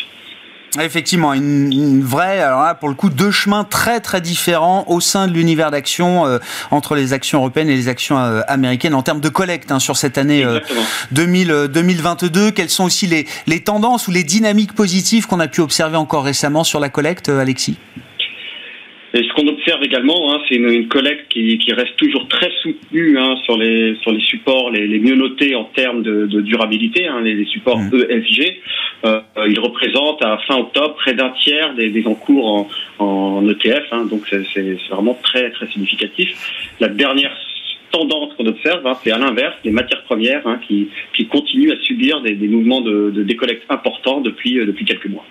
Effectivement, 0.79 1.33
une, 1.33 2.01
vraie, 2.01 2.39
alors 2.39 2.63
là, 2.63 2.75
pour 2.75 2.87
le 2.87 2.95
coup, 2.95 3.09
deux 3.09 3.31
chemins 3.31 3.65
très 3.65 3.99
très 3.99 4.21
différents 4.21 4.85
au 4.87 5.01
sein 5.01 5.27
de 5.27 5.33
l'univers 5.33 5.69
d'action 5.69 6.25
euh, 6.25 6.39
entre 6.69 6.95
les 6.95 7.11
actions 7.11 7.39
européennes 7.39 7.69
et 7.69 7.75
les 7.75 7.89
actions 7.89 8.17
euh, 8.17 8.41
américaines 8.47 8.93
en 8.93 9.03
termes 9.03 9.19
de 9.19 9.29
collecte 9.29 9.71
hein, 9.71 9.79
sur 9.79 9.97
cette 9.97 10.17
année 10.17 10.45
2000, 11.11 11.67
2022. 11.73 12.51
Quelles 12.51 12.69
sont 12.69 12.85
aussi 12.85 13.05
les, 13.05 13.27
les 13.47 13.61
tendances 13.61 14.07
ou 14.07 14.11
les 14.11 14.23
dynamiques 14.23 14.73
positives 14.73 15.27
qu'on 15.27 15.41
a 15.41 15.47
pu 15.47 15.59
observer 15.59 15.97
encore 15.97 16.23
récemment 16.23 16.63
sur 16.63 16.79
la 16.79 16.89
collecte, 16.89 17.27
Alexis? 17.27 17.77
Et 19.13 19.23
ce 19.23 19.33
qu'on 19.33 19.47
observe 19.47 19.83
également, 19.83 20.33
hein, 20.33 20.41
c'est 20.47 20.55
une, 20.55 20.87
collecte 20.87 21.27
qui, 21.29 21.57
qui, 21.57 21.73
reste 21.73 21.97
toujours 21.97 22.27
très 22.29 22.49
soutenue 22.61 23.17
hein, 23.17 23.35
sur, 23.43 23.57
les, 23.57 23.95
sur 24.01 24.11
les 24.11 24.21
supports 24.21 24.71
les, 24.71 24.87
les, 24.87 24.99
mieux 24.99 25.15
notés 25.15 25.53
en 25.55 25.65
termes 25.65 26.01
de, 26.01 26.27
de 26.27 26.41
durabilité, 26.41 27.07
hein, 27.07 27.19
les, 27.21 27.35
les, 27.35 27.45
supports 27.45 27.79
mmh. 27.79 28.05
ESG. 28.09 28.61
Euh, 29.03 29.19
ils 29.47 29.59
représentent 29.59 30.23
à 30.23 30.37
fin 30.47 30.57
octobre 30.57 30.95
près 30.95 31.13
d'un 31.13 31.31
tiers 31.43 31.73
des, 31.73 31.89
des 31.89 32.05
encours 32.07 32.69
en, 32.99 33.03
en 33.03 33.49
ETF, 33.49 33.83
hein, 33.91 34.05
donc 34.05 34.21
c'est 34.29 34.77
vraiment 34.89 35.17
très 35.21 35.51
très 35.51 35.67
significatif. 35.67 36.29
La 36.79 36.87
dernière 36.87 37.35
tendance 37.91 38.33
qu'on 38.35 38.45
observe, 38.45 38.85
hein, 38.87 38.97
c'est 39.03 39.11
à 39.11 39.17
l'inverse, 39.17 39.55
les 39.63 39.71
matières 39.71 40.03
premières 40.03 40.47
hein, 40.47 40.59
qui, 40.65 40.89
qui, 41.13 41.27
continuent 41.27 41.71
à 41.71 41.79
subir 41.81 42.21
des, 42.21 42.35
des 42.35 42.47
mouvements 42.47 42.81
de, 42.81 43.11
de 43.11 43.23
décollecte 43.23 43.63
importants 43.69 44.21
depuis, 44.21 44.59
euh, 44.59 44.65
depuis 44.65 44.85
quelques 44.85 45.07
mois. 45.07 45.25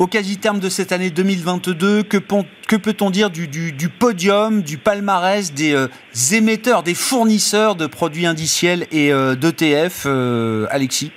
Au 0.00 0.08
quasi-terme 0.08 0.58
de 0.58 0.68
cette 0.68 0.90
année 0.90 1.10
2022, 1.10 2.02
que, 2.02 2.18
peut-on 2.18 3.10
dire 3.10 3.30
du, 3.30 3.88
podium, 3.88 4.62
du 4.62 4.76
palmarès 4.76 5.52
des 5.52 5.72
euh, 5.72 5.86
émetteurs, 6.32 6.82
des 6.82 6.94
fournisseurs 6.94 7.76
de 7.76 7.86
produits 7.86 8.26
indiciels 8.26 8.88
et 8.90 9.12
euh, 9.12 9.36
d'ETF, 9.36 10.02
euh, 10.06 10.66
Alexis? 10.70 11.12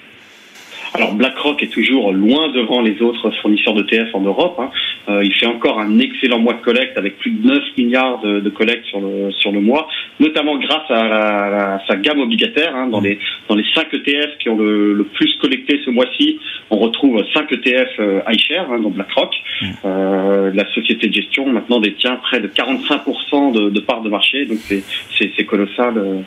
Alors 0.98 1.14
BlackRock 1.14 1.62
est 1.62 1.72
toujours 1.72 2.12
loin 2.12 2.50
devant 2.50 2.82
les 2.82 3.02
autres 3.02 3.30
fournisseurs 3.42 3.76
d'ETF 3.76 4.14
en 4.14 4.22
Europe. 4.22 4.60
Hein. 4.60 4.72
Euh, 5.10 5.24
il 5.24 5.34
fait 5.34 5.46
encore 5.46 5.80
un 5.80 6.00
excellent 6.00 6.40
mois 6.40 6.54
de 6.54 6.62
collecte 6.62 6.98
avec 6.98 7.20
plus 7.20 7.32
de 7.32 7.48
9 7.48 7.60
milliards 7.78 8.20
de, 8.22 8.40
de 8.40 8.50
collecte 8.50 8.86
sur 8.86 9.00
le, 9.00 9.32
sur 9.32 9.52
le 9.52 9.62
mois, 9.62 9.88
notamment 10.20 10.58
grâce 10.58 10.90
à, 10.90 11.08
la, 11.08 11.74
à 11.76 11.88
sa 11.88 11.98
gamme 11.98 12.20
obligataire. 12.20 12.76
Hein. 12.76 12.88
Dans, 12.88 13.00
les, 13.00 13.20
dans 13.48 13.56
les 13.56 13.66
5 13.76 13.94
ETF 13.94 14.38
qui 14.40 14.50
ont 14.50 14.58
le, 14.58 14.94
le 14.94 15.04
plus 15.04 15.32
collecté 15.40 15.80
ce 15.86 15.92
mois-ci, 15.92 16.40
on 16.72 16.78
retrouve 16.78 17.24
5 17.32 17.52
ETF 17.52 17.90
euh, 18.00 18.22
iShare 18.32 18.72
hein, 18.72 18.80
dans 18.80 18.90
BlackRock. 18.90 19.36
Mmh. 19.62 19.66
Euh, 19.86 20.52
la 20.54 20.68
société 20.74 21.08
de 21.08 21.14
gestion 21.14 21.46
maintenant 21.46 21.80
détient 21.80 22.16
près 22.18 22.40
de 22.40 22.48
45% 22.48 23.54
de, 23.54 23.70
de 23.70 23.80
parts 23.82 24.02
de 24.02 24.10
marché, 24.10 24.46
donc 24.46 24.58
c'est 24.58 25.46
colossal 25.46 26.24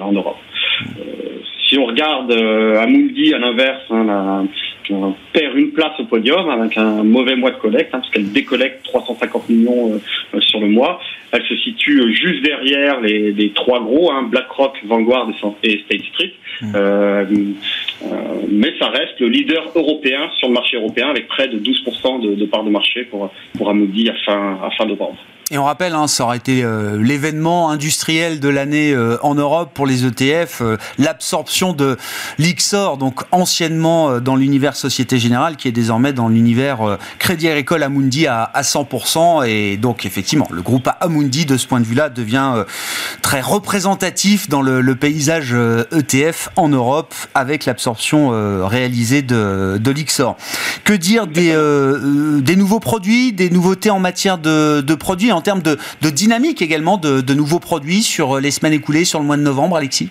en 0.00 0.12
Europe. 0.12 0.38
Euh, 1.72 1.74
si 1.74 1.78
on 1.78 1.86
regarde 1.86 2.30
euh, 2.30 2.82
Amundi 2.82 3.32
à 3.34 3.38
l'inverse, 3.38 3.82
hein, 3.90 4.46
on 4.90 5.14
perd 5.32 5.56
une 5.56 5.72
place 5.72 5.98
au 6.00 6.04
podium 6.04 6.48
avec 6.50 6.76
un 6.76 7.02
mauvais 7.02 7.36
mois 7.36 7.50
de 7.50 7.56
collecte, 7.56 7.94
hein, 7.94 8.00
parce 8.00 8.10
qu'elle 8.10 8.30
décollecte 8.32 8.84
350 8.84 9.48
millions 9.48 9.92
euh, 10.34 10.40
sur 10.40 10.60
le 10.60 10.68
mois. 10.68 11.00
Elle 11.32 11.42
se 11.44 11.56
situe 11.56 12.14
juste 12.14 12.42
derrière 12.42 13.00
les, 13.00 13.32
les 13.32 13.50
trois 13.52 13.80
gros, 13.80 14.10
hein, 14.12 14.28
BlackRock, 14.30 14.78
Vanguard 14.84 15.30
et 15.62 15.78
State 15.86 16.04
Street. 16.12 16.32
Mmh. 16.60 16.72
Euh, 16.74 17.24
euh, 18.02 18.06
mais 18.50 18.72
ça 18.78 18.88
reste 18.88 19.18
le 19.20 19.28
leader 19.28 19.72
européen 19.74 20.28
sur 20.38 20.48
le 20.48 20.54
marché 20.54 20.76
européen 20.76 21.08
avec 21.08 21.26
près 21.28 21.48
de 21.48 21.58
12% 21.58 22.20
de, 22.20 22.34
de 22.34 22.44
part 22.44 22.64
de 22.64 22.70
marché 22.70 23.04
pour, 23.04 23.30
pour 23.56 23.70
Amundi 23.70 24.10
à 24.10 24.14
fin, 24.26 24.58
à 24.62 24.70
fin 24.76 24.84
novembre. 24.84 25.16
Et 25.52 25.58
on 25.58 25.64
rappelle, 25.64 25.94
hein, 25.94 26.08
ça 26.08 26.24
aurait 26.24 26.38
été 26.38 26.64
euh, 26.64 26.96
l'événement 26.96 27.68
industriel 27.68 28.40
de 28.40 28.48
l'année 28.48 28.92
euh, 28.92 29.18
en 29.20 29.34
Europe 29.34 29.72
pour 29.74 29.84
les 29.84 30.06
ETF, 30.06 30.62
euh, 30.62 30.78
l'absorption 30.96 31.74
de 31.74 31.98
l'Ixor, 32.38 32.96
donc 32.96 33.20
anciennement 33.32 34.18
dans 34.18 34.34
l'univers 34.34 34.74
Société 34.74 35.18
Générale, 35.18 35.56
qui 35.56 35.68
est 35.68 35.72
désormais 35.72 36.14
dans 36.14 36.28
l'univers 36.28 36.96
Crédit 37.18 37.50
Agricole 37.50 37.82
Amundi 37.82 38.26
à, 38.26 38.44
à 38.44 38.62
100%. 38.62 39.46
Et 39.46 39.76
donc 39.76 40.06
effectivement, 40.06 40.48
le 40.50 40.62
groupe 40.62 40.88
Amundi, 41.00 41.44
de 41.44 41.58
ce 41.58 41.66
point 41.66 41.80
de 41.80 41.84
vue-là, 41.84 42.08
devient 42.08 42.64
très 43.20 43.42
représentatif 43.42 44.48
dans 44.48 44.62
le, 44.62 44.94
paysage 44.94 45.54
ETF 45.92 46.48
en 46.56 46.68
Europe, 46.68 47.14
avec 47.34 47.66
l'absorption 47.66 48.30
réalisée 48.66 49.20
de, 49.20 49.90
l'Ixor. 49.90 50.36
Que 50.84 50.94
dire 50.94 51.26
des, 51.26 52.56
nouveaux 52.56 52.80
produits, 52.80 53.32
des 53.32 53.50
nouveautés 53.50 53.90
en 53.90 54.00
matière 54.00 54.38
de, 54.38 54.94
produits? 54.94 55.30
Termes 55.42 55.62
de, 55.62 55.76
dynamique 56.10 56.62
également 56.62 56.96
de, 56.96 57.34
nouveaux 57.34 57.60
produits 57.60 58.02
sur 58.02 58.40
les 58.40 58.50
semaines 58.50 58.72
écoulées, 58.72 59.04
sur 59.04 59.20
le 59.20 59.26
mois 59.26 59.36
de 59.36 59.42
novembre, 59.42 59.76
Alexis? 59.76 60.08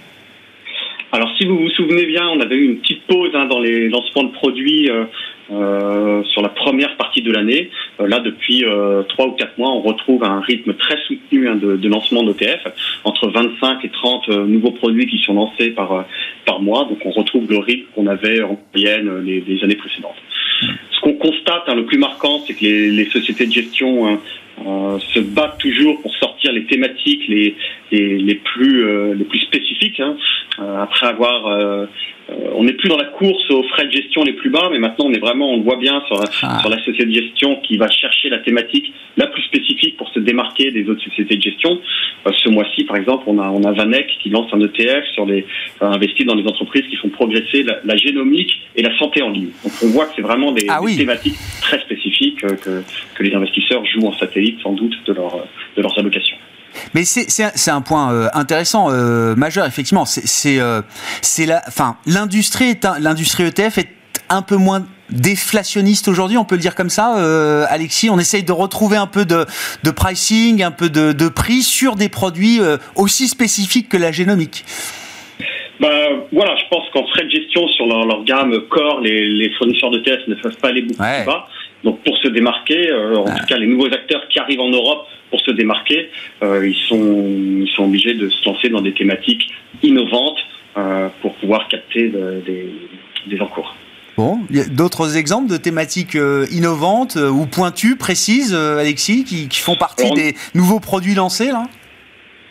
Alors, 1.13 1.29
si 1.38 1.45
vous 1.45 1.57
vous 1.57 1.69
souvenez 1.71 2.05
bien, 2.05 2.25
on 2.29 2.39
avait 2.39 2.55
eu 2.55 2.65
une 2.65 2.77
petite 2.77 3.03
pause 3.03 3.32
hein, 3.34 3.45
dans 3.45 3.59
les 3.59 3.89
lancements 3.89 4.23
de 4.23 4.32
produits 4.32 4.89
euh, 4.89 5.03
euh, 5.51 6.23
sur 6.23 6.41
la 6.41 6.47
première 6.47 6.95
partie 6.95 7.21
de 7.21 7.34
l'année. 7.34 7.69
Euh, 7.99 8.07
là, 8.07 8.19
depuis 8.19 8.63
trois 9.09 9.27
ou 9.27 9.32
quatre 9.32 9.57
mois, 9.57 9.71
on 9.71 9.82
retrouve 9.82 10.23
un 10.23 10.39
rythme 10.39 10.73
très 10.73 10.97
soutenu 11.07 11.49
hein, 11.49 11.55
de, 11.55 11.75
de, 11.75 11.89
lancement 11.89 12.23
d'ETF, 12.23 12.65
entre 13.03 13.27
25 13.27 13.84
et 13.84 13.89
30 13.89 14.29
nouveaux 14.29 14.71
produits 14.71 15.07
qui 15.07 15.21
sont 15.23 15.34
lancés 15.34 15.71
par 15.71 16.05
par 16.45 16.61
mois. 16.61 16.86
Donc, 16.86 16.99
on 17.03 17.11
retrouve 17.11 17.49
le 17.49 17.57
rythme 17.57 17.88
qu'on 17.93 18.07
avait 18.07 18.41
en 18.41 18.57
moyenne 18.73 19.21
les, 19.25 19.41
les 19.41 19.63
années 19.65 19.75
précédentes. 19.75 20.15
Ce 20.91 21.01
qu'on 21.01 21.13
constate, 21.13 21.63
hein, 21.67 21.75
le 21.75 21.86
plus 21.86 21.97
marquant, 21.97 22.41
c'est 22.47 22.53
que 22.53 22.63
les, 22.63 22.89
les, 22.89 23.05
sociétés 23.09 23.47
de 23.47 23.51
gestion 23.51 24.17
euh, 24.68 24.99
se 25.14 25.20
battent 25.20 25.57
toujours 25.59 26.01
pour 26.01 26.14
sortir 26.16 26.51
les 26.51 26.66
thématiques 26.66 27.28
les, 27.28 27.55
les, 27.91 28.18
les 28.18 28.36
plus, 28.36 28.86
euh, 28.86 29.14
les 29.16 29.24
plus 29.24 29.39
spécifiques. 29.39 29.99
Hein. 29.99 30.18
Euh, 30.59 30.84
après 30.84 31.07
avoir, 31.07 31.88
on 32.55 32.64
n'est 32.64 32.74
plus 32.74 32.89
dans 32.89 32.97
la 32.97 33.05
course 33.05 33.49
aux 33.49 33.64
frais 33.64 33.88
de 33.88 33.91
gestion 33.91 34.24
les 34.24 34.34
plus 34.34 34.49
bas, 34.49 34.70
mais 34.72 34.80
maintenant 34.80 35.05
on 35.07 35.14
est 35.14 35.20
vraiment, 35.20 35.53
on 35.53 35.57
le 35.57 35.64
voit 35.64 35.78
bien 35.78 36.01
sur, 36.07 36.22
ah. 36.43 36.59
sur 36.59 36.70
la 36.70 36.78
société 36.80 37.05
de 37.05 37.14
gestion 37.14 37.57
qui 37.57 37.78
va 37.78 37.89
chercher 37.89 38.30
la 38.30 38.39
thématique 38.39 38.93
la 39.18 39.28
plus 39.28 39.41
spécifique 39.43 39.97
pour 39.97 40.09
se 40.09 40.20
démarquer 40.20 40.72
des 40.72 40.88
autres 40.89 41.03
sociétés 41.03 41.38
de 41.38 41.41
gestion. 41.41 41.80
ce 42.26 42.49
mois-ci, 42.49 42.86
par 42.86 42.97
exemple, 42.97 43.24
on 43.28 43.39
a, 43.39 43.49
on 43.49 43.64
a 43.64 43.72
Vanek 43.72 44.07
qui 44.22 44.30
lance 44.30 44.47
un 44.53 44.62
ETF 44.62 45.05
sur 45.14 45.26
les, 45.26 45.45
investi 45.82 46.24
dans 46.26 46.36
des 46.36 46.47
entreprises 46.47 46.84
qui 46.89 46.95
font 46.95 47.09
progresser 47.09 47.64
la, 47.64 47.80
la, 47.84 47.95
génomique 47.97 48.62
et 48.76 48.82
la 48.82 48.97
santé 48.97 49.22
en 49.22 49.30
ligne. 49.30 49.49
Donc 49.64 49.74
on 49.84 49.88
voit 49.88 50.05
que 50.05 50.14
c'est 50.16 50.22
vraiment 50.22 50.51
des, 50.51 50.68
ah, 50.70 50.80
des 50.86 50.97
thématiques 50.97 51.38
très 51.62 51.80
spécifiques 51.80 52.39
que, 52.39 52.84
que 53.16 53.24
les 53.24 53.34
investisseurs 53.34 53.84
jouent 53.86 54.07
en 54.07 54.14
satellite 54.14 54.50
sans 54.61 54.73
doute 54.73 54.93
de, 55.05 55.13
leur, 55.13 55.35
de 55.75 55.81
leurs 55.81 55.97
allocations. 55.97 56.37
Mais 56.93 57.03
c'est 57.03 57.71
un 57.71 57.81
point 57.81 58.13
euh, 58.13 58.27
intéressant, 58.33 58.87
euh, 58.89 59.35
majeur, 59.35 59.65
effectivement. 59.65 60.05
C'est 60.05 60.59
euh, 60.59 60.81
la, 61.45 61.61
enfin, 61.67 61.97
l'industrie 62.05 62.77
l'industrie 62.99 63.43
ETF 63.43 63.77
est 63.77 63.89
un 64.29 64.41
peu 64.41 64.55
moins 64.55 64.85
déflationniste 65.11 66.07
aujourd'hui, 66.07 66.37
on 66.37 66.45
peut 66.45 66.55
le 66.55 66.61
dire 66.61 66.73
comme 66.73 66.89
ça, 66.89 67.17
euh, 67.17 67.65
Alexis. 67.69 68.09
On 68.09 68.17
essaye 68.17 68.43
de 68.43 68.51
retrouver 68.51 68.97
un 68.97 69.07
peu 69.07 69.25
de, 69.25 69.45
de 69.83 69.91
pricing, 69.91 70.63
un 70.63 70.71
peu 70.71 70.89
de, 70.89 71.11
de, 71.11 71.27
prix 71.27 71.61
sur 71.61 71.95
des 71.95 72.09
produits 72.09 72.59
euh, 72.61 72.77
aussi 72.95 73.27
spécifiques 73.27 73.89
que 73.89 73.97
la 73.97 74.11
génomique. 74.11 74.63
Bah, 75.81 75.89
voilà, 76.31 76.55
je 76.55 76.63
pense 76.69 76.87
qu'en 76.93 77.05
frais 77.07 77.25
de 77.25 77.29
gestion 77.29 77.67
sur 77.69 77.87
leur, 77.87 78.05
leur 78.05 78.23
gamme 78.23 78.57
core, 78.69 79.01
les, 79.01 79.27
les 79.27 79.51
fournisseurs 79.57 79.91
de 79.91 79.99
tests 79.99 80.27
ne 80.27 80.35
peuvent 80.35 80.57
pas 80.57 80.69
aller 80.69 80.83
beaucoup 80.83 81.01
ouais. 81.01 81.23
plus 81.23 81.25
bas. 81.25 81.47
Donc 81.84 82.03
pour 82.03 82.17
se 82.17 82.27
démarquer, 82.27 82.89
euh, 82.89 83.15
en 83.15 83.25
ouais. 83.25 83.39
tout 83.39 83.45
cas 83.47 83.57
les 83.57 83.67
nouveaux 83.67 83.88
acteurs 83.88 84.27
qui 84.29 84.39
arrivent 84.39 84.59
en 84.59 84.69
Europe 84.69 85.07
pour 85.29 85.39
se 85.41 85.51
démarquer, 85.51 86.09
euh, 86.43 86.67
ils, 86.67 86.75
sont, 86.88 87.25
ils 87.63 87.71
sont 87.75 87.86
obligés 87.86 88.13
de 88.13 88.29
se 88.29 88.45
lancer 88.45 88.69
dans 88.69 88.82
des 88.82 88.93
thématiques 88.93 89.49
innovantes 89.82 90.39
euh, 90.77 91.07
pour 91.21 91.34
pouvoir 91.36 91.67
capter 91.67 92.09
de, 92.09 92.41
des, 92.45 92.69
des 93.27 93.41
encours. 93.41 93.75
Bon, 94.17 94.39
d'autres 94.71 95.17
exemples 95.17 95.49
de 95.49 95.57
thématiques 95.57 96.17
innovantes 96.51 97.15
ou 97.15 97.45
pointues, 97.45 97.95
précises, 97.95 98.53
Alexis, 98.53 99.23
qui, 99.23 99.47
qui, 99.47 99.59
font 99.59 99.75
partie 99.75 100.03
Alors, 100.03 100.15
des 100.15 100.36
nouveaux 100.53 100.82
produits 100.82 101.15
lancés 101.15 101.47
là? 101.47 101.63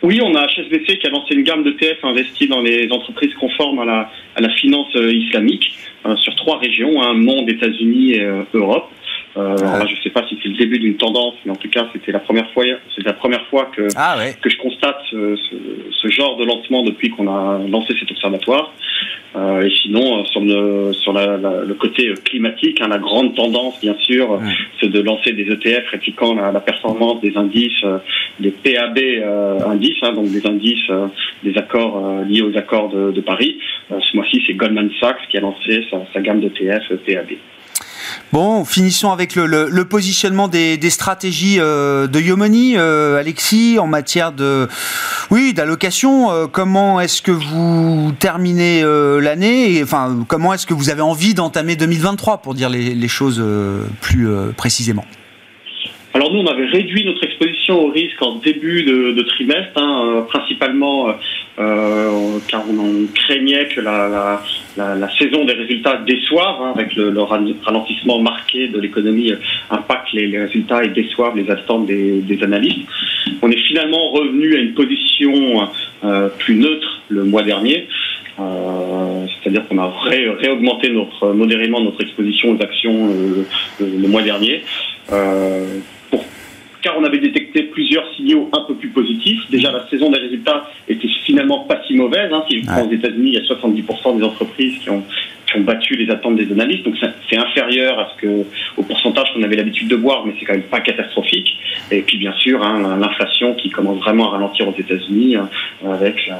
Oui, 0.02 0.18
on 0.22 0.34
a 0.34 0.46
HSBC 0.46 0.98
qui 0.98 1.06
a 1.06 1.10
lancé 1.10 1.34
une 1.34 1.42
gamme 1.42 1.62
de 1.62 1.72
TF 1.72 1.98
investie 2.02 2.48
dans 2.48 2.62
les 2.62 2.90
entreprises 2.90 3.34
conformes 3.34 3.80
à 3.80 3.84
la, 3.84 4.10
à 4.34 4.40
la 4.40 4.48
finance 4.48 4.88
islamique 4.94 5.70
euh, 6.06 6.16
sur 6.16 6.34
trois 6.34 6.58
régions, 6.58 7.02
un 7.02 7.10
hein, 7.10 7.14
monde, 7.14 7.50
États-Unis 7.50 8.12
et 8.12 8.22
euh, 8.22 8.42
Europe. 8.54 8.90
Euh, 9.36 9.56
alors 9.58 9.78
là, 9.78 9.86
je 9.86 9.94
ne 9.94 10.00
sais 10.02 10.10
pas 10.10 10.26
si 10.28 10.36
c'est 10.42 10.48
le 10.48 10.56
début 10.56 10.78
d'une 10.78 10.96
tendance, 10.96 11.34
mais 11.44 11.52
en 11.52 11.56
tout 11.56 11.68
cas, 11.68 11.86
c'était 11.92 12.10
la 12.10 12.18
première 12.18 12.50
fois, 12.50 12.64
c'est 12.96 13.04
la 13.04 13.12
première 13.12 13.46
fois 13.46 13.70
que 13.74 13.86
ah 13.96 14.16
ouais. 14.18 14.34
que 14.40 14.50
je 14.50 14.56
constate 14.58 14.98
ce, 15.10 15.36
ce, 15.36 15.56
ce, 15.90 16.08
genre 16.08 16.36
de 16.36 16.44
lancement 16.44 16.82
depuis 16.82 17.10
qu'on 17.10 17.28
a 17.28 17.58
lancé 17.68 17.94
cet 17.98 18.10
observatoire. 18.10 18.72
Euh, 19.36 19.62
et 19.62 19.70
sinon, 19.82 20.24
sur 20.24 20.40
le 20.40 20.92
sur 20.92 21.12
la, 21.12 21.36
la, 21.36 21.62
le 21.64 21.74
côté 21.74 22.12
climatique, 22.24 22.80
hein, 22.80 22.88
la 22.88 22.98
grande 22.98 23.36
tendance, 23.36 23.80
bien 23.80 23.94
sûr, 24.00 24.30
ouais. 24.30 24.38
c'est 24.80 24.88
de 24.88 25.00
lancer 25.00 25.32
des 25.32 25.44
ETF 25.44 25.88
répliquant 25.90 26.34
la, 26.34 26.50
la 26.50 26.60
performance 26.60 27.20
des 27.20 27.36
indices, 27.36 27.84
euh, 27.84 27.98
des 28.40 28.50
PAB 28.50 28.98
euh, 28.98 29.58
indices, 29.66 29.98
hein, 30.02 30.12
donc 30.12 30.30
des 30.30 30.44
indices, 30.46 30.90
euh, 30.90 31.06
des 31.44 31.56
accords 31.56 32.04
euh, 32.04 32.24
liés 32.24 32.42
aux 32.42 32.56
accords 32.56 32.88
de, 32.88 33.12
de 33.12 33.20
Paris. 33.20 33.58
ce 33.90 34.16
mois-ci, 34.16 34.42
c'est 34.46 34.54
Goldman 34.54 34.90
Sachs 35.00 35.28
qui 35.30 35.36
a 35.36 35.40
lancé 35.40 35.86
sa, 35.90 35.98
sa 36.12 36.20
gamme 36.20 36.40
d'ETF 36.40 36.88
PAB. 37.06 37.36
Bon, 38.32 38.64
finissons 38.64 39.10
avec 39.10 39.34
le, 39.34 39.82
positionnement 39.84 40.48
des, 40.48 40.78
stratégies 40.90 41.58
euh, 41.58 42.06
de 42.06 42.20
Yomoni, 42.20 42.76
euh, 42.76 43.18
Alexis, 43.18 43.78
en 43.78 43.86
matière 43.86 44.32
de, 44.32 44.68
oui, 45.30 45.52
d'allocation. 45.52 46.30
Euh, 46.30 46.46
comment 46.46 47.00
est-ce 47.00 47.22
que 47.22 47.32
vous 47.32 48.12
terminez 48.18 48.82
l'année 49.20 49.82
Enfin, 49.82 50.24
comment 50.28 50.54
est-ce 50.54 50.66
que 50.66 50.74
vous 50.74 50.90
avez 50.90 51.02
envie 51.02 51.34
d'entamer 51.34 51.76
2023 51.76 52.38
pour 52.38 52.54
dire 52.54 52.68
les 52.68 53.08
choses 53.08 53.42
plus 54.00 54.28
précisément? 54.56 55.04
Alors 56.12 56.32
nous, 56.32 56.40
on 56.40 56.46
avait 56.46 56.66
réduit 56.66 57.04
notre 57.04 57.22
exposition 57.22 57.86
au 57.86 57.90
risque 57.90 58.20
en 58.20 58.36
début 58.36 58.82
de, 58.82 59.22
trimestre, 59.22 59.70
hein, 59.76 60.04
euh, 60.06 60.22
principalement 60.22 61.08
euh, 61.08 61.12
euh, 61.60 62.38
car 62.48 62.64
on, 62.68 63.06
craignait 63.14 63.68
que 63.68 63.80
la, 63.80 64.42
saison 65.18 65.44
des 65.44 65.52
résultats 65.52 65.98
déçoive, 66.04 66.62
hein, 66.62 66.72
avec 66.74 66.96
le, 66.96 67.22
ralentissement 67.22 68.18
marqué 68.18 68.66
de 68.66 68.80
l'économie 68.80 69.32
impacte 69.70 70.12
les, 70.12 70.36
résultats 70.36 70.82
et 70.82 70.88
déçoivent 70.88 71.36
les 71.36 71.48
attentes 71.48 71.86
des, 71.86 72.38
analystes. 72.42 72.88
On 73.42 73.50
est 73.50 73.60
finalement 73.60 74.10
revenu 74.10 74.56
à 74.56 74.58
une 74.58 74.74
position 74.74 75.68
plus 76.38 76.56
neutre 76.56 77.02
le 77.08 77.24
mois 77.24 77.42
dernier. 77.42 77.86
c'est-à-dire 78.36 79.68
qu'on 79.68 79.78
a 79.78 79.92
réaugmenté 80.08 80.90
notre, 80.90 81.32
modérément 81.34 81.80
notre 81.80 82.02
exposition 82.02 82.56
aux 82.56 82.62
actions 82.62 83.10
le, 83.78 84.08
mois 84.08 84.22
dernier 84.22 84.62
avait 87.10 87.18
détecté 87.20 87.64
plusieurs 87.64 88.04
signaux 88.14 88.48
un 88.52 88.64
peu 88.66 88.74
plus 88.74 88.88
positifs. 88.88 89.40
Déjà, 89.50 89.70
la 89.70 89.86
saison 89.88 90.10
des 90.10 90.18
résultats 90.18 90.70
était 90.88 91.08
finalement 91.24 91.60
pas 91.60 91.82
si 91.86 91.94
mauvaise. 91.94 92.32
Hein. 92.32 92.44
Si 92.48 92.60
je 92.60 92.66
prends 92.66 92.86
aux 92.86 92.92
États-Unis, 92.92 93.30
il 93.30 93.34
y 93.34 93.38
a 93.38 93.42
70% 93.42 94.18
des 94.18 94.24
entreprises 94.24 94.78
qui 94.78 94.90
ont, 94.90 95.04
battu 95.58 95.96
les 95.96 96.08
attentes 96.12 96.36
des 96.36 96.52
analystes. 96.52 96.84
Donc 96.84 96.94
c'est 97.28 97.36
inférieur 97.36 97.98
à 97.98 98.12
ce 98.14 98.20
que, 98.20 98.44
au 98.76 98.84
pourcentage 98.84 99.34
qu'on 99.34 99.42
avait 99.42 99.56
l'habitude 99.56 99.88
de 99.88 99.96
voir, 99.96 100.24
mais 100.24 100.32
c'est 100.38 100.46
quand 100.46 100.52
même 100.52 100.62
pas 100.62 100.78
catastrophique. 100.78 101.56
Et 101.90 102.02
puis 102.02 102.18
bien 102.18 102.32
sûr, 102.34 102.62
hein, 102.62 102.96
l'inflation 103.00 103.54
qui 103.54 103.68
commence 103.68 103.98
vraiment 103.98 104.28
à 104.28 104.36
ralentir 104.36 104.68
aux 104.68 104.78
États-Unis, 104.78 105.34
hein, 105.34 105.48
avec 105.84 106.30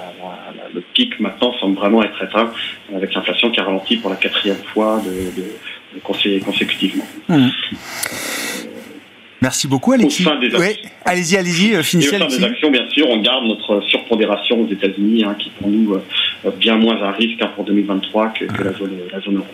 le 0.73 0.81
pic 0.95 1.19
maintenant 1.19 1.53
semble 1.59 1.75
vraiment 1.75 2.05
être 2.05 2.23
atteint, 2.23 2.53
avec 2.95 3.13
l'inflation 3.13 3.51
qui 3.51 3.59
a 3.59 3.65
ralenti 3.65 3.97
pour 3.97 4.11
la 4.11 4.17
quatrième 4.17 4.63
fois 4.73 5.03
de, 5.05 6.01
consécutivement. 6.05 7.05
Mmh. 7.29 7.49
Merci 9.43 9.67
beaucoup, 9.69 9.93
Alexis. 9.93 10.27
Allez-y, 11.05 11.37
allez-y, 11.37 11.75
euh, 11.75 11.83
finissez. 11.83 12.15
Et 12.15 12.23
au 12.23 12.29
sein 12.29 12.37
des 12.39 12.45
actions, 12.45 12.71
bien 12.71 12.89
sûr, 12.91 13.09
on 13.09 13.21
garde 13.21 13.45
notre 13.47 13.81
surpondération 13.89 14.61
aux 14.61 14.69
États-Unis, 14.69 15.25
hein, 15.25 15.35
qui 15.39 15.51
pour 15.51 15.69
nous 15.69 15.95
euh, 15.95 16.51
bien 16.59 16.77
moins 16.77 17.01
un 17.03 17.11
risque 17.11 17.41
hein, 17.43 17.51
pour 17.55 17.65
2023 17.65 18.29
que, 18.29 18.45
que 18.45 18.63
la, 18.63 18.73
zone, 18.73 18.99
la 19.11 19.21
zone 19.21 19.37
euro. 19.37 19.47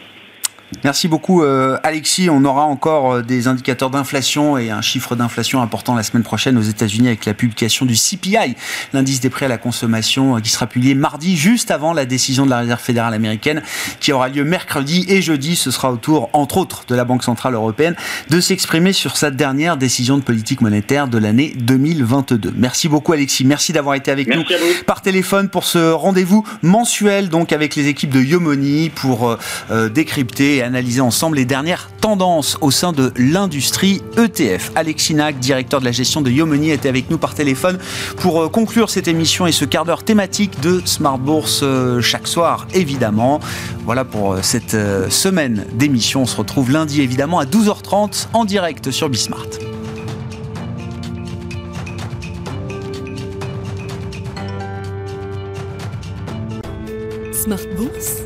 Merci 0.83 1.07
beaucoup 1.07 1.45
euh, 1.45 1.79
Alexis. 1.85 2.29
On 2.29 2.45
aura 2.45 2.65
encore 2.65 3.15
euh, 3.15 3.23
des 3.23 3.47
indicateurs 3.47 3.89
d'inflation 3.89 4.59
et 4.59 4.71
un 4.71 4.83
chiffre 4.83 5.15
d'inflation 5.15 5.63
important 5.63 5.95
la 5.95 6.03
semaine 6.03 6.25
prochaine 6.25 6.59
aux 6.59 6.63
États-Unis 6.63 7.07
avec 7.07 7.25
la 7.25 7.35
publication 7.35 7.87
du 7.87 7.95
CPI, 7.95 8.57
l'indice 8.93 9.21
des 9.21 9.31
prix 9.31 9.45
à 9.45 9.49
la 9.49 9.59
consommation 9.59 10.37
euh, 10.37 10.41
qui 10.41 10.51
sera 10.51 10.67
publié 10.67 10.97
mardi 10.97 11.37
juste 11.37 11.71
avant 11.71 11.93
la 11.93 12.05
décision 12.05 12.47
de 12.47 12.51
la 12.51 12.59
Réserve 12.59 12.81
fédérale 12.81 13.15
américaine 13.15 13.63
qui 14.01 14.13
aura 14.13 14.29
lieu 14.29 14.43
mercredi 14.43 15.07
et 15.09 15.23
jeudi. 15.23 15.55
Ce 15.55 15.71
sera 15.71 15.93
au 15.93 15.99
tour 15.99 16.31
entre 16.33 16.57
autres 16.57 16.85
de 16.89 16.97
la 16.97 17.05
Banque 17.05 17.23
centrale 17.23 17.55
européenne 17.55 17.95
de 18.31 18.41
s'exprimer 18.41 18.93
sur 18.93 19.17
sa 19.17 19.31
dernière 19.31 19.77
décision 19.77 20.19
de 20.19 20.23
politique 20.23 20.63
monétaire 20.63 21.07
de 21.07 21.19
l'année 21.19 21.53
2022. 21.59 22.55
Merci 22.57 22.89
beaucoup 22.89 23.13
Alexis. 23.13 23.45
Merci 23.45 23.73
d'avoir 23.73 23.95
été 23.95 24.11
avec 24.11 24.35
nous 24.35 24.43
par 24.85 25.01
téléphone 25.01 25.49
pour 25.49 25.65
ce 25.65 25.93
rendez-vous 25.93 26.45
mensuel 26.63 27.29
donc 27.29 27.53
avec 27.53 27.77
les 27.77 27.87
équipes 27.87 28.11
de 28.11 28.21
Yomoni 28.21 28.91
pour 28.91 29.39
décrypter 29.93 30.56
et 30.57 30.63
analyser 30.63 31.01
ensemble 31.01 31.37
les 31.37 31.45
dernières 31.45 31.91
tendances 32.01 32.59
au 32.61 32.71
sein 32.71 32.93
de 32.93 33.13
l'industrie 33.17 34.03
ETF. 34.17 34.73
Alexis 34.75 35.15
Nac, 35.15 35.39
directeur 35.39 35.81
de 35.81 35.85
la 35.85 35.93
gestion 35.93 36.21
de 36.21 36.31
Yomoni, 36.31 36.71
était 36.71 36.89
avec 36.89 37.11
nous 37.11 37.19
par 37.19 37.35
téléphone 37.35 37.79
pour 38.19 38.43
euh, 38.43 38.49
conclure 38.49 38.91
cette 38.91 39.09
émission 39.09 39.47
et 39.47 39.53
ce 39.53 39.65
quart 39.65 39.85
d'heure 39.85 40.05
thématique 40.05 40.61
de 40.61 40.83
Smart 40.85 41.19
Bourse 41.19 41.61
euh, 41.63 42.01
chaque 42.01 42.27
soir, 42.27 42.67
évidemment. 42.75 43.41
Voilà 43.85 44.05
pour 44.05 44.33
euh, 44.33 44.39
cette 44.43 44.77
semaine 45.11 45.67
d'émission. 45.75 46.23
On 46.23 46.27
se 46.27 46.37
retrouve 46.37 46.71
lundi, 46.71 47.03
évidemment, 47.03 47.39
à 47.39 47.45
12h30 47.45 48.29
en 48.33 48.45
direct 48.45 48.91
sur 48.91 49.09
Bismart. 49.09 49.47
Smart 57.33 57.59
Bourse 57.77 58.26